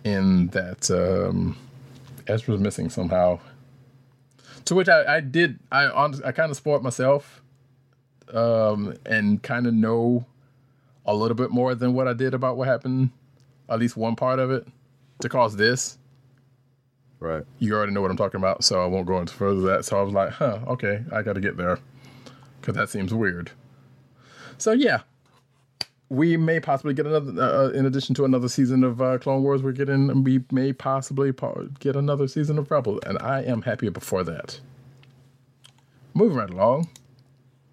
[0.04, 1.56] in that um,
[2.26, 3.40] Ezra's missing somehow.
[4.66, 7.40] To which I, I did I honest, I kind of spoiled myself,
[8.32, 10.26] um, and kind of know
[11.06, 13.10] a little bit more than what I did about what happened,
[13.68, 14.66] at least one part of it,
[15.20, 15.98] to cause this.
[17.18, 17.44] Right.
[17.58, 19.84] You already know what I'm talking about, so I won't go into further that.
[19.84, 21.78] So I was like, huh, okay, I got to get there
[22.60, 23.50] because that seems weird.
[24.58, 25.00] So yeah,
[26.08, 27.40] we may possibly get another.
[27.40, 30.24] Uh, in addition to another season of uh, Clone Wars, we're getting.
[30.24, 34.60] We may possibly po- get another season of Rebels, and I am happy before that.
[36.14, 36.88] Moving right along.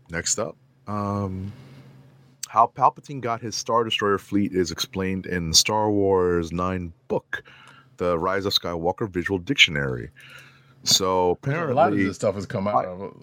[0.09, 0.55] Next up,
[0.87, 1.51] um,
[2.53, 7.41] how Palpatine got his Star Destroyer fleet is explained in Star Wars Nine book,
[7.97, 10.11] the Rise of Skywalker Visual Dictionary.
[10.83, 13.17] So apparently, A lot of this stuff has come out of.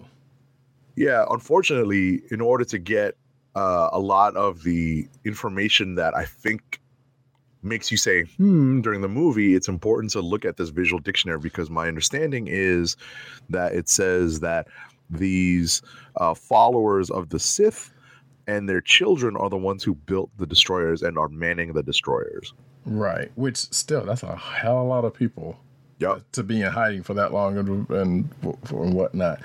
[0.97, 3.15] yeah, unfortunately, in order to get
[3.55, 6.81] uh, a lot of the information that I think
[7.63, 11.37] makes you say hmm during the movie it's important to look at this visual dictionary
[11.37, 12.97] because my understanding is
[13.49, 14.67] that it says that
[15.11, 15.83] these
[16.15, 17.93] uh, followers of the sith
[18.47, 22.53] and their children are the ones who built the destroyers and are manning the destroyers
[22.83, 23.31] Right.
[23.35, 25.59] Which still, that's a hell of a lot of people
[25.99, 26.23] Yep.
[26.31, 28.29] to be in hiding for that long and and,
[28.71, 29.39] and whatnot.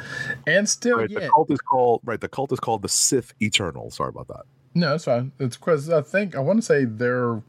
[0.47, 1.21] And still, right, yeah.
[1.21, 4.45] the cult is called right the cult is called the sith eternal sorry about that
[4.75, 5.33] No, it's fine.
[5.39, 7.43] It's because I think I want to say there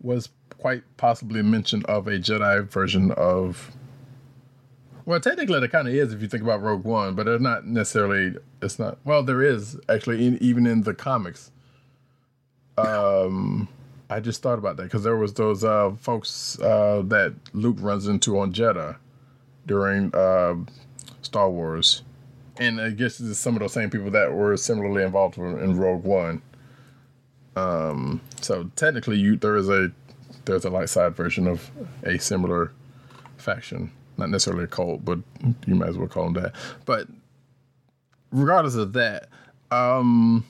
[0.00, 3.70] was quite possibly a mention of a Jedi version of.
[5.10, 7.66] Well, technically, there kind of is if you think about Rogue One, but it's not
[7.66, 8.36] necessarily.
[8.62, 8.96] It's not.
[9.02, 11.50] Well, there is actually, in, even in the comics.
[12.78, 13.66] Um,
[14.08, 18.06] I just thought about that because there was those uh, folks uh, that Luke runs
[18.06, 18.98] into on Jedha
[19.66, 20.54] during uh,
[21.22, 22.02] Star Wars,
[22.58, 26.04] and I guess it's some of those same people that were similarly involved in Rogue
[26.04, 26.40] One.
[27.56, 29.90] Um, so technically, you there is a
[30.44, 31.68] there's a light side version of
[32.04, 32.70] a similar
[33.38, 35.18] faction, not necessarily a cult, but
[35.66, 36.54] you might as well call them that.
[36.84, 37.08] But
[38.30, 39.28] regardless of that,
[39.70, 40.44] um,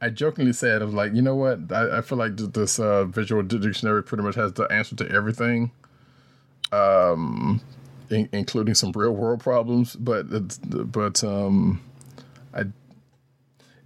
[0.00, 1.72] I jokingly said, I was like, you know what?
[1.72, 5.72] I, I feel like this uh, visual dictionary pretty much has the answer to everything,
[6.72, 7.60] um,
[8.08, 9.96] in, including some real world problems.
[9.96, 10.24] But
[10.90, 11.82] but um,
[12.54, 12.64] I,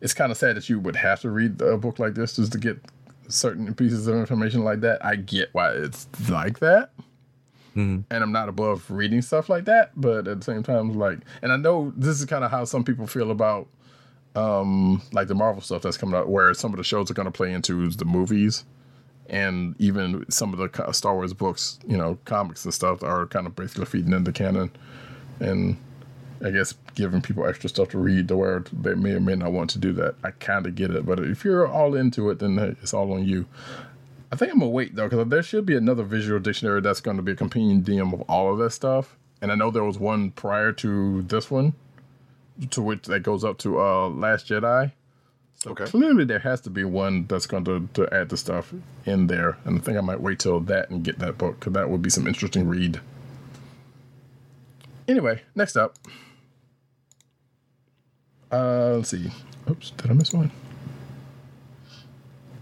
[0.01, 2.53] it's kind of sad that you would have to read a book like this just
[2.53, 2.79] to get
[3.29, 5.05] certain pieces of information like that.
[5.05, 6.91] I get why it's like that.
[8.11, 11.53] And I'm not above reading stuff like that, but at the same time, like, and
[11.53, 13.67] I know this is kind of how some people feel about
[14.37, 17.27] um like the Marvel stuff that's coming out, where some of the shows are going
[17.27, 18.65] to play into the movies,
[19.29, 23.47] and even some of the Star Wars books, you know, comics and stuff are kind
[23.47, 24.71] of basically feeding into canon,
[25.41, 25.77] and
[26.45, 29.53] I guess giving people extra stuff to read to where they may or may not
[29.53, 30.17] want to do that.
[30.23, 33.25] I kind of get it, but if you're all into it, then it's all on
[33.25, 33.47] you.
[34.33, 37.17] I think I'm gonna wait though, because there should be another visual dictionary that's going
[37.17, 39.17] to be a compendium of all of that stuff.
[39.41, 41.75] And I know there was one prior to this one,
[42.71, 44.93] to which that goes up to uh Last Jedi.
[45.57, 45.85] So Okay.
[45.85, 48.75] clearly there has to be one that's going to, to add the stuff
[49.07, 49.57] in there.
[49.65, 52.03] And I think I might wait till that and get that book because that would
[52.03, 53.01] be some interesting read.
[55.07, 55.97] Anyway, next up.
[58.51, 59.31] Uh, let's see.
[59.71, 60.51] Oops, did I miss one?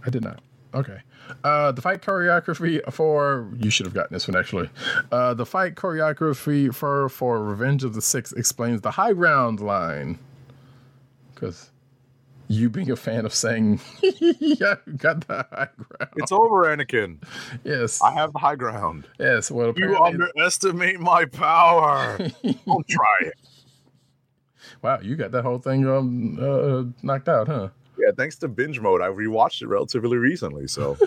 [0.04, 0.40] I did not.
[0.74, 0.98] Okay.
[1.44, 4.68] Uh, the fight choreography for you should have gotten this one actually.
[5.10, 10.18] Uh, the fight choreography for for Revenge of the Sith explains the high ground line.
[11.34, 11.70] Because
[12.48, 17.16] you being a fan of saying, "Yeah, you got the high ground." it's over anakin
[17.64, 19.50] yes, i have the high ground yes.
[19.50, 22.18] Well, you underestimate my power
[22.66, 23.34] don't try it
[24.82, 27.68] wow, you got that whole thing um uh, knocked out, huh?
[28.02, 30.96] Yeah thanks to binge mode i rewatched it relatively recently so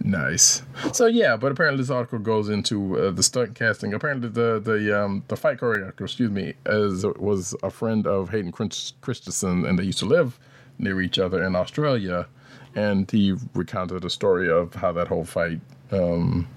[0.00, 0.62] Nice.
[0.92, 3.94] So yeah, but apparently this article goes into uh, the stunt casting.
[3.94, 8.52] Apparently the the um the fight choreographer, excuse me, as was a friend of Hayden
[8.52, 10.38] Christensen, and they used to live
[10.78, 12.26] near each other in Australia.
[12.74, 15.60] And he recounted a story of how that whole fight,
[15.90, 16.48] um,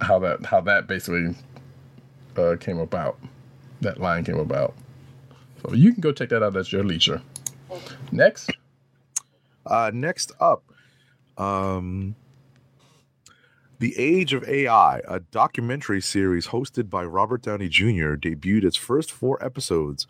[0.00, 1.34] how that how that basically
[2.36, 3.18] uh, came about.
[3.80, 4.74] That line came about.
[5.62, 7.22] So you can go check that out at your leisure.
[8.12, 8.50] Next.
[9.64, 10.62] Uh, next up,
[11.36, 12.14] um,
[13.80, 19.10] The Age of AI, a documentary series hosted by Robert Downey Jr., debuted its first
[19.10, 20.06] four episodes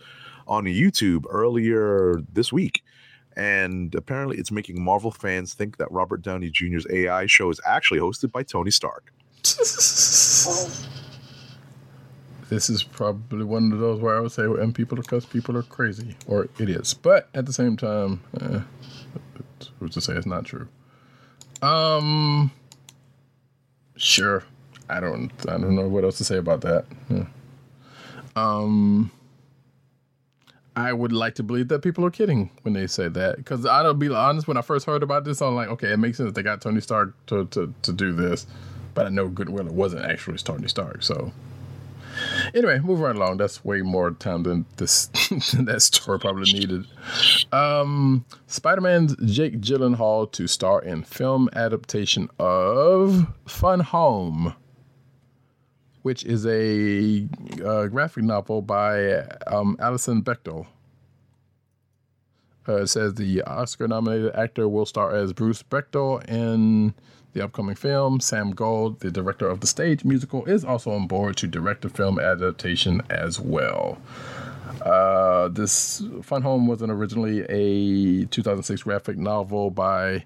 [0.47, 2.83] on YouTube earlier this week.
[3.37, 8.01] And apparently, it's making Marvel fans think that Robert Downey Jr.'s AI show is actually
[8.01, 9.13] hosted by Tony Stark.
[12.49, 15.63] this is probably one of those where I would say, and people are people are
[15.63, 16.95] crazy or idiots.
[16.95, 18.61] But at the same time, eh,
[19.79, 20.69] who's to say it's not true?
[21.63, 22.51] Um,
[23.97, 24.45] sure.
[24.89, 25.31] I don't.
[25.49, 26.85] I don't know what else to say about that.
[27.11, 27.25] Yeah.
[28.37, 29.11] Um,
[30.77, 33.95] I would like to believe that people are kidding when they say that because I'll
[33.95, 34.47] be honest.
[34.47, 36.33] When I first heard about this, I'm like, okay, it makes sense.
[36.35, 38.47] They got Tony Stark to to, to do this,
[38.95, 41.03] but I know good well it wasn't actually Tony Stark.
[41.03, 41.33] So
[42.55, 43.39] anyway, move right along.
[43.39, 45.07] That's way more time than this
[45.59, 46.87] that story probably needed.
[47.53, 54.55] Um, Spider-Man's Jake Gyllenhaal to star in film adaptation of Fun Home,
[56.03, 57.29] which is a
[57.65, 60.67] uh, graphic novel by um, Alison Bechdel.
[62.69, 66.95] Uh, it says the Oscar-nominated actor will star as Bruce Bechdel in
[67.37, 68.19] the upcoming film.
[68.19, 71.89] Sam Gold, the director of the stage musical, is also on board to direct the
[71.89, 73.99] film adaptation as well.
[74.83, 80.25] Uh, this Fun Home wasn't originally a 2006 graphic novel by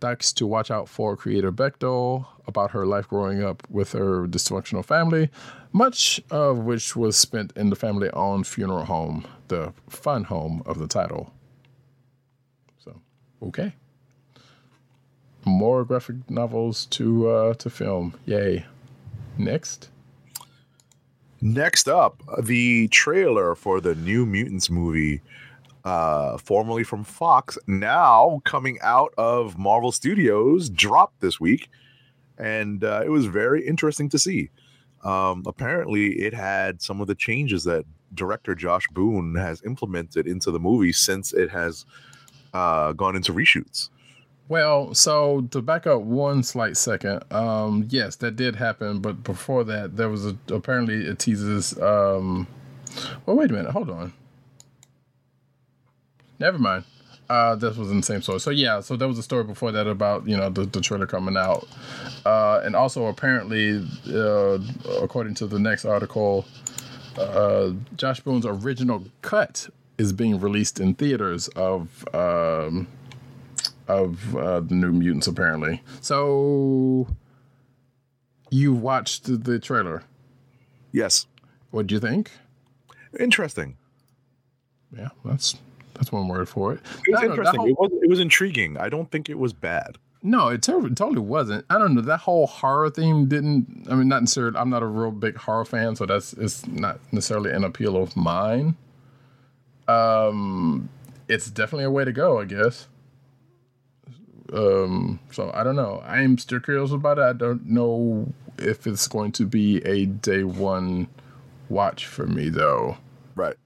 [0.00, 4.84] Dykes to Watch Out for creator Bechdel about her life growing up with her dysfunctional
[4.84, 5.30] family,
[5.72, 10.78] much of which was spent in the family owned funeral home, the Fun Home of
[10.78, 11.32] the title.
[12.84, 13.00] So,
[13.42, 13.74] okay.
[15.44, 18.14] More graphic novels to uh, to film.
[18.26, 18.66] Yay.
[19.38, 19.88] Next.
[21.40, 25.22] Next up, the trailer for the New Mutants movie,
[25.84, 31.70] uh, formerly from Fox, now coming out of Marvel Studios, dropped this week,
[32.36, 34.50] and uh, it was very interesting to see.
[35.02, 40.50] Um, apparently, it had some of the changes that director Josh Boone has implemented into
[40.50, 41.86] the movie since it has
[42.52, 43.88] uh, gone into reshoots.
[44.50, 49.62] Well, so to back up one slight second, um, yes, that did happen, but before
[49.62, 51.80] that, there was a, apparently it teases.
[51.80, 52.48] Um,
[53.24, 54.12] well, wait a minute, hold on.
[56.40, 56.82] Never mind.
[57.28, 58.40] Uh, this was in the same story.
[58.40, 61.06] So yeah, so there was a story before that about you know the, the trailer
[61.06, 61.68] coming out,
[62.26, 64.58] uh, and also apparently, uh,
[65.00, 66.44] according to the next article,
[67.16, 72.04] uh, Josh Boone's original cut is being released in theaters of.
[72.12, 72.88] Um,
[73.90, 75.82] of uh, the New Mutants, apparently.
[76.00, 77.08] So,
[78.50, 80.02] you watched the- trailer.
[80.92, 81.26] Yes,
[81.70, 82.30] What do you think?
[83.18, 83.76] interesting.
[84.96, 85.56] Yeah, that's
[85.94, 86.80] that's one word for it.
[87.06, 87.60] It was I don't know, that interesting.
[87.76, 88.76] whole- it was it was intriguing.
[88.76, 89.98] I don't think it was bad.
[90.22, 91.64] no, it totally, totally wasn't.
[91.70, 92.00] I don't know.
[92.02, 93.86] That whole horror theme didn't.
[93.90, 94.56] I mean, not necessarily.
[94.58, 98.16] I'm not a real big horror fan, so that's it's not necessarily an appeal of
[98.16, 98.74] mine.
[99.88, 100.88] Um,
[101.28, 102.86] it's definitely a way to go, I guess.
[104.52, 106.02] Um, so I don't know.
[106.06, 107.22] I'm still curious about it.
[107.22, 111.08] I don't know if it's going to be a day one
[111.68, 112.96] watch for me though.
[113.34, 113.56] Right.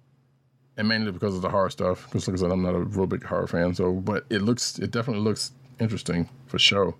[0.76, 2.04] and mainly because of the horror stuff.
[2.06, 3.74] Because like I said, I'm not a real big horror fan.
[3.74, 6.94] So, but it looks, it definitely looks interesting for sure.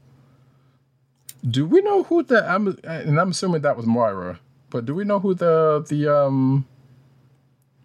[1.48, 2.48] Do we know who the?
[2.50, 4.40] I'm and I'm assuming that was Moira,
[4.70, 6.66] but do we know who the the um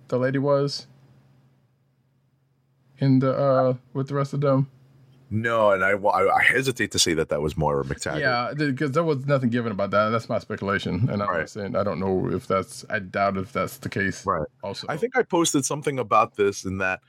[0.08, 0.88] the lady was
[3.00, 4.70] in the uh with the rest of them?
[5.32, 8.20] No, and I, I I hesitate to say that that was Moira MacTaggert.
[8.20, 10.10] Yeah, because there was nothing given about that.
[10.10, 11.50] That's my speculation, and I'm Right.
[11.50, 12.84] saying I don't know if that's.
[12.90, 14.26] I doubt if that's the case.
[14.26, 14.48] Right.
[14.64, 17.02] Also, I think I posted something about this in that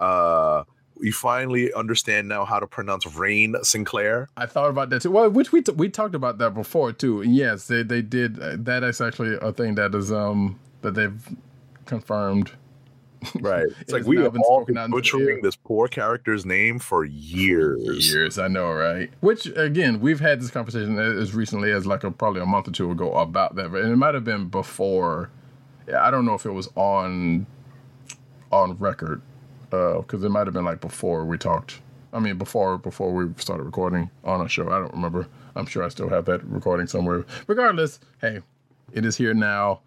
[0.00, 0.64] uh,
[1.00, 4.28] we finally understand now how to pronounce Rahne Sinclair.
[4.36, 5.12] I thought about that too.
[5.12, 7.20] Well, which we t- we talked about that before too.
[7.22, 8.40] And yes, they they did.
[8.42, 11.28] Uh, that is actually a thing that is um that they've
[11.86, 12.50] confirmed.
[13.40, 13.66] Right.
[13.80, 16.44] It's It like we have been all been out into the butchering this poor character's
[16.46, 18.12] name for years.
[18.12, 19.10] Years, I know, right?
[19.20, 22.72] Which again, we've had this conversation as recently as like a, probably a month or
[22.72, 25.30] two ago about that, and it might have been before.
[25.96, 27.46] I don't know if it was on
[28.50, 29.22] on record
[29.72, 31.80] uh, because it might have been like before we talked.
[32.12, 34.70] I mean, before before we started recording on a show.
[34.70, 35.28] I don't remember.
[35.56, 37.24] I'm sure I still have that recording somewhere.
[37.46, 38.40] Regardless, hey,
[38.92, 39.80] it is here now.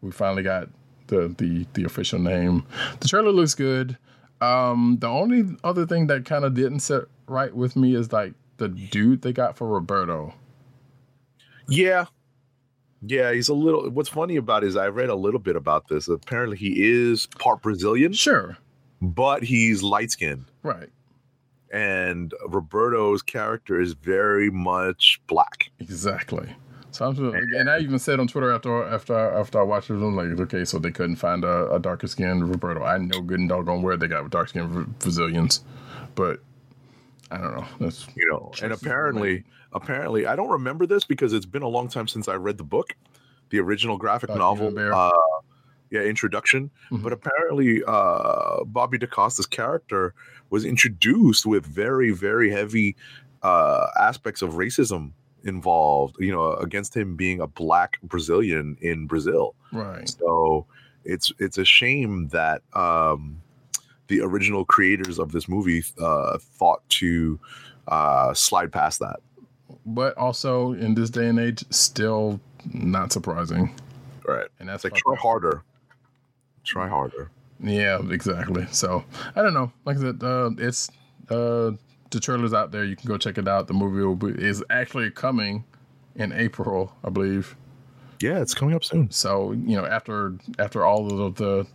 [0.00, 0.68] We finally got
[1.08, 2.64] the the the official name.
[3.00, 3.98] The trailer looks good.
[4.40, 8.34] Um, the only other thing that kind of didn't sit right with me is like
[8.58, 10.34] the dude they got for Roberto.
[11.68, 12.06] Yeah.
[13.02, 13.88] Yeah, he's a little.
[13.90, 16.08] What's funny about it is I read a little bit about this.
[16.08, 18.56] Apparently, he is part Brazilian, Sure,
[19.00, 20.46] but he's light skinned.
[20.64, 20.88] right,
[21.72, 25.70] And Roberto's character is very much black.
[25.78, 26.48] exactly.
[26.98, 29.94] So I'm just, and I even said on Twitter after after after I watched it,
[29.94, 32.82] I'm like, okay, so they couldn't find a, a darker skinned Roberto.
[32.82, 35.62] I know good and doggone where they got dark skinned Brazilians,
[36.16, 36.40] but
[37.30, 37.66] I don't know.
[37.78, 39.44] That's you know and apparently
[39.74, 42.64] apparently i don't remember this because it's been a long time since i read the
[42.64, 42.96] book
[43.50, 45.10] the original graphic novel uh
[45.90, 47.02] yeah introduction Mhm.
[47.02, 50.14] but apparently uh bobby dacosta's character
[50.48, 52.96] was introduced with very very heavy
[53.42, 55.12] uh aspects of racism
[55.44, 60.08] involved you know against him being a black brazilian in brazil right.
[60.08, 60.66] so
[61.04, 63.40] it's it's a shame that um,
[64.08, 67.38] the original creators of this movie uh, thought to
[67.88, 69.20] uh, slide past that.
[69.86, 72.40] But also in this day and age, still
[72.72, 73.74] not surprising.
[74.26, 74.48] Right.
[74.60, 75.18] And that's like try up.
[75.18, 75.62] harder.
[76.64, 77.30] Try harder.
[77.60, 78.66] Yeah, exactly.
[78.70, 79.04] So
[79.34, 79.72] I don't know.
[79.84, 80.90] Like I said, uh, it's
[81.30, 81.72] uh,
[82.10, 82.84] the trailer's out there.
[82.84, 83.66] You can go check it out.
[83.66, 85.64] The movie will be, is actually coming
[86.14, 87.56] in April, I believe.
[88.20, 89.10] Yeah, it's coming up soon.
[89.10, 91.66] So you know, after after all of the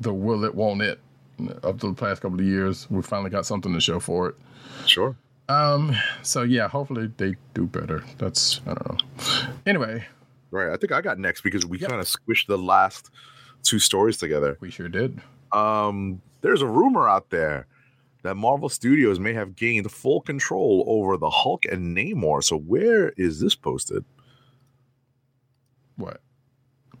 [0.00, 1.00] the will it won't it
[1.62, 4.34] of the past couple of years, we finally got something to show for it.
[4.86, 5.16] Sure.
[5.48, 5.94] Um.
[6.22, 8.04] So yeah, hopefully they do better.
[8.18, 9.48] That's I don't know.
[9.66, 10.04] Anyway,
[10.52, 10.72] Right.
[10.72, 11.90] I think I got next because we Yep.
[11.90, 13.10] kind of squished the last
[13.62, 14.56] two stories together.
[14.60, 15.20] We sure did.
[15.52, 17.66] Um, there's a rumor out there
[18.26, 22.42] that Marvel Studios may have gained full control over the Hulk and Namor.
[22.42, 24.04] So where is this posted?
[25.96, 26.20] What?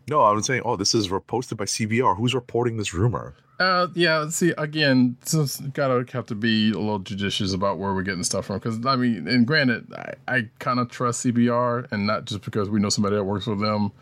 [0.08, 2.16] No, I'm saying, oh, this is posted by CBR.
[2.16, 3.34] Who's reporting this rumor?
[3.58, 4.28] Uh, yeah.
[4.28, 8.46] See, again, just gotta have to be a little judicious about where we're getting stuff
[8.46, 8.58] from.
[8.58, 12.68] Because I mean, and granted, I, I kind of trust CBR, and not just because
[12.68, 13.92] we know somebody that works with them,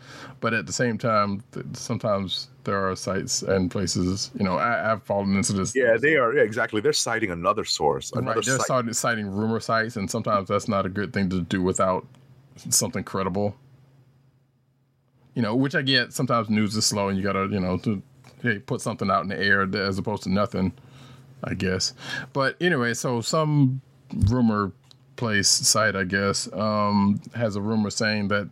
[0.41, 4.29] but at the same time, th- sometimes there are sites and places.
[4.37, 5.73] You know, I, I've fallen into this.
[5.73, 6.33] Yeah, they are.
[6.33, 6.81] Yeah, exactly.
[6.81, 8.11] They're citing another source.
[8.11, 11.41] Another Right, they're citing, citing rumor sites, and sometimes that's not a good thing to
[11.41, 12.05] do without
[12.57, 13.55] something credible.
[15.33, 16.11] You know, which I get.
[16.11, 18.01] Sometimes news is slow, and you gotta, you know, to
[18.45, 20.73] hey, put something out in the air as opposed to nothing.
[21.43, 21.93] I guess.
[22.33, 23.81] But anyway, so some
[24.11, 24.71] rumor
[25.15, 28.49] place site, I guess, um, has a rumor saying that,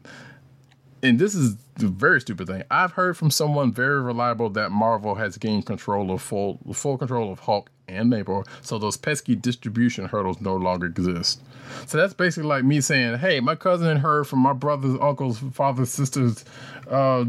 [1.02, 2.64] and this is the very stupid thing.
[2.70, 7.32] I've heard from someone very reliable that Marvel has gained control of full full control
[7.32, 11.42] of Hulk and Namor, so those pesky distribution hurdles no longer exist.
[11.88, 15.90] So that's basically like me saying, "Hey, my cousin heard from my brother's, uncle's, father's,
[15.90, 16.46] sister's
[16.90, 17.26] uh,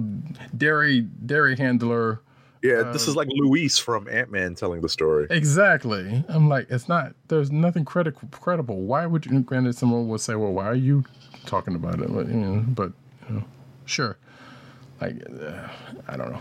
[0.57, 2.21] dairy dairy handler."
[2.65, 5.27] Yeah, this is like Luis from Ant Man telling the story.
[5.29, 6.25] Exactly.
[6.29, 7.15] I'm like, it's not.
[7.29, 8.23] There's nothing credible.
[8.31, 8.81] Credible.
[8.81, 9.41] Why would you?
[9.41, 11.05] Granted, someone would say, "Well, why are you
[11.45, 12.93] talking about it?" But you know, but
[13.29, 13.45] you know,
[13.85, 14.17] sure.
[14.99, 15.69] Like, uh,
[16.09, 16.41] I don't know.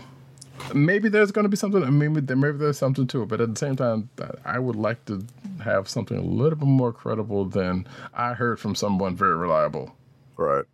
[0.72, 1.98] Maybe there's going to be something.
[1.98, 3.26] Maybe there, maybe there's something to it.
[3.28, 4.08] But at the same time,
[4.46, 5.26] I would like to
[5.62, 9.94] have something a little bit more credible than I heard from someone very reliable
[10.38, 10.64] Right.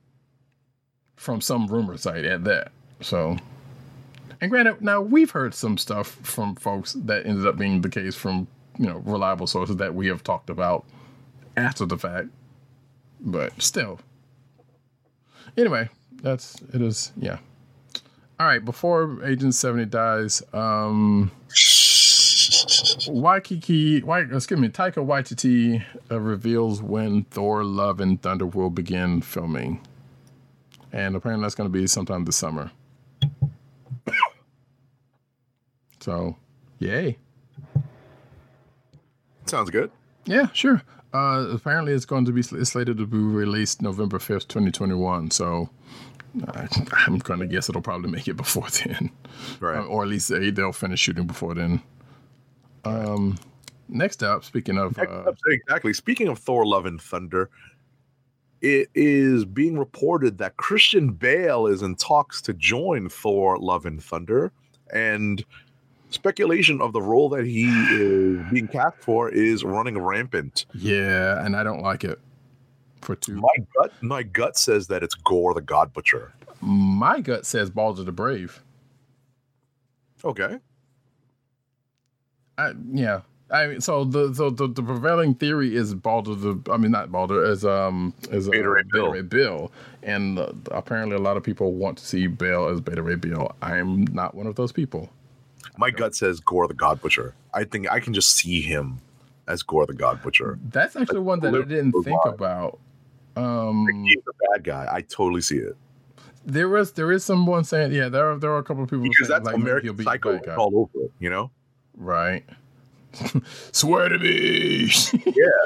[1.16, 2.70] from some rumor site at that.
[3.00, 3.36] So,
[4.40, 8.14] and granted, now we've heard some stuff from folks that ended up being the case
[8.14, 8.48] from
[8.78, 10.84] you know reliable sources that we have talked about
[11.56, 12.28] after the fact,
[13.20, 14.00] but still.
[15.56, 15.88] Anyway,
[16.22, 17.38] that's it is yeah.
[18.38, 21.30] All right, before Agent Seventy dies, um,
[23.08, 29.20] Waikiki, Wai, excuse me, Taika Waititi uh, reveals when Thor: Love and Thunder will begin
[29.20, 29.80] filming
[30.92, 32.70] and apparently that's going to be sometime this summer.
[36.00, 36.36] So,
[36.78, 37.18] yay!
[39.46, 39.90] Sounds good.
[40.24, 40.82] Yeah, sure.
[41.12, 44.94] Uh, apparently, it's going to be it's slated to be released November fifth, twenty twenty
[44.94, 45.30] one.
[45.30, 45.68] So,
[46.48, 46.68] I,
[47.06, 49.10] I'm going to guess it'll probably make it before then,
[49.58, 49.78] Right.
[49.78, 51.82] Uh, or at least they, they'll finish shooting before then.
[52.84, 53.38] Um,
[53.88, 55.92] next up, speaking of, uh, exactly.
[55.92, 57.50] Speaking of Thor: Love and Thunder,
[58.62, 64.02] it is being reported that Christian Bale is in talks to join Thor: Love and
[64.02, 64.52] Thunder,
[64.92, 65.44] and
[66.10, 70.66] speculation of the role that he is being cast for is running rampant.
[70.74, 72.18] yeah, and I don't like it.
[73.00, 76.32] For two, My gut, my gut says that it's Gorr the God Butcher.
[76.60, 78.62] my gut says Balder the Brave.
[80.22, 80.58] Okay.
[82.58, 83.22] I, yeah.
[83.50, 87.10] I mean, so the, so the the prevailing theory is Balder the I mean not
[87.10, 89.10] Balder as um as uh, Beta Ray Bill.
[89.12, 89.72] Ray Bill,
[90.02, 93.50] and uh, apparently a lot of people want to see Bill as Beta Ray Bill.
[93.62, 95.08] I'm not one of those people.
[95.80, 97.34] My gut says Gorr the God Butcher.
[97.52, 99.00] I think I can just see him
[99.48, 100.58] as Gorr the God Butcher.
[100.70, 102.78] That's actually one that I didn't think about.
[103.36, 104.86] Um, He's a bad guy.
[104.90, 105.76] I totally see it
[106.46, 109.02] there was there is someone saying yeah there are there are a couple of people
[109.02, 111.12] because saying, that's like, American he'll be Psycho all over it.
[111.18, 111.50] You know.
[111.94, 112.42] right.
[113.72, 114.90] Swear to me.
[115.26, 115.60] Yeah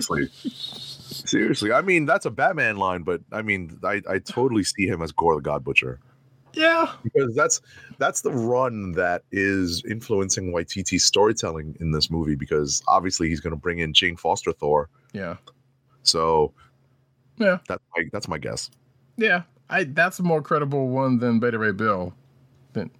[0.00, 0.28] seriously.
[0.32, 1.72] Seriously.
[1.72, 5.12] I mean, that's a Batman line, but I mean, I, I totally see him as
[5.12, 5.98] Gore the God Butcher.
[6.54, 6.92] Yeah.
[7.02, 7.60] Because that's
[7.98, 13.56] that's the run that is influencing Waititi's storytelling in this movie because obviously he's gonna
[13.56, 14.88] bring in Jane Foster Thor.
[15.12, 15.36] Yeah.
[16.02, 16.52] So
[17.38, 17.58] Yeah.
[17.68, 18.70] that's my that's my guess.
[19.16, 22.14] Yeah, I that's a more credible one than Beta Ray Bill.
[22.72, 22.90] Than,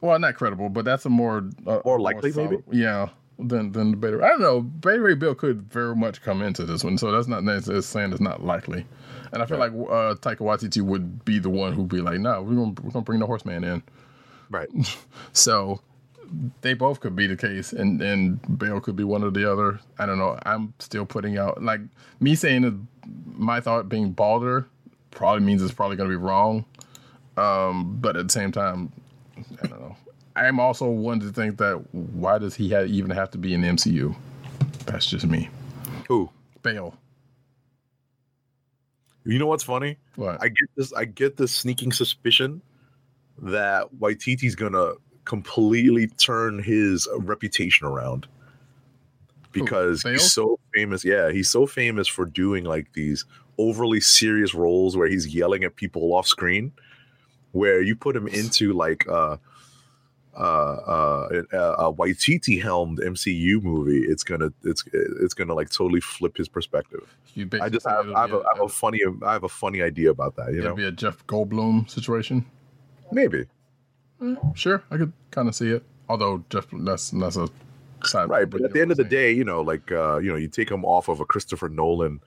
[0.00, 2.56] well, not credible, but that's a more uh, More likely, maybe?
[2.70, 3.08] Yeah,
[3.38, 4.16] than than the Beta.
[4.22, 4.60] I don't know.
[4.60, 8.12] Beta Ray Bill could very much come into this one, so that's not necessarily saying
[8.12, 8.86] it's not likely.
[9.32, 12.42] And I feel like uh, Taika Waititi would be the one who'd be like, "No,
[12.42, 13.82] we're gonna we're gonna bring the Horseman in."
[14.50, 14.68] Right.
[15.34, 15.80] So
[16.62, 19.80] they both could be the case, and and Bale could be one or the other.
[19.98, 20.38] I don't know.
[20.44, 21.80] I'm still putting out like
[22.20, 22.78] me saying that
[23.34, 24.66] my thought being Balder
[25.10, 26.64] probably means it's probably to be wrong.
[27.36, 28.92] Um, but at the same time,
[29.62, 29.96] I don't know.
[30.34, 33.60] I'm also one to think that why does he have, even have to be in
[33.60, 34.14] the MCU?
[34.86, 35.50] That's just me.
[36.08, 36.30] Who?
[36.62, 36.96] Bale.
[39.24, 39.98] You know what's funny?
[40.16, 40.42] What?
[40.42, 42.60] I get this I get this sneaking suspicion
[43.40, 44.94] that Waititi's gonna
[45.24, 48.26] completely turn his reputation around.
[49.52, 50.14] Because Bale?
[50.14, 51.04] he's so famous.
[51.04, 53.24] Yeah, he's so famous for doing like these
[53.58, 56.72] overly serious roles where he's yelling at people off screen.
[57.52, 59.36] Where you put him into like uh
[60.36, 66.00] uh, uh, a, a Waititi helmed MCU movie, it's gonna it's it's gonna like totally
[66.00, 67.14] flip his perspective.
[67.60, 69.82] I just have, I have, be a, I have a funny I have a funny
[69.82, 70.52] idea about that.
[70.52, 72.46] You it'll know, be a Jeff Goldblum situation.
[73.10, 73.46] maybe
[74.54, 75.84] Sure, I could kind of see it.
[76.08, 77.48] Although Jeff, that's that's a
[78.04, 78.28] side.
[78.28, 80.48] right, but at the end of the day, you know, like uh, you know, you
[80.48, 82.20] take him off of a Christopher Nolan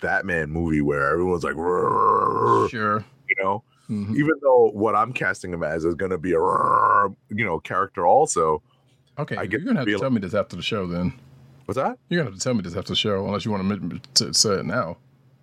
[0.00, 3.04] Batman movie where everyone's like, sure.
[3.28, 4.16] you know, Mhm.
[4.16, 8.06] even though what I'm casting him as is going to be a you know character
[8.06, 8.62] also.
[9.18, 10.86] Okay, I get you're gonna have to tell feeling- me this after the show.
[10.86, 11.12] Then
[11.64, 11.98] What's that?
[12.08, 14.54] you're gonna have to tell me this after the show, unless you want to, say
[14.54, 14.98] it now.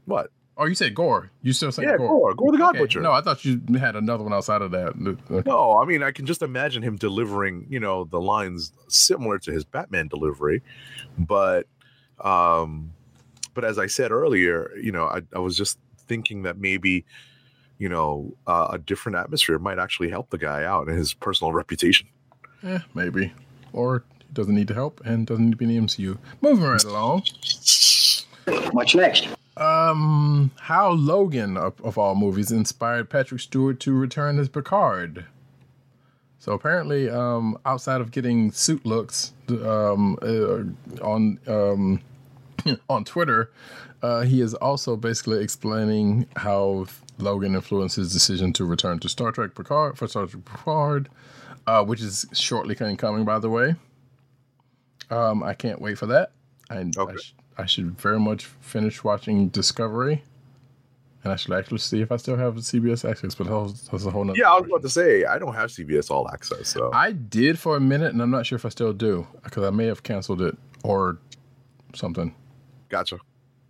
[0.06, 0.30] What?
[0.56, 1.32] Oh, you said Gorr.
[1.42, 2.08] You still saying Yeah, Gorr?
[2.08, 3.02] Gorr, Gorr the God Okay, Butcher.
[3.02, 4.94] No, I thought you had another one outside of that.
[5.32, 5.50] Okay.
[5.50, 9.52] No, I mean I can just imagine him delivering, you know, the lines similar to
[9.52, 10.62] his Batman delivery,
[11.18, 11.66] but,
[12.24, 12.92] um,
[13.56, 17.06] but as I said earlier, you know, I, I was just thinking that maybe,
[17.78, 21.52] you know, uh, a different atmosphere might actually help the guy out in his personal
[21.62, 22.08] reputation.
[22.64, 23.34] Eh, maybe.
[23.74, 26.18] Or he doesn't need to help and doesn't need to be in the MCU.
[26.42, 27.24] Moving right along.
[28.72, 29.28] What's next?
[29.58, 35.26] Um, how Logan of, of all movies inspired Patrick Stewart to return as Picard.
[36.40, 42.02] So apparently, um, outside of getting suit looks, um, uh, on um,
[42.90, 43.52] on Twitter,
[44.04, 46.86] uh, he is also basically explaining how
[47.18, 51.10] Logan influenced his decision to return to Star Trek Picard for Star Trek Picard,
[51.66, 53.76] uh, which is shortly coming, by the way.
[55.10, 56.32] Um, I can't wait for that.
[56.70, 60.22] I, I, sh- I should very much finish watching Discovery,
[61.24, 63.36] and I should actually see if I still have CBS access.
[63.36, 64.38] But that's, that's a whole nother.
[64.38, 67.58] Yeah, I was about to say I don't have CBS All Access, so I did
[67.58, 70.04] for a minute, and I'm not sure if I still do because I may have
[70.04, 71.20] canceled it or
[71.94, 72.36] something.
[72.90, 73.18] gotcha.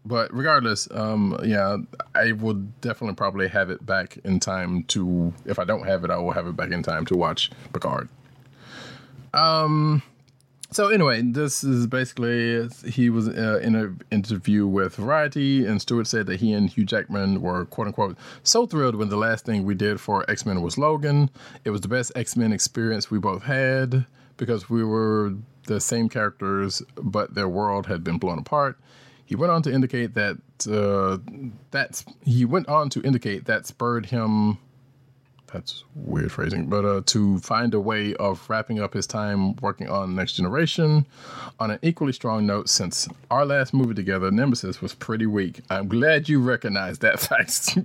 [0.05, 1.77] But regardless, um, yeah,
[2.13, 5.33] I will definitely probably have it back in time to.
[5.45, 8.09] If I don't have it, I will have it back in time to watch Picard.
[9.33, 10.03] Um.
[10.71, 16.07] So anyway, this is basically he was uh, in an interview with Variety, and Stewart
[16.07, 19.65] said that he and Hugh Jackman were quote unquote so thrilled when the last thing
[19.65, 21.29] we did for X Men was Logan.
[21.63, 25.35] It was the best X Men experience we both had because we were
[25.67, 28.77] the same characters, but their world had been blown apart.
[29.25, 30.37] He went on to indicate that
[30.69, 31.17] uh,
[31.71, 34.57] that's he went on to indicate that spurred him
[35.53, 39.87] that's weird phrasing, but uh, to find a way of wrapping up his time working
[39.87, 41.05] on Next Generation
[41.59, 45.61] on an equally strong note since our last movie together, Nemesis, was pretty weak.
[45.69, 47.77] I'm glad you recognize that fact.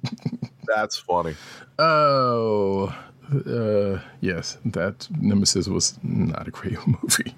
[0.64, 1.36] That's funny.
[1.78, 2.94] oh,
[3.32, 7.34] uh, yes, that Nemesis was not a great movie.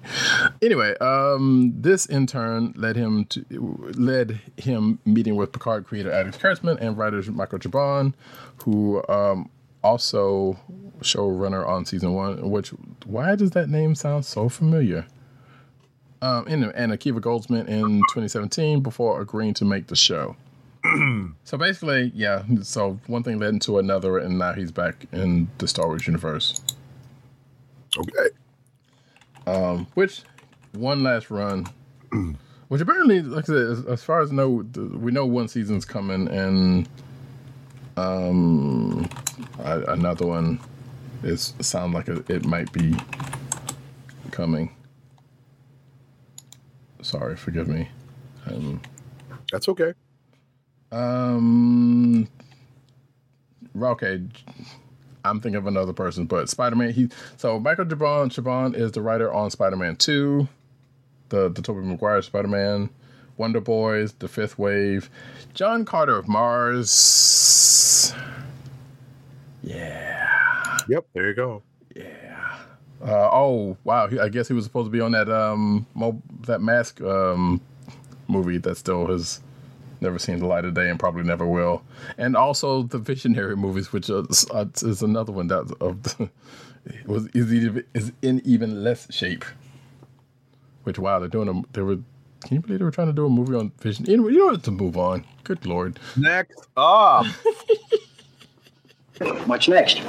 [0.61, 3.45] anyway, um, this in turn led him to
[3.97, 8.13] led him meeting with Picard creator Alex Kurtzman and writer Michael Chabon,
[8.63, 9.49] who um,
[9.83, 10.57] also
[11.01, 12.49] showrunner on season one.
[12.49, 12.69] Which
[13.05, 15.05] why does that name sound so familiar?
[16.23, 20.35] Um, and, and Akiva Goldsman in 2017 before agreeing to make the show.
[21.43, 22.43] so basically, yeah.
[22.63, 26.59] So one thing led into another, and now he's back in the Star Wars universe.
[27.97, 28.29] Okay.
[29.47, 30.23] Um, which
[30.73, 31.67] one last run,
[32.69, 35.85] which apparently, like I said, as, as far as I know, we know one season's
[35.85, 36.87] coming, and
[37.97, 39.09] um,
[39.59, 40.59] a- another one
[41.23, 42.95] is sound like it, it might be
[44.31, 44.75] coming.
[47.01, 47.89] Sorry, forgive me.
[48.47, 48.81] Um,
[49.51, 49.93] That's okay.
[50.91, 52.27] Um,
[53.81, 54.21] okay,
[55.23, 56.91] I'm thinking of another person, but Spider Man.
[56.91, 60.47] He so Michael Chabon Chabon is the writer on Spider Man Two,
[61.29, 62.89] the the Tobey Maguire Spider Man,
[63.37, 65.09] Wonder Boys, The Fifth Wave,
[65.53, 68.13] John Carter of Mars.
[69.63, 70.77] Yeah.
[70.89, 71.05] Yep.
[71.13, 71.63] There you go.
[71.95, 72.57] Yeah.
[73.03, 74.07] Uh, oh wow!
[74.07, 77.61] He, I guess he was supposed to be on that um mo- that mask um
[78.27, 79.41] movie that still has
[80.01, 81.83] never seen the light of day and probably never will.
[82.17, 86.29] And also the Visionary movies, which is, uh, is another one that of the,
[87.05, 89.45] was is, even- is in even less shape.
[90.83, 91.97] Which wow, they're doing a they were.
[92.43, 94.05] Can you believe they were trying to do a movie on Vision?
[94.07, 95.25] You know, you don't have to move on.
[95.43, 95.99] Good lord.
[96.17, 97.27] Next up,
[99.45, 100.01] What's next?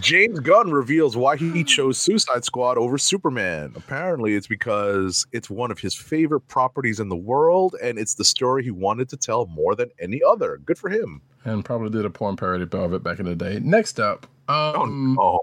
[0.00, 3.72] James Gunn reveals why he chose Suicide Squad over Superman.
[3.76, 8.24] Apparently, it's because it's one of his favorite properties in the world, and it's the
[8.24, 10.58] story he wanted to tell more than any other.
[10.64, 11.20] Good for him.
[11.44, 13.58] And probably did a porn parody of it back in the day.
[13.62, 15.40] Next up, um, Oh, no.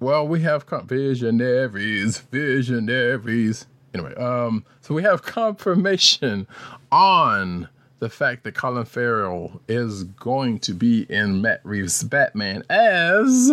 [0.00, 3.66] Well, we have con- visionaries, visionaries.
[3.94, 6.46] Anyway, um, so we have confirmation
[6.90, 7.68] on
[8.00, 13.52] the fact that Colin Farrell is going to be in Matt Reeves' Batman as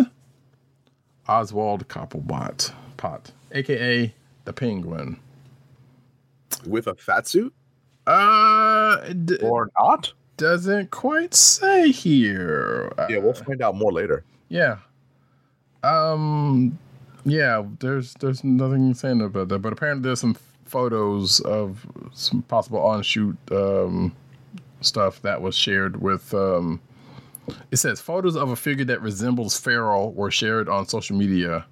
[1.28, 4.12] Oswald Cobblepot, Pot, aka
[4.44, 5.18] the Penguin.
[6.66, 7.52] With a fat suit
[8.06, 10.12] Uh, d- or not?
[10.38, 12.92] doesn't quite say here.
[13.10, 14.24] Yeah, we'll find out more later.
[14.48, 14.78] Yeah.
[15.82, 16.78] Um.
[17.24, 17.64] Yeah.
[17.80, 23.02] There's there's nothing saying about that, but apparently there's some photos of some possible on
[23.02, 24.14] shoot um,
[24.80, 26.32] stuff that was shared with.
[26.34, 26.80] Um,
[27.70, 31.66] it says photos of a figure that resembles Farrell were shared on social media,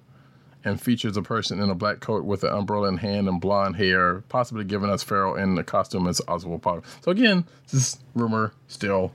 [0.63, 3.75] and features a person in a black coat with an umbrella in hand and blonde
[3.75, 6.81] hair, possibly giving us Farrell in the costume as Oswald Potter.
[7.01, 9.11] So again, this is rumor still.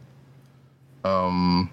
[1.05, 1.70] Um.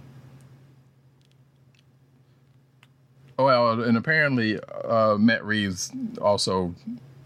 [3.37, 6.75] Oh, well, and apparently uh, Matt Reeves also,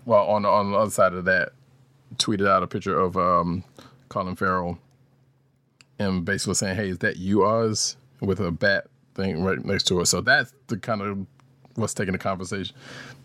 [0.06, 1.54] well, on on the other side of that,
[2.18, 3.64] tweeted out a picture of um,
[4.10, 4.78] Colin Farrell
[6.04, 8.86] and basically saying, "Hey, is that you, Oz?" with a bat
[9.16, 10.06] thing right next to it.
[10.08, 11.26] So that's the kind of
[11.76, 12.76] what's taking the conversation,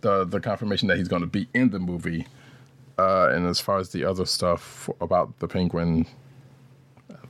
[0.00, 2.26] the the confirmation that he's going to be in the movie.
[2.98, 6.04] Uh, and as far as the other stuff about the penguin,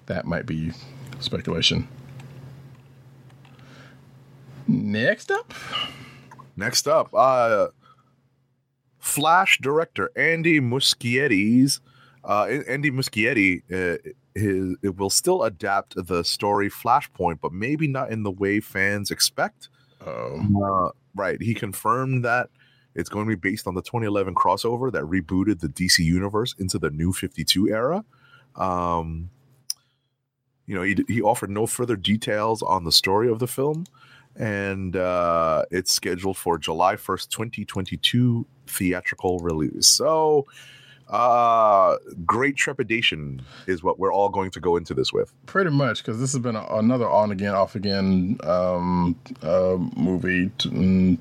[0.07, 0.73] that might be
[1.21, 1.87] speculation.
[4.67, 5.53] Next up.
[6.57, 7.69] Next up, uh,
[8.99, 11.81] Flash director Andy Muschietti.
[12.25, 13.97] Uh, Andy Muschietti, uh,
[14.39, 19.11] his, it will still adapt the story Flashpoint, but maybe not in the way fans
[19.11, 19.69] expect.
[20.07, 21.41] Um, Uh, right.
[21.41, 22.51] He confirmed that
[22.95, 26.79] it's going to be based on the 2011 crossover that rebooted the DC universe into
[26.79, 28.05] the new 52 era.
[28.57, 29.31] Um,
[30.67, 33.87] you know, he, he offered no further details on the story of the film,
[34.37, 39.87] and uh, it's scheduled for July 1st, 2022 theatrical release.
[39.87, 40.47] So,
[41.11, 45.33] uh, great trepidation is what we're all going to go into this with.
[45.47, 50.51] pretty much, because this has been a, another on again, off again um, uh, movie,
[50.59, 51.19] mm,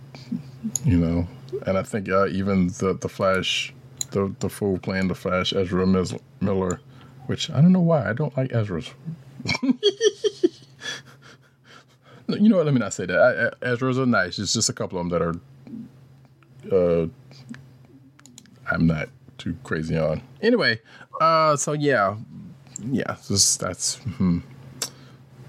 [0.84, 1.28] you know.
[1.66, 3.74] And I think uh, even the the Flash,
[4.12, 6.82] the the fool playing the Flash, Ezra Mis- Miller,
[7.28, 8.92] which I don't know why I don't like Ezra's.
[12.30, 12.66] You know what?
[12.66, 13.18] Let me not say that.
[13.18, 14.38] I, I, Ezra's are nice.
[14.38, 15.22] It's just a couple of them that
[16.70, 17.04] are.
[17.04, 17.08] Uh,
[18.70, 19.08] I'm not
[19.38, 20.22] too crazy on.
[20.42, 20.80] Anyway,
[21.22, 22.18] uh, so yeah,
[22.80, 23.96] yeah, just that's.
[23.96, 24.40] Hmm.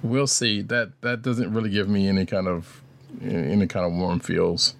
[0.02, 0.62] We'll see.
[0.62, 2.82] That that doesn't really give me any kind of
[3.22, 4.74] any kind of warm feels.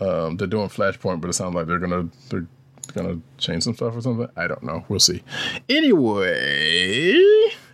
[0.00, 2.46] Um, they're doing Flashpoint, but it sounds like they're gonna they're
[2.94, 4.28] gonna change some stuff or something.
[4.36, 4.84] I don't know.
[4.88, 5.22] We'll see.
[5.68, 7.20] Anyway,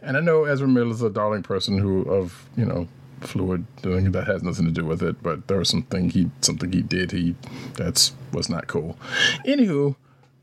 [0.03, 2.89] and I know Ezra Miller's a darling person who of you know
[3.21, 6.73] fluid thing that has nothing to do with it, but there was something he something
[6.73, 7.35] he did he
[7.75, 8.99] that's was not cool.
[9.47, 9.97] Anywho,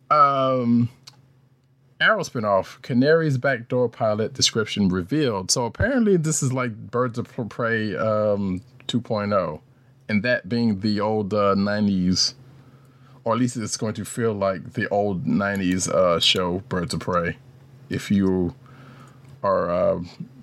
[0.10, 0.90] um.
[2.02, 5.50] Arrow spinoff, Canary's backdoor pilot description revealed.
[5.50, 9.62] So apparently, this is like Birds of Prey um, 2.0,
[10.10, 12.34] and that being the old uh, 90s,
[13.24, 17.00] or at least it's going to feel like the old 90s uh, show Birds of
[17.00, 17.38] Prey.
[17.90, 18.54] If you
[19.42, 20.00] are uh,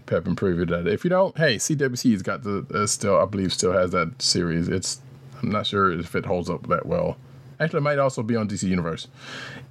[0.07, 3.73] pep preview that, if you don't, hey, CWC's got the uh, still, I believe, still
[3.73, 4.69] has that series.
[4.69, 5.01] It's
[5.43, 7.17] I'm not sure if it holds up that well.
[7.61, 9.09] Actually, it might also be on DC Universe.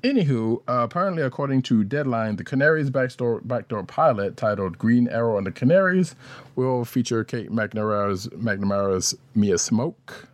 [0.03, 5.45] Anywho, uh, apparently, according to Deadline, the Canaries backdoor, backdoor pilot titled Green Arrow and
[5.45, 6.15] the Canaries
[6.55, 10.27] will feature Kate McNamara's, McNamara's Mia Smoak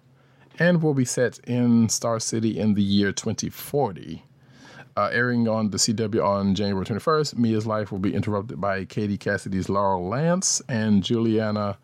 [0.60, 4.24] and will be set in Star City in the year 2040.
[4.98, 9.16] Uh, airing on the CW on January 21st, Mia's life will be interrupted by Katie
[9.16, 11.78] Cassidy's Laurel Lance and Juliana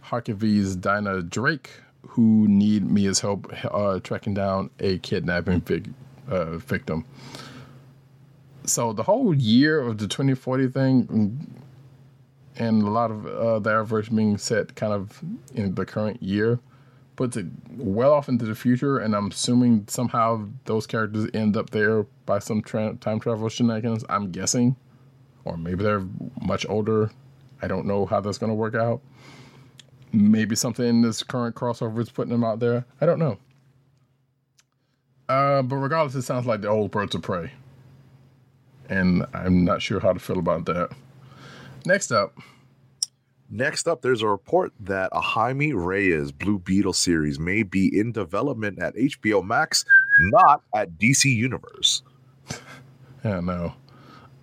[0.00, 1.70] Harkavy's Dinah Drake,
[2.08, 5.90] who need Mia's help uh, tracking down a kidnapping vic-
[6.28, 7.04] uh, victim.
[8.64, 11.46] So the whole year of the 2040 thing, mm,
[12.56, 15.22] and a lot of uh, their version being set kind of
[15.54, 16.58] in the current year,
[17.16, 18.98] puts it well off into the future.
[18.98, 24.04] And I'm assuming somehow those characters end up there by some tra- time travel shenanigans.
[24.08, 24.76] I'm guessing,
[25.44, 26.06] or maybe they're
[26.42, 27.10] much older.
[27.62, 29.00] I don't know how that's going to work out.
[30.12, 32.84] Maybe something in this current crossover is putting them out there.
[33.00, 33.38] I don't know.
[35.28, 37.50] Uh, but regardless, it sounds like the old Birds of Prey.
[38.88, 40.90] And I'm not sure how to feel about that.
[41.84, 42.38] Next up,
[43.48, 48.10] Next up, there's a report that a Jaime Reyes Blue Beetle series may be in
[48.12, 49.84] development at HBO Max,
[50.18, 52.02] not at DC Universe.
[53.24, 53.72] yeah, no.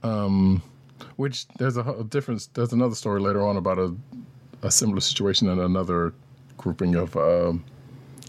[0.03, 0.61] Um,
[1.17, 2.47] which there's a, a difference.
[2.47, 3.93] There's another story later on about a,
[4.61, 6.13] a similar situation in another
[6.57, 7.65] grouping of um,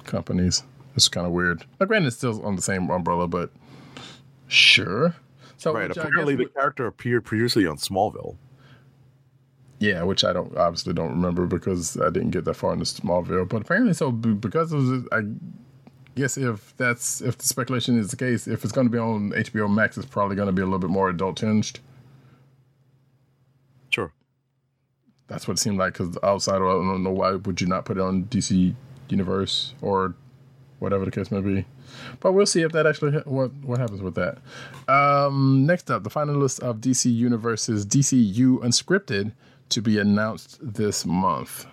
[0.05, 0.65] companies.
[0.97, 1.65] It's kind of weird.
[1.79, 3.51] Like, granted, it's still on the same umbrella, but
[4.49, 5.15] sure.
[5.57, 5.89] So Right.
[5.89, 8.37] which I guess Apparently, the character appeared previously on Smallville.
[9.81, 13.49] Yeah, which I don't obviously don't remember because I didn't get that far into Smallville.
[13.49, 15.23] But apparently, so because of I
[16.15, 19.33] guess if that's if the speculation is the case, if it's going to be on
[19.33, 21.81] HBO Max, it's probably going to be a little bit more adult tinged.
[23.91, 24.13] Sure.
[25.27, 25.95] That's what it seemed like.
[25.95, 28.75] Because outside, of, I don't know why would you not put it on DC
[29.09, 30.15] Universe or
[30.79, 31.65] whatever the case may be.
[32.21, 34.39] But we'll see if that actually what what happens with that.
[34.89, 39.33] Um, next up, the finalists of DC Universe's DCU Unscripted
[39.71, 41.67] to be announced this month.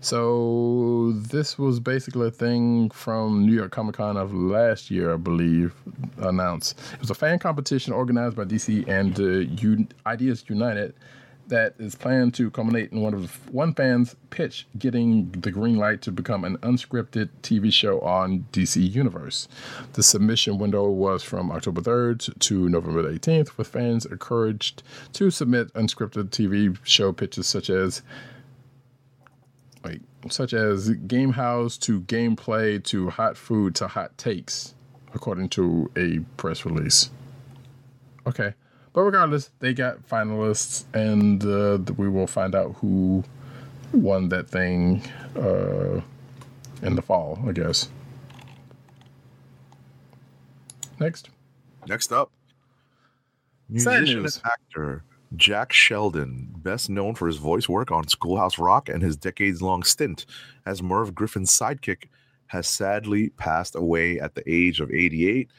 [0.00, 5.16] So this was basically a thing from New York Comic Con of last year, I
[5.16, 5.74] believe,
[6.18, 6.78] announced.
[6.92, 10.94] It was a fan competition organized by DC and uh, Un- Ideas United
[11.48, 16.02] that is planned to culminate in one of one fan's pitch getting the green light
[16.02, 19.48] to become an unscripted TV show on DC Universe.
[19.92, 24.82] The submission window was from October 3rd to November 18th, with fans encouraged
[25.14, 28.02] to submit unscripted TV show pitches such as
[29.84, 34.74] like such as game house to gameplay to hot food to hot takes,
[35.14, 37.10] according to a press release.
[38.26, 38.54] Okay,
[38.96, 43.22] but regardless, they got finalists, and uh, we will find out who
[43.92, 45.02] won that thing
[45.36, 46.00] uh,
[46.80, 47.90] in the fall, I guess.
[50.98, 51.28] Next,
[51.86, 52.30] Next up,
[53.68, 54.40] musician news.
[54.42, 55.04] and actor
[55.36, 60.24] Jack Sheldon, best known for his voice work on Schoolhouse Rock and his decades-long stint
[60.64, 62.04] as Merv Griffin's sidekick,
[62.46, 65.50] has sadly passed away at the age of 88.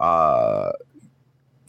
[0.00, 0.72] Uh,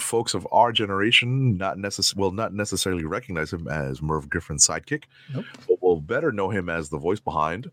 [0.01, 5.03] folks of our generation not necess- will not necessarily recognize him as Merv Griffin's sidekick,
[5.33, 5.45] Nope.
[5.67, 7.69] but will better know him as the voice behind.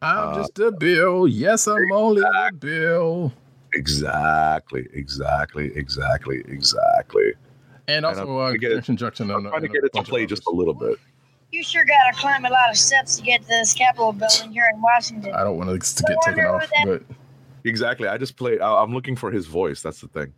[0.00, 1.26] I'm Uh, just a bill.
[1.28, 3.32] Yes, I'm only a bill.
[3.74, 7.32] Exactly, exactly, exactly, exactly.
[7.88, 9.30] And And also, I'm uh, to get it- Conjunction Junction.
[9.30, 10.98] I'm and- trying to get it to play just a little bit.
[11.52, 14.64] You sure gotta climb a lot of steps to get to this Capitol building here
[14.74, 15.34] in Washington.
[15.34, 17.16] I don't want to get taken off, what but
[17.64, 18.08] Exactly.
[18.08, 18.60] I just played.
[18.60, 19.82] I- I'm looking for his voice.
[19.82, 20.32] That's the thing.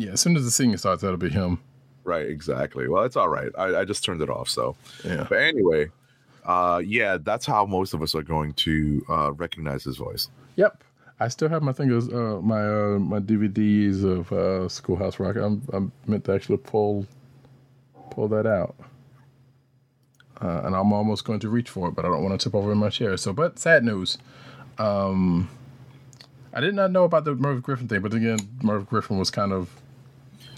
[0.00, 1.60] Yeah, as soon as the singing starts, that'll be him.
[2.04, 2.26] Right.
[2.26, 2.88] Exactly.
[2.88, 3.50] Well, it's all right.
[3.58, 4.48] I, I just turned it off.
[4.48, 4.74] So,
[5.04, 5.26] Yeah.
[5.28, 5.90] but anyway,
[6.44, 10.28] uh, yeah, that's how most of us are going to uh, recognize his voice.
[10.56, 10.82] Yep.
[11.20, 15.36] I still have my things, uh, my uh, my DVDs of uh, Schoolhouse Rock.
[15.36, 17.06] I'm I'm meant to actually pull
[18.10, 18.74] pull that out,
[20.40, 22.54] uh, and I'm almost going to reach for it, but I don't want to tip
[22.54, 23.16] over in my chair.
[23.18, 24.16] So, but sad news.
[24.78, 25.50] Um,
[26.54, 29.52] I did not know about the Merv Griffin thing, but again, Merv Griffin was kind
[29.52, 29.68] of,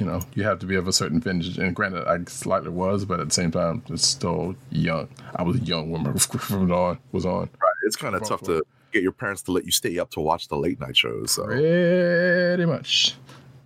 [0.02, 1.58] you know, you have to be of a certain vintage.
[1.58, 5.06] And granted, I slightly was, but at the same time, it's still young.
[5.36, 6.98] I was young when Merv Griffin was on.
[7.12, 7.42] Was on.
[7.42, 7.72] Right.
[7.84, 10.48] It's kind of tough to get your parents to let you stay up to watch
[10.48, 11.30] the late night shows.
[11.30, 13.14] So, Pretty much.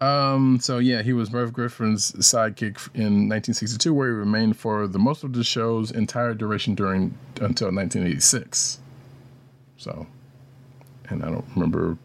[0.02, 4.98] Um, so yeah, he was Merv Griffin's sidekick in 1962, where he remained for the
[4.98, 8.78] most of the show's entire duration during until 1986.
[9.78, 10.06] So,
[11.08, 11.96] and I don't remember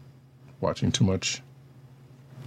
[0.62, 1.42] watching too much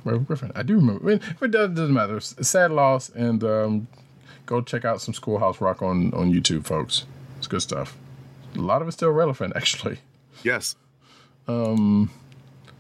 [0.06, 0.52] Merv Griffin.
[0.56, 2.19] I do remember, I mean, but it doesn't, doesn't matter.
[2.19, 3.88] Sad loss, and um,
[4.45, 7.06] go check out some Schoolhouse Rock on on YouTube, folks.
[7.38, 7.98] It's good stuff.
[8.56, 9.99] A lot of it's still relevant, actually.
[10.44, 10.76] yes.
[11.48, 12.10] Um,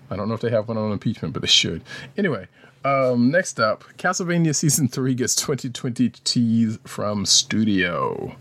[0.09, 1.83] I don't know if they have one on impeachment, but they should.
[2.17, 2.47] Anyway,
[2.83, 8.35] um, next up, Castlevania season three gets 2020 tease from Studio.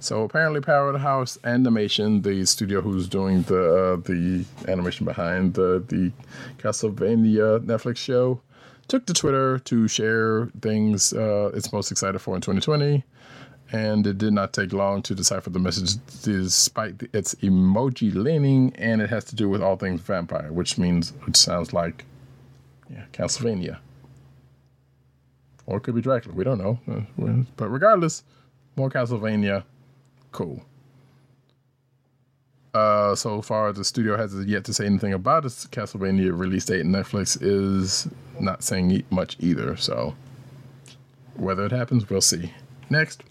[0.00, 6.12] So apparently, Powerhouse Animation, the studio who's doing the uh, the animation behind the the
[6.58, 8.40] Castlevania Netflix show,
[8.86, 13.04] took to Twitter to share things uh, it's most excited for in 2020
[13.70, 19.02] and it did not take long to decipher the message despite its emoji leaning and
[19.02, 22.04] it has to do with all things vampire which means it sounds like
[22.88, 23.78] yeah castlevania.
[25.66, 26.78] Or it could be dracula we don't know.
[26.90, 28.22] Uh, but regardless
[28.76, 29.64] more castlevania
[30.32, 30.62] cool
[32.74, 36.82] uh, so far, the studio has yet to say anything about its Castlevania release date,
[36.82, 38.06] and Netflix is
[38.38, 39.74] not saying much either.
[39.76, 40.14] So,
[41.34, 42.52] whether it happens, we'll see.
[42.90, 43.22] Next,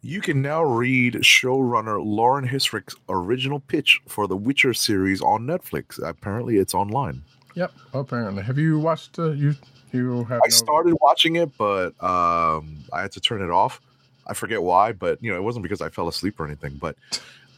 [0.00, 6.02] You can now read showrunner Lauren Hissrich's original pitch for the Witcher series on Netflix.
[6.02, 7.22] Apparently, it's online.
[7.54, 7.72] Yep.
[7.92, 9.18] Apparently, have you watched?
[9.18, 9.54] Uh, you
[9.92, 10.40] you have.
[10.44, 13.80] I no- started watching it, but um, I had to turn it off.
[14.26, 16.78] I forget why, but you know, it wasn't because I fell asleep or anything.
[16.80, 16.96] But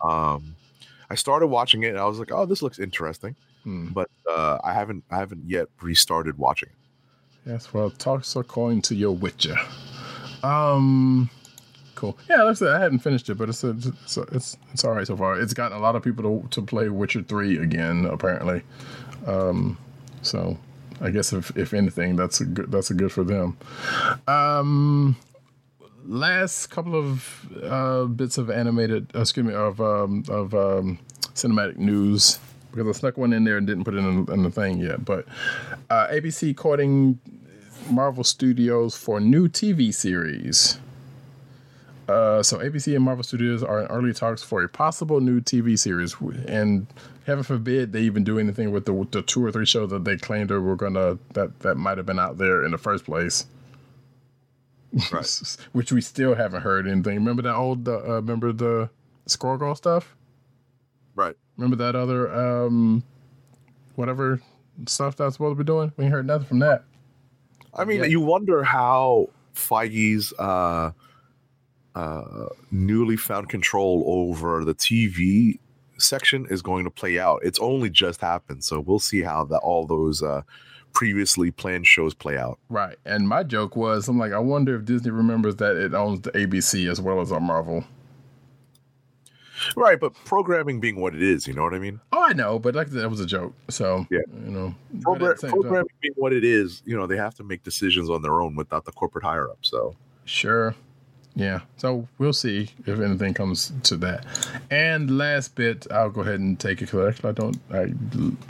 [0.02, 0.56] um,
[1.10, 3.88] I started watching it, and I was like, "Oh, this looks interesting," Hmm.
[3.88, 7.50] but uh, I haven't, I haven't yet restarted watching it.
[7.50, 7.72] Yes.
[7.72, 9.56] Well, toss a coin to your Witcher.
[10.42, 11.30] Um.
[11.94, 12.18] Cool.
[12.28, 14.92] Yeah, like I said, I hadn't finished it, but it's it's it's, it's, it's all
[14.92, 15.40] right so far.
[15.40, 18.60] It's gotten a lot of people to, to play Witcher three again, apparently.
[19.26, 19.78] Um,
[20.20, 20.58] so
[21.00, 23.56] I guess if if anything, that's a good that's a good for them.
[24.28, 25.16] Um,
[26.06, 30.98] last couple of uh, bits of animated, uh, excuse me, of um, of um,
[31.34, 32.38] cinematic news
[32.70, 35.04] because I snuck one in there and didn't put it in, in the thing yet.
[35.04, 35.26] But
[35.88, 37.18] uh, ABC courting
[37.90, 40.78] Marvel Studios for new TV series.
[42.08, 45.76] Uh, so ABC and Marvel Studios are in early talks for a possible new TV
[45.76, 46.14] series,
[46.46, 46.86] and
[47.26, 50.16] heaven forbid they even do anything with the, the two or three shows that they
[50.16, 53.46] claimed they were gonna that that might have been out there in the first place.
[55.12, 55.56] Right.
[55.72, 57.16] Which we still haven't heard anything.
[57.16, 57.88] Remember that old?
[57.88, 58.90] Uh, remember the
[59.26, 60.16] Squirrel Girl stuff?
[61.14, 61.34] Right.
[61.56, 63.02] Remember that other um,
[63.94, 64.40] whatever
[64.86, 65.92] stuff that's supposed to be doing?
[65.96, 66.84] We ain't heard nothing from that.
[67.74, 68.06] I mean, Yeah.
[68.06, 70.92] you wonder how Feige's uh,
[71.94, 75.58] uh, newly found control over the TV
[75.98, 77.40] section is going to play out.
[77.42, 80.42] It's only just happened, so we'll see how that all those uh,
[80.96, 82.58] previously planned shows play out.
[82.70, 82.96] Right.
[83.04, 86.30] And my joke was, I'm like, I wonder if Disney remembers that it owns the
[86.32, 87.84] ABC as well as our Marvel.
[89.76, 92.00] Right, but programming being what it is, you know what I mean?
[92.12, 93.54] Oh, I know, but like that was a joke.
[93.68, 94.20] So Yeah.
[94.44, 97.06] you know, but at Progra- the same time- programming being what it is, you know,
[97.06, 99.58] they have to make decisions on their own without the corporate higher up.
[99.62, 100.74] So Sure.
[101.36, 101.60] Yeah.
[101.76, 104.24] So we'll see if anything comes to that.
[104.70, 107.92] And last bit, I'll go ahead and take it because I don't, I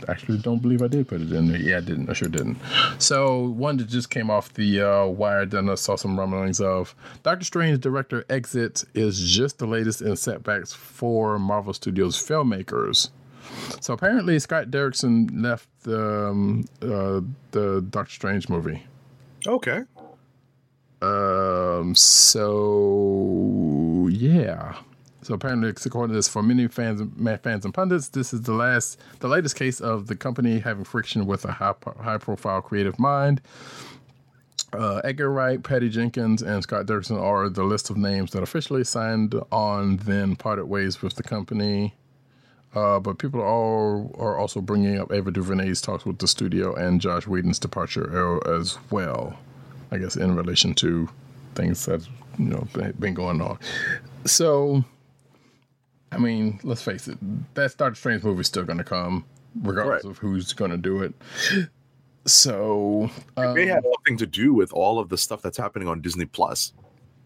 [0.09, 1.59] actually don't believe I did put it in there.
[1.59, 2.09] Yeah, I didn't.
[2.09, 2.57] I sure didn't.
[2.97, 6.95] So one that just came off the uh, wire, then I saw some rumblings of
[7.23, 13.09] Doctor Strange director exit is just the latest in setbacks for Marvel Studios filmmakers.
[13.81, 17.19] So apparently Scott Derrickson left um, uh,
[17.51, 18.81] the Doctor Strange movie.
[19.45, 19.81] okay,
[21.01, 21.95] Um.
[21.95, 24.75] So yeah.
[25.27, 27.01] So apparently, according to this, for many fans,
[27.43, 31.25] fans and pundits, this is the last, the latest case of the company having friction
[31.25, 33.41] with a high, high-profile creative mind.
[34.71, 38.85] Uh, Edgar Wright, Patty Jenkins, and Scott Derrickson are the list of names that officially
[38.85, 41.93] signed on, then parted ways with the company.
[42.73, 47.01] Uh, but people are are also bringing up Ava DuVernay's talks with the studio and
[47.01, 49.37] Joss Whedon's departure as well.
[49.91, 51.07] I guess in relation to
[51.55, 52.05] things that
[52.37, 52.67] you know
[52.99, 53.57] been- going on.
[54.25, 54.83] So,
[56.11, 57.17] I mean, let's face it,
[57.55, 59.25] that Doctor Strange movie is still going to come,
[59.61, 60.11] regardless Right.
[60.11, 61.13] of who's going to do it.
[62.25, 65.87] So, it may um, have nothing to do with all of the stuff that's happening
[65.87, 66.73] on Disney Plus.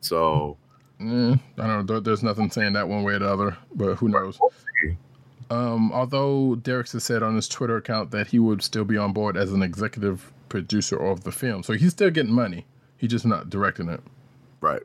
[0.02, 0.58] So
[1.00, 2.00] eh, I don't know.
[2.00, 4.40] There's nothing saying that one way or the other, but who knows?
[5.50, 9.36] Um, although has said on his Twitter account that he would still be on board
[9.38, 12.66] as an executive producer of the film, so he's still getting money.
[12.98, 14.02] He's just not directing it.
[14.62, 14.84] right,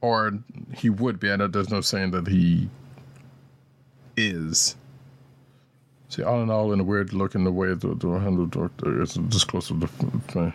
[0.00, 0.38] or
[0.74, 1.30] he would be.
[1.30, 2.70] I know there's no saying that he
[4.16, 4.76] is.
[6.08, 9.02] See, all in all, in a weird look in the way the the handle doctor
[9.02, 10.52] is just close to the thing.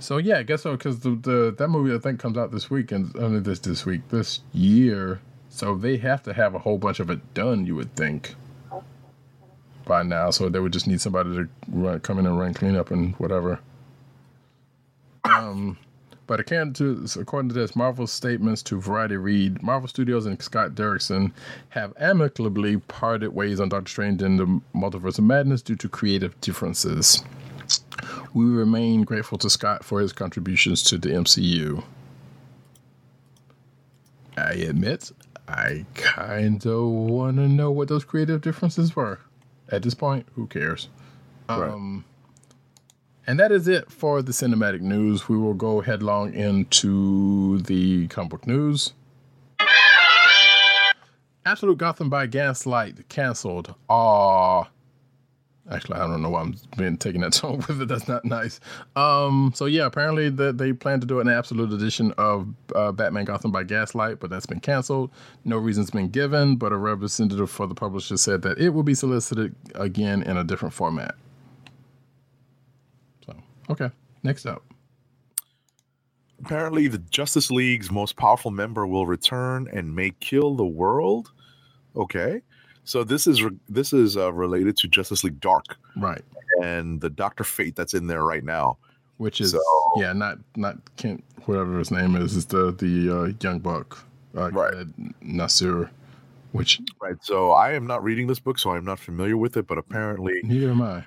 [0.00, 2.70] So yeah, I guess so because the, the that movie I think comes out this
[2.70, 5.20] week and only this this week this year.
[5.50, 7.66] So they have to have a whole bunch of it done.
[7.66, 8.34] You would think
[9.84, 10.30] by now.
[10.30, 13.60] So they would just need somebody to run, come in and run cleanup and whatever.
[15.24, 15.78] Um.
[16.26, 20.70] But according to, according to this, Marvel's statements to Variety read, Marvel Studios and Scott
[20.70, 21.32] Derrickson
[21.68, 26.40] have amicably parted ways on Doctor Strange in the Multiverse of Madness due to creative
[26.40, 27.22] differences.
[28.32, 31.84] We remain grateful to Scott for his contributions to the MCU.
[34.36, 35.12] I admit,
[35.46, 39.20] I kind of want to know what those creative differences were.
[39.70, 40.88] At this point, who cares?
[41.48, 41.70] Right.
[41.70, 42.04] Um,
[43.26, 45.28] and that is it for the cinematic news.
[45.28, 48.92] We will go headlong into the comic book news.
[51.46, 53.74] Absolute Gotham by Gaslight canceled.
[53.88, 54.64] Aw.
[55.70, 57.88] Actually, I don't know why I'm being taking that tone with it.
[57.88, 58.60] That's not nice.
[58.96, 63.52] Um, so yeah, apparently they plan to do an absolute edition of uh, Batman Gotham
[63.52, 65.10] by Gaslight, but that's been canceled.
[65.44, 68.94] No reason's been given, but a representative for the publisher said that it will be
[68.94, 71.14] solicited again in a different format.
[73.26, 73.36] So
[73.70, 73.90] okay,
[74.24, 74.62] next up.
[76.40, 81.32] apparently the Justice League's most powerful member will return and may kill the world.
[81.96, 82.42] Okay,
[82.84, 86.22] so this is re- this is uh, related to Justice League Dark Right.
[86.62, 88.76] and the Doctor Fate that's in there right now.
[89.18, 89.60] Which is So-
[89.96, 94.04] yeah, not not Kent, whatever his name is, is the the uh, young buck,
[94.36, 94.86] uh, Right.
[95.20, 95.90] Nasir.
[96.52, 97.16] Which Right.
[97.22, 99.66] So I am not reading this book, so I'm not familiar with it.
[99.66, 101.04] But apparently, neither am I.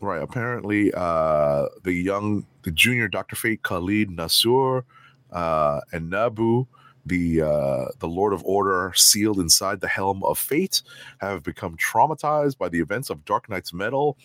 [0.00, 4.84] right, apparently, uh, the young, the junior Doctor Fate, Khalid Nassour,
[5.32, 6.66] uh, and Nabu,
[7.06, 10.82] the uh, the Lord of Order, sealed inside the helm of fate,
[11.18, 14.18] have become traumatized by the events of Dark Nights Metal.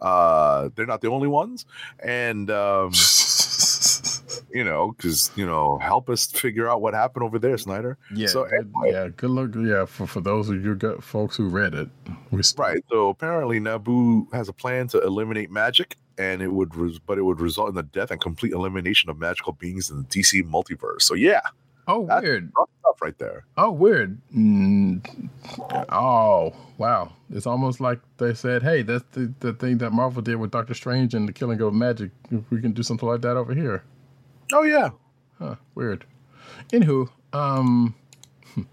[0.00, 1.64] Uh, they're not the only ones,
[2.02, 2.90] and um,
[4.52, 7.96] you know, because you know, help us figure out what happened over there, Snyder.
[8.14, 8.90] Yeah, So anyway.
[8.92, 9.08] yeah.
[9.16, 9.50] Good luck.
[9.56, 11.88] Yeah, for, for those of you got folks who read it,
[12.40, 12.84] st- Right.
[12.90, 17.22] So apparently, Nabu has a plan to eliminate magic, and it would, res- but it
[17.22, 21.02] would result in the death and complete elimination of magical beings in the DC multiverse.
[21.02, 21.40] So yeah,
[21.86, 22.50] Oh, That's- weird.
[22.80, 23.44] stuff right there.
[23.56, 24.18] Oh, weird.
[24.34, 25.28] Mm,
[25.90, 27.12] oh, wow.
[27.30, 30.74] It's almost like they said, hey, that's the, the thing that Marvel did with Doctor
[30.74, 32.10] Strange and the killing of magic.
[32.30, 33.82] If we can do something like that over here.
[34.52, 34.90] Oh yeah.
[35.38, 36.04] Huh, weird.
[36.70, 37.94] Anywho, um,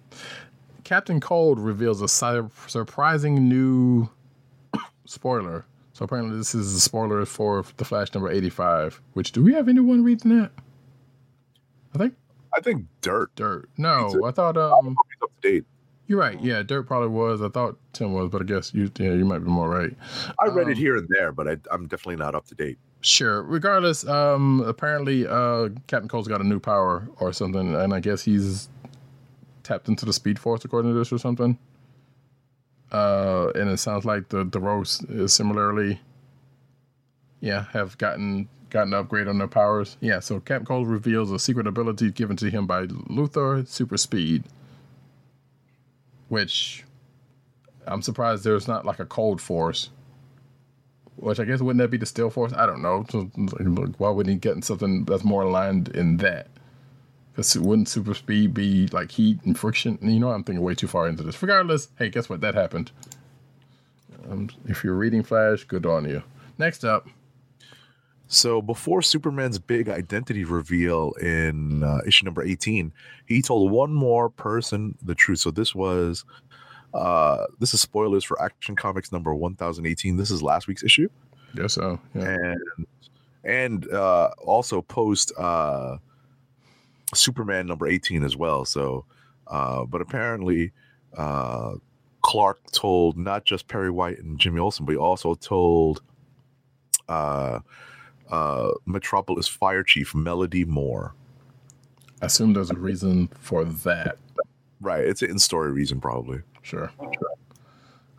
[0.83, 4.09] Captain Cold reveals a sur- surprising new
[5.05, 5.65] spoiler.
[5.93, 9.01] So apparently, this is a spoiler for the Flash number 85.
[9.13, 10.51] Which, do we have anyone reading that?
[11.93, 12.13] I think
[12.55, 13.69] I think Dirt Dirt.
[13.77, 15.65] No, a- I thought, um, is up to date.
[16.07, 16.39] You're right.
[16.41, 17.41] Yeah, Dirt probably was.
[17.41, 19.95] I thought Tim was, but I guess you yeah, you might be more right.
[20.39, 22.77] I read it Um, here and there, but I, I'm definitely not up to date.
[22.99, 23.41] Sure.
[23.43, 28.21] Regardless, um apparently uh Captain Cold's got a new power or something, and I guess
[28.23, 28.67] he's
[29.63, 31.57] tapped into the speed force according to this or something.
[32.91, 35.99] Uh and it sounds like the the rogues is similarly
[37.39, 39.97] yeah, have gotten gotten an upgrade on their powers.
[39.99, 44.43] Yeah, so Captain Cold reveals a secret ability given to him by Luthor, super speed.
[46.29, 46.83] Which
[47.85, 49.89] I'm surprised there's not like a cold force.
[51.17, 52.53] Which I guess wouldn't that be the still force?
[52.53, 53.03] I don't know.
[53.97, 56.47] Why wouldn't he get something that's more aligned in that?
[57.31, 59.99] Because wouldn't super speed be like heat and friction?
[60.01, 61.41] You know, I'm thinking way too far into this.
[61.41, 62.41] Regardless, hey, guess what?
[62.41, 62.91] That happened.
[64.29, 66.23] Um, if you're reading Flash, good on you.
[66.57, 67.07] Next up,
[68.33, 72.93] So before Superman's big identity reveal in uh, issue number 18,
[73.25, 75.39] he told one more person the truth.
[75.39, 76.23] So this was
[76.93, 80.15] uh this is spoilers for Action Comics number 1018.
[80.15, 81.09] This is last week's issue.
[81.55, 81.99] guess so.
[82.15, 82.23] Yeah.
[82.23, 82.87] And
[83.43, 85.97] and uh also post uh
[87.13, 88.63] Superman number 18 as well.
[88.63, 89.03] So
[89.47, 90.71] uh but apparently
[91.17, 91.73] uh
[92.21, 96.01] Clark told not just Perry White and Jimmy Olsen, but he also told
[97.09, 97.59] uh
[98.31, 101.13] uh Metropolis Fire Chief Melody Moore.
[102.21, 104.17] I assume there's a reason for that.
[104.79, 106.41] Right, it's an in-story reason probably.
[106.61, 106.91] Sure.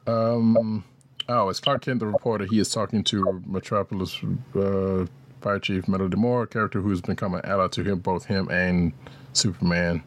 [0.06, 0.84] Um.
[1.28, 2.44] Oh, it's Clark Kent, the reporter.
[2.44, 4.20] He is talking to Metropolis
[4.56, 5.06] uh,
[5.40, 8.92] Fire Chief Melody Moore, a character who's become an ally to him, both him and
[9.32, 10.02] Superman.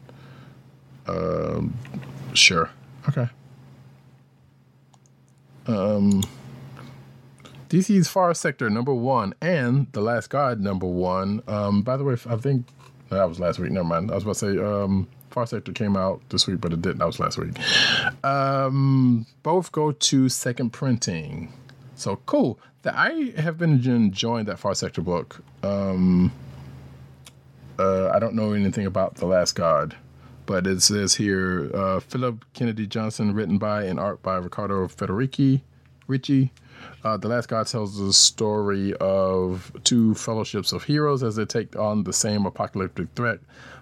[1.06, 1.74] Um.
[2.34, 2.70] Sure.
[3.08, 3.28] Okay.
[5.66, 6.22] Um.
[7.68, 11.42] DC's Far Sector number one and The Last God number one.
[11.48, 11.82] Um.
[11.82, 12.66] By the way, I think
[13.10, 13.70] that was last week.
[13.72, 14.10] Never mind.
[14.10, 14.62] I was about to say.
[14.62, 15.08] Um.
[15.36, 16.96] Far Sector came out this week, but it didn't.
[16.96, 17.58] That was last week.
[18.24, 21.52] Um, both go to second printing.
[21.94, 22.58] So cool.
[22.80, 25.42] The, I have been enjoying that Far Sector book.
[25.62, 26.32] Um,
[27.78, 29.94] uh, I don't know anything about The Last God,
[30.46, 35.60] but it says here uh, Philip Kennedy Johnson, written by and art by Riccardo Federici.
[36.06, 36.50] Ricci.
[37.04, 41.76] Uh, the Last God tells the story of two fellowships of heroes as they take
[41.76, 43.38] on the same apocalyptic threat,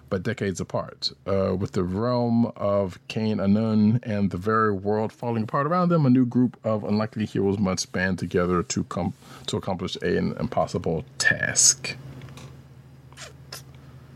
[0.09, 1.11] but decades apart.
[1.25, 6.05] Uh, with the realm of Cain Anuun and the very world falling apart around them,
[6.05, 9.13] a new group of unlikely heroes must band together to com-
[9.47, 11.97] to accomplish an impossible task.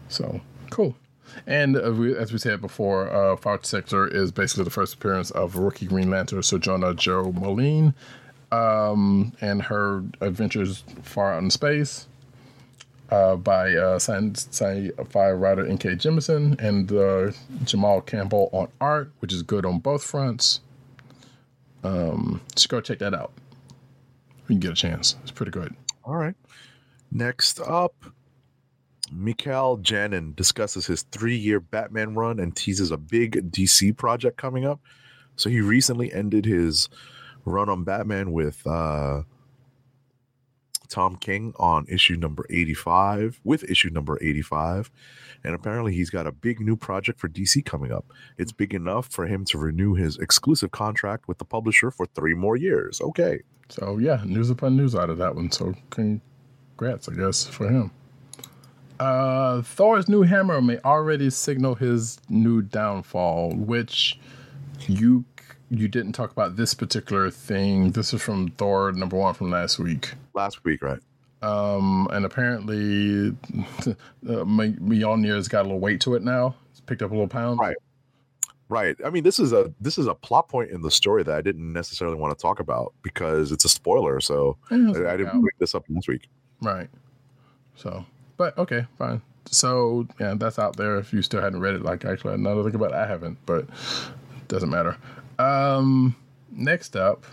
[0.07, 0.95] So cool.
[1.48, 5.32] And uh, we, as we said before, uh, Far Sector is basically the first appearance
[5.32, 7.94] of rookie Green Lantern Sojourner Jo Mullein
[8.51, 12.07] um, and her adventures far out in space
[13.11, 15.95] uh, by uh, sci-fi writer N.K.
[15.95, 17.31] Jemisin and uh,
[17.63, 20.61] Jamal Campbell on art, which is good on both fronts.
[21.84, 23.31] Um, just go check that out.
[24.45, 25.15] When you get a chance.
[25.21, 25.76] It's pretty good.
[26.03, 26.35] All right.
[27.11, 27.93] Next up,
[29.11, 34.80] Mikel Janin discusses his three-year Batman run and teases a big DC project coming up.
[35.35, 36.89] So he recently ended his
[37.49, 39.23] run on Batman with uh,
[40.89, 44.91] Tom King on issue number 85, with issue number 85.
[45.43, 48.11] And apparently he's got a big new project for DC coming up.
[48.38, 52.34] It's big enough for him to renew his exclusive contract with the publisher for three
[52.34, 52.99] more years.
[52.99, 53.41] Okay.
[53.69, 55.51] So yeah, news upon news out of that one.
[55.51, 57.91] So congrats, I guess, for him.
[58.99, 64.19] Uh, Thor's new hammer may already signal his new downfall, which
[64.88, 65.23] you
[65.70, 67.91] you didn't talk about this particular thing.
[67.91, 70.14] This is from Thor number one from last week.
[70.34, 71.00] Last week, right?
[71.41, 73.30] Um, and apparently,
[73.88, 76.56] uh, Mjolnir's got a little weight to it now.
[76.72, 77.60] It's picked up a little pound.
[77.60, 77.78] Right.
[78.68, 78.96] Right.
[79.04, 81.41] I mean, this is a this is a plot point in the story that I
[81.41, 84.20] didn't necessarily want to talk about because it's a spoiler.
[84.20, 85.41] So I, I didn't out.
[85.41, 86.28] bring this up last week.
[86.62, 86.88] Right.
[87.76, 88.06] So,
[88.38, 89.22] but okay, fine.
[89.46, 91.00] So yeah, that's out there.
[91.00, 93.08] If you still hadn't read it, like actually, now that I think about it, I
[93.08, 93.66] haven't, but
[94.48, 94.98] doesn't matter.
[95.40, 96.16] Um,
[96.52, 97.26] next up,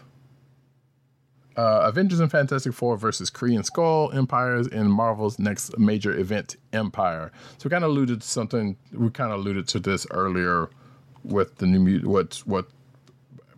[1.57, 6.57] uh, Avengers and Fantastic Four versus Kree and Skrull Empires in Marvel's next major event,
[6.73, 7.31] Empyre.
[7.59, 8.77] So we kind of alluded to something.
[8.93, 10.71] We kind of alluded to this earlier
[11.25, 12.67] with the new mut- what what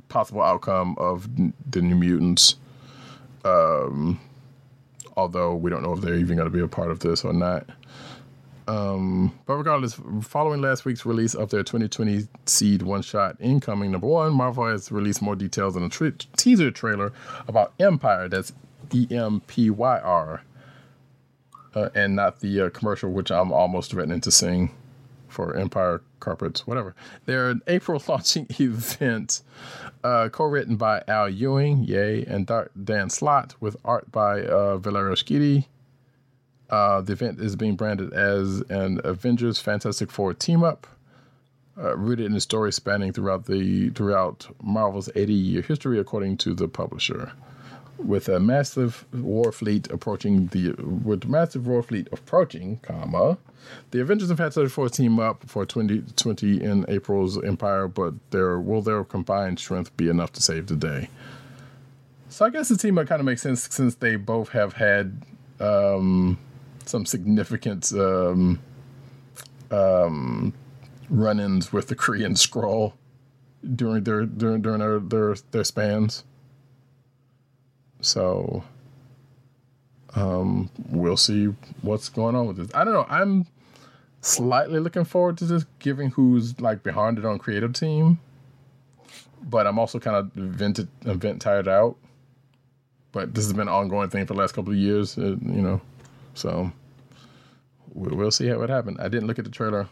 [0.09, 1.29] possible outcome of
[1.71, 2.57] the New Mutants.
[3.45, 4.19] Um,
[5.17, 7.33] although we don't know if they're even going to be a part of this or
[7.33, 7.69] not.
[8.69, 14.07] Um, but regardless, following last week's release of their 2020 Seed One Shot Incoming Number
[14.07, 17.13] One, Marvel has released more details in a teaser trailer
[17.49, 18.29] about Empyre.
[18.29, 18.53] That's
[18.93, 20.43] E M P Y R,
[21.75, 24.71] uh, and not the uh, commercial, which I'm almost threatening to sing
[25.29, 26.95] for Empire Carpets, whatever.
[27.25, 29.43] They're an April launching event,
[30.05, 32.51] uh, co-written by Al Ewing, yay, and
[32.85, 35.67] Dan Slott, with art by uh, Valerio Schiti.
[36.71, 40.87] Uh, the event is being branded as an Avengers Fantastic Four team up,
[41.79, 46.55] uh, rooted in a story spanning throughout the throughout Marvel's 80 year history, according to
[46.55, 47.33] the publisher.
[47.97, 53.39] With a massive war fleet approaching the with massive war fleet approaching, comma,
[53.91, 58.83] the Avengers and Fantastic Four team up for 2020 in April's Empyre, but their will
[58.83, 61.09] their combined strength be enough to save the day?
[62.29, 65.23] So I guess the team up kind of makes sense since they both have had
[65.61, 66.39] um,
[66.89, 68.61] some significant um,
[69.71, 70.53] um,
[71.11, 72.95] run-ins with the Kree and Skrull
[73.75, 76.25] during their during during their their, their spans.
[78.01, 78.63] So
[80.15, 81.47] um, we'll see
[81.83, 82.71] what's going on with this.
[82.75, 83.07] I don't know.
[83.09, 83.47] I'm
[84.21, 88.21] slightly looking forward to this, given who's like behind it on creative team.
[89.43, 91.97] But I'm also kind of event event tired out.
[93.13, 95.63] But this has been an ongoing thing for the last couple of years, uh, you
[95.63, 95.81] know.
[96.39, 96.71] So
[97.95, 98.99] we- we'll see how it happened.
[99.01, 99.89] I didn't look at the trailer,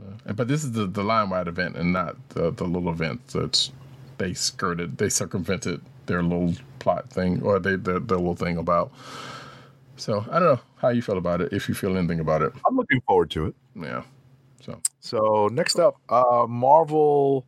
[0.00, 3.26] uh, but this is the the line wide event and not the the little event
[3.28, 3.70] that
[4.18, 8.92] they skirted, they circumvented their little plot thing or they their, their little thing about.
[9.96, 11.52] So I don't know how you feel about it.
[11.52, 13.54] If you feel anything about it, I'm looking forward to it.
[13.74, 14.02] yeah.
[14.62, 17.46] So So next up, uh, Marvel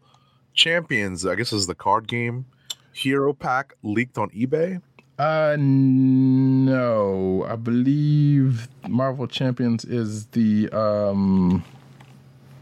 [0.54, 1.24] Champions.
[1.26, 2.46] I guess this is the card game.
[2.92, 4.82] Hero Pack leaked on eBay.
[5.18, 11.64] Uh, no, I believe Marvel Champions is the um,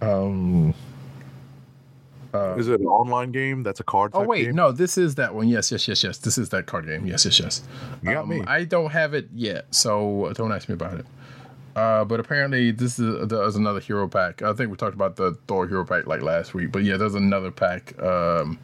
[0.00, 0.74] um.
[2.32, 3.62] Uh, is it an online game?
[3.62, 4.12] That's a card.
[4.14, 4.54] Oh wait, game?
[4.56, 5.48] no, this is that one.
[5.48, 6.18] Yes, yes, yes, yes.
[6.18, 7.06] This is that card game.
[7.06, 7.62] Yes, yes, yes.
[8.02, 8.42] You got Um, me.
[8.46, 11.06] I don't have it yet, so don't ask me about it.
[11.74, 14.40] Uh, but apparently this is there's another hero pack.
[14.42, 17.14] I think we talked about the Thor hero pack like last week, but yeah, there's
[17.14, 18.58] another pack um,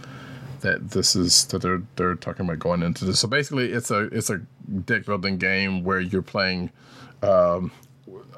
[0.62, 3.20] that this is that they're they're talking about going into this.
[3.20, 4.39] So basically, it's a it's a
[4.86, 6.70] deck building game where you're playing
[7.22, 7.70] um,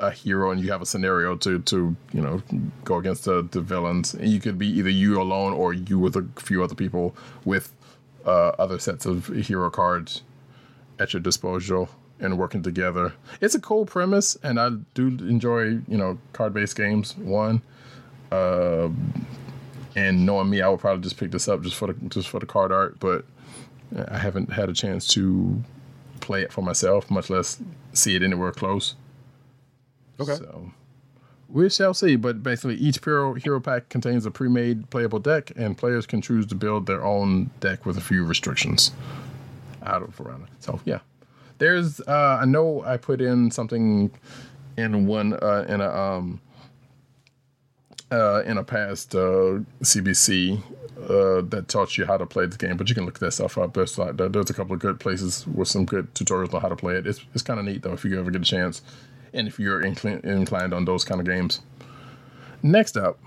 [0.01, 2.43] a hero and you have a scenario to to you know
[2.85, 4.15] go against the, the villains.
[4.15, 7.15] And you could be either you alone or you with a few other people
[7.45, 7.73] with
[8.27, 10.23] uh, other sets of hero cards
[10.99, 11.89] at your disposal
[12.21, 13.13] and working together.
[13.41, 17.17] It's a cool premise, and I do enjoy you know card based games.
[17.17, 17.63] One,
[18.33, 18.89] uh,
[19.95, 22.41] and knowing me, I would probably just pick this up just for the just for
[22.41, 23.25] the card art, but
[24.09, 25.63] I haven't had a chance to
[26.21, 27.61] play it for myself, much less
[27.93, 28.95] see it anywhere close.
[30.19, 30.35] Okay.
[30.35, 30.73] So
[31.49, 32.17] we shall see.
[32.17, 36.47] But basically, each hero hero pack contains a pre-made playable deck, and players can choose
[36.47, 38.93] to build their own deck with a few restrictions
[39.85, 40.49] out of around it.
[40.61, 41.01] So yeah,
[41.59, 42.01] there's.
[42.01, 44.11] Uh, I know I put in something
[44.77, 46.41] in one uh, in a um
[48.15, 50.63] uh, in a past uh, CBC
[51.03, 53.59] uh, that taught you how to play the game, but you can look that stuff
[53.59, 53.75] up.
[53.75, 56.77] There's like there's a couple of good places with some good tutorials on how to
[56.77, 57.07] play it.
[57.07, 58.83] It's it's kind of neat though if you ever get a chance,
[59.33, 61.61] and if you're inclin- inclined on those kind of games.
[62.63, 63.19] Next up,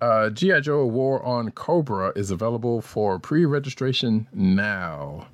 [0.00, 5.26] uh, GI Joe War on Cobra is available for pre-registration now.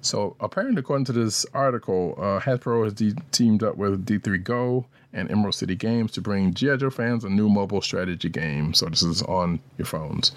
[0.00, 4.86] So apparently, according to this article, uh, Hasbro has de- teamed up with D3 Go
[5.12, 6.76] and Emerald City Games to bring G.I.
[6.76, 8.74] Joe fans a new mobile strategy game.
[8.74, 10.32] So this is on your phones.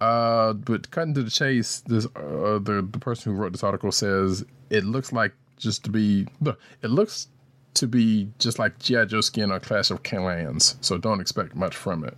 [0.00, 3.92] Uh, but cutting to the chase, this uh, the the person who wrote this article
[3.92, 7.28] says it looks like just to be look, it looks
[7.74, 9.06] to be just like G.I.
[9.06, 10.76] Joe skin or Clash of Clans.
[10.80, 12.16] So don't expect much from it.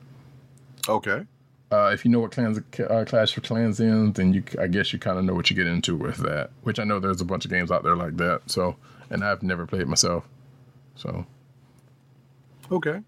[0.89, 1.25] Okay.
[1.73, 4.93] Uh, if you know what clans, uh, Clash of Clans is, then you, I guess
[4.93, 6.51] you kind of know what you get into with that.
[6.63, 8.43] Which I know there's a bunch of games out there like that.
[8.47, 8.77] So,
[9.11, 10.25] and I've never played myself.
[10.95, 11.27] So,
[12.71, 13.01] Okay.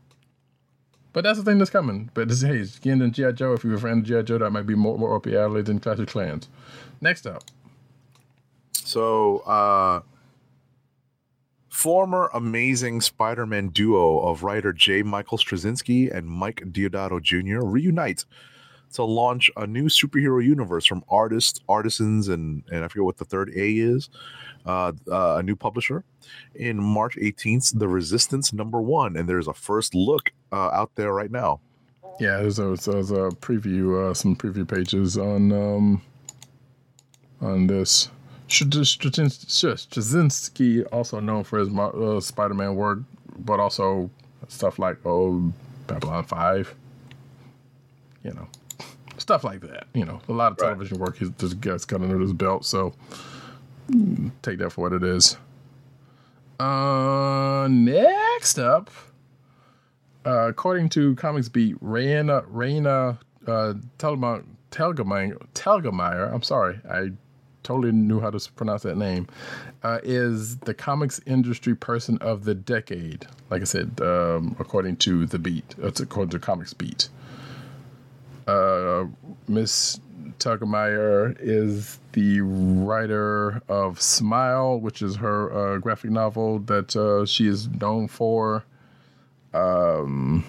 [1.12, 2.10] but that's the thing that's coming.
[2.14, 3.52] But this, hey, skin and GI Joe.
[3.54, 5.62] If you're a fan of GI Joe, that might be more more up your alley
[5.62, 6.48] than Clash of Clans.
[7.00, 7.42] Next up,
[8.72, 10.00] So, uh,
[11.68, 15.02] former amazing Spider-Man duo of writer J.
[15.02, 17.64] Michael Straczynski and Mike Deodato Jr.
[17.64, 18.24] reunite
[18.94, 23.24] to launch a new superhero universe from artists, artisans, and and I forget what the
[23.24, 24.08] third A is.
[24.66, 26.04] Uh, uh, a new publisher
[26.54, 31.14] in March 18th, The Resistance number one, and there's a first look uh, out there
[31.14, 31.60] right now.
[32.20, 36.02] Yeah, there's a, there's a preview, uh, some preview pages on um,
[37.40, 38.10] on this.
[38.48, 39.86] Straczynski,
[40.92, 42.98] also known for his uh, Spider-Man work,
[43.38, 44.10] but also
[44.48, 45.52] stuff like oh,
[45.86, 46.74] Babylon Five.
[48.24, 48.48] You know,
[49.28, 49.86] stuff like that.
[49.92, 50.68] You know, a lot of Right.
[50.68, 52.64] television work he's this guy's got under his belt.
[52.64, 52.94] So
[54.40, 55.36] take that for what it is.
[56.58, 58.90] Uh, next up,
[60.24, 67.10] uh, according to Comics Beat, Raina Raina uh, Telgemeier, Telgemeier, Telgemeier, I'm sorry, I
[67.62, 69.26] totally knew how to pronounce that name,
[69.82, 73.26] uh, is the comics industry person of the decade.
[73.50, 77.10] Like I said, um, according to the Beat, it's according to Comics Beat.
[78.48, 79.06] Uh,
[79.46, 80.00] Miss
[80.38, 87.46] Telgemeier is the writer of Smile, which is her uh, graphic novel that uh, she
[87.46, 88.64] is known for.
[89.52, 90.44] Um,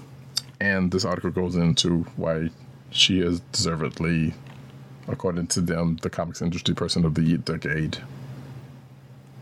[0.61, 2.49] and this article goes into why
[2.89, 4.33] she is deservedly,
[5.09, 7.97] according to them, the comics industry person of the decade.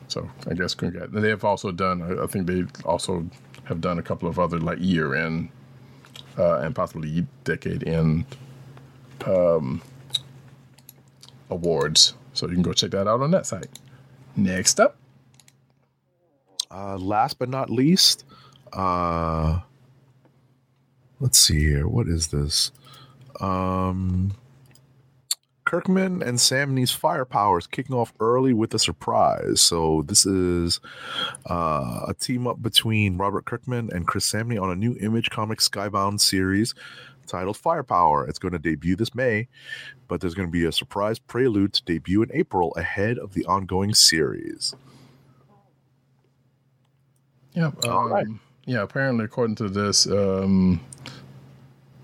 [0.08, 1.12] So I guess congrats.
[1.12, 2.02] They have also done.
[2.02, 3.26] I I think they also
[3.66, 5.50] have done a couple of other like year end
[6.38, 8.26] uh, and possibly decade end
[9.26, 9.82] um,
[11.50, 12.14] awards.
[12.34, 13.70] So you can go check that out on that site.
[14.36, 14.98] Next up,
[16.70, 18.26] Uh, last but not least,
[18.74, 19.62] uh,
[21.20, 21.88] let's see here.
[21.88, 22.72] What is this?
[23.40, 24.34] Um,
[25.66, 29.60] Kirkman and Samnee's firepower is kicking off early with a surprise.
[29.62, 30.80] So this is
[31.50, 35.68] uh, a team up between Robert Kirkman and Chris Samnee on a new Image Comics
[35.68, 36.74] Skybound series
[37.28, 38.28] titled Firepower.
[38.28, 39.48] It's going to debut this May,
[40.08, 43.46] but there's going to be a surprise prelude to debut in April ahead of the
[43.46, 44.76] ongoing series.
[47.54, 47.72] Yeah.
[47.88, 48.28] Um, right.
[48.66, 48.84] Yeah.
[48.84, 50.80] Apparently, according to this, um,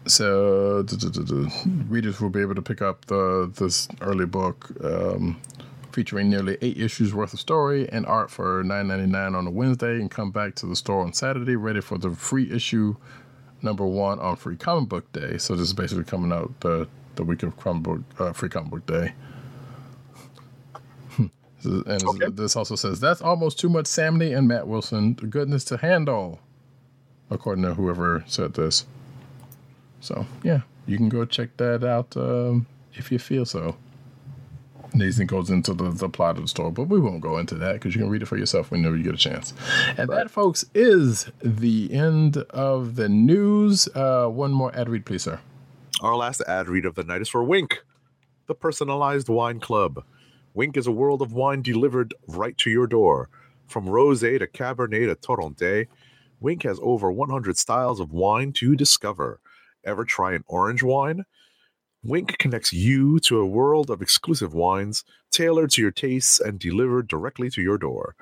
[0.05, 1.47] so d- d- d- d-
[1.87, 5.39] readers will be able to pick up the this early book um,
[5.91, 9.51] featuring nearly eight issues worth of story and art for nine ninety nine on a
[9.51, 12.95] Wednesday, and come back to the store on Saturday, ready for the free issue
[13.63, 15.37] number one on Free Comic Book Day.
[15.37, 18.71] So this is basically coming out the the week of comic book uh, Free Comic
[18.71, 19.13] Book Day.
[21.17, 21.31] and
[21.85, 22.29] this- Okay.
[22.31, 26.39] this also says that's almost too much Samnee and Matt Wilson goodness to handle,
[27.29, 28.85] according to whoever said this.
[30.01, 33.75] So yeah, you can go check that out um, if you feel so.
[34.93, 37.73] Nathan goes into the, the plot of the story, but we won't go into that
[37.73, 39.53] because you can read it for yourself whenever you get a chance.
[39.97, 43.87] And that, folks, is the end of the news.
[43.95, 45.39] Uh, one more ad read, please, sir.
[46.01, 47.79] Our last ad read of the night is for Winc,
[48.47, 50.03] the personalized wine club.
[50.53, 53.29] Winc is a world of wine delivered right to your door.
[53.67, 55.87] From rosé to cabernet to torronté,
[56.39, 59.39] Winc has over 100 styles of wine to discover.
[59.83, 61.25] Ever try an orange wine?
[62.05, 67.07] Winc connects you to a world of exclusive wines tailored to your tastes and delivered
[67.07, 68.13] directly to your door.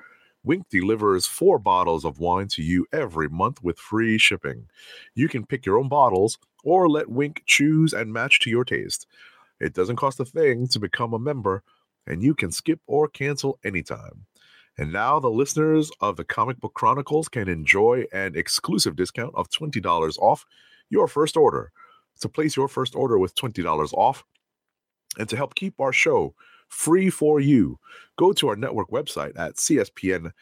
[0.44, 4.68] Winc delivers four bottles of wine to you every month with free shipping.
[5.16, 9.08] You can pick your own bottles or let Winc choose and match to your taste.
[9.58, 11.64] It doesn't cost a thing to become a member,
[12.06, 14.26] and you can skip or cancel anytime.
[14.78, 19.50] And now the listeners of the Comic Book Chronicles can enjoy an exclusive discount of
[19.50, 20.46] $20 off
[20.88, 21.72] your first order.
[22.22, 24.24] To place your first order with $20 off
[25.18, 26.34] and to help keep our show
[26.68, 27.80] free for you,
[28.16, 30.32] go to our network website at cspn.us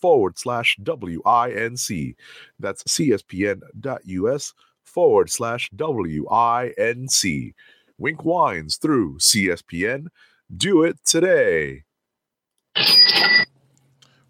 [0.00, 2.16] forward slash WINC.
[2.58, 7.54] That's cspn.us forward slash WINC.
[7.98, 10.08] Wink Wines through CSPN.
[10.54, 11.84] Do it today.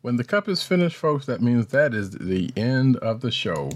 [0.03, 3.71] When the cup is finished, folks, that means that is the end of the show.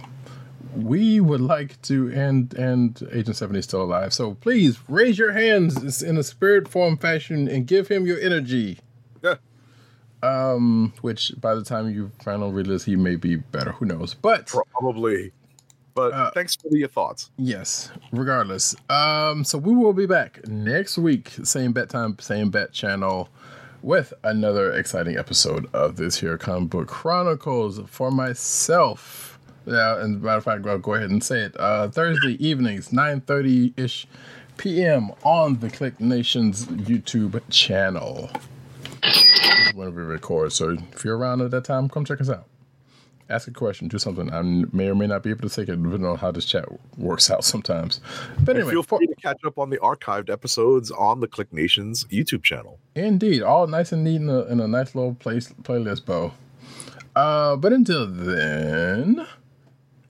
[0.76, 4.12] We would like to end and Agent 70 is still alive.
[4.12, 8.78] So please raise your hands in a Spirit Bomb fashion and give him your energy.
[9.22, 9.36] Yeah.
[10.22, 13.72] Um, which by the time you finally realize he may be better.
[13.72, 14.14] Who knows?
[14.14, 15.32] But Probably.
[15.94, 17.30] But Uh, thanks for your thoughts.
[17.36, 18.76] Yes, regardless.
[18.88, 23.28] Um, so we will be back next week, same bet time, same bet channel,
[23.82, 29.38] with another exciting episode of this here comic book chronicles for myself.
[29.66, 31.56] Yeah, and matter of fact, I'll go ahead and say it.
[31.58, 34.06] Uh, Thursday evenings, nine thirty ish
[34.56, 35.10] p.m.
[35.22, 38.30] on the Kliq Nations YouTube channel.
[39.74, 40.52] when we record.
[40.52, 42.46] So if you're around at that time, come check us out.
[43.28, 44.32] Ask a question, do something.
[44.32, 46.64] I may or may not be able to take it, depending on how this chat
[46.98, 48.00] works out sometimes.
[48.40, 51.52] But And anyway, feel free to catch up on the archived episodes on the Kliq
[51.52, 52.80] Nations YouTube channel.
[52.96, 56.32] Indeed, all nice and neat in a, in a nice little place playlist bow.
[57.14, 59.24] Uh, but until then,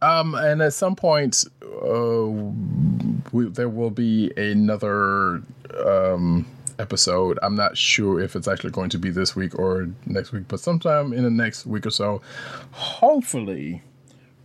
[0.03, 2.27] um, and at some point, uh,
[3.33, 5.43] we, there will be another
[5.85, 6.47] um
[6.79, 7.39] episode.
[7.43, 10.61] I'm not sure if it's actually going to be this week or next week, but
[10.61, 12.23] sometime in the next week or so,
[12.73, 13.83] hopefully,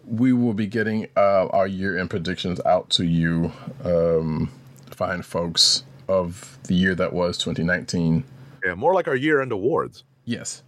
[0.05, 3.51] we will be getting uh, our year end predictions out to you,
[3.83, 4.51] um,
[4.91, 8.23] fine folks of the year that was 2019.
[8.65, 10.03] Yeah, more like our year-end awards.
[10.25, 10.63] Yes,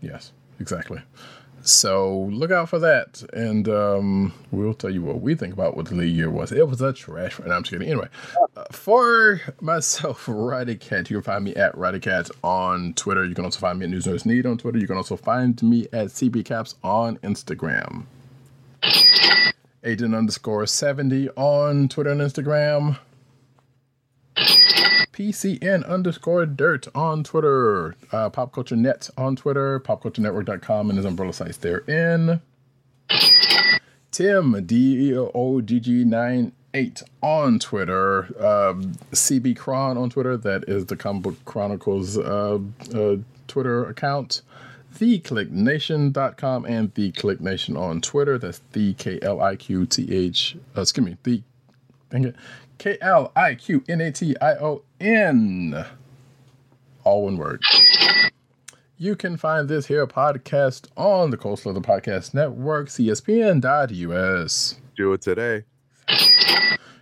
[0.00, 1.00] yes, exactly.
[1.66, 5.86] So look out for that, and um, we'll tell you what we think about what
[5.86, 6.52] the league year was.
[6.52, 7.40] It was a trash.
[7.40, 7.88] And I'm just kidding.
[7.88, 8.08] Anyway,
[8.56, 13.24] uh, for myself, Roddykat, you can find me at Roddykat on Twitter.
[13.24, 14.78] You can also find me at News Nerds Need on Twitter.
[14.78, 18.04] You can also find me at CB Caps on Instagram.
[19.82, 22.96] Agent underscore 70 on Twitter and Instagram.
[25.16, 31.32] PCN underscore dirt on Twitter, uh, Pop Culture Net on Twitter, popculturenetwork.com and his umbrella
[31.32, 32.42] sites therein.
[34.10, 40.84] Tim, D O G G 98 on Twitter, um, CB Cron on Twitter, that is
[40.84, 42.58] the Comic Book Chronicles uh,
[42.94, 43.16] uh,
[43.48, 44.42] Twitter account.
[44.94, 48.38] TheKliqNation.com and The Kliq Nation on Twitter.
[48.38, 51.42] That's the K L I Q T H, uh, excuse me, the
[52.10, 52.36] Dang it.
[52.78, 55.84] K L I Q N A T I O N.
[57.04, 57.62] All one word.
[58.98, 64.74] You can find this here podcast on the Cold Slither Podcast Network, CSPN.us.
[64.96, 65.64] Do it today.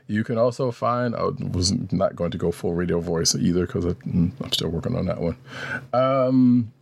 [0.07, 3.85] You can also find, I was not going to go full radio voice either because
[3.85, 5.37] I'm still working on that one.
[5.93, 6.73] Um,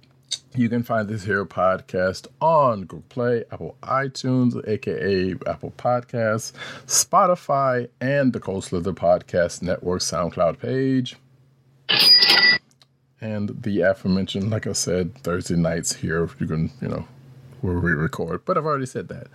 [0.55, 6.53] you can find this here podcast on Google Play, Apple iTunes, aka Apple Podcasts,
[6.87, 11.17] Spotify, and the Cold Slither Podcast Network SoundCloud page.
[13.21, 17.07] And the aforementioned, like I said, Thursday nights here, you can, you know,
[17.61, 19.29] where we record, but I've already said that.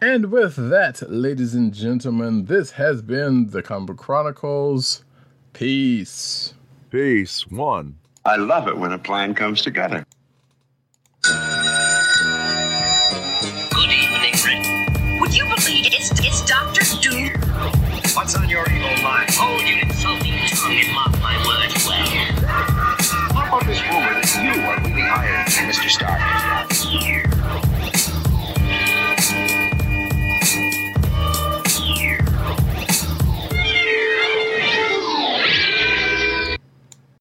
[0.00, 5.04] And with that, ladies and gentlemen, this has been the Comic Chronicles.
[5.52, 6.54] Peace.
[6.90, 7.46] Peace.
[7.46, 7.98] One.
[8.24, 10.04] I love it when a plan comes together.
[11.26, 11.57] You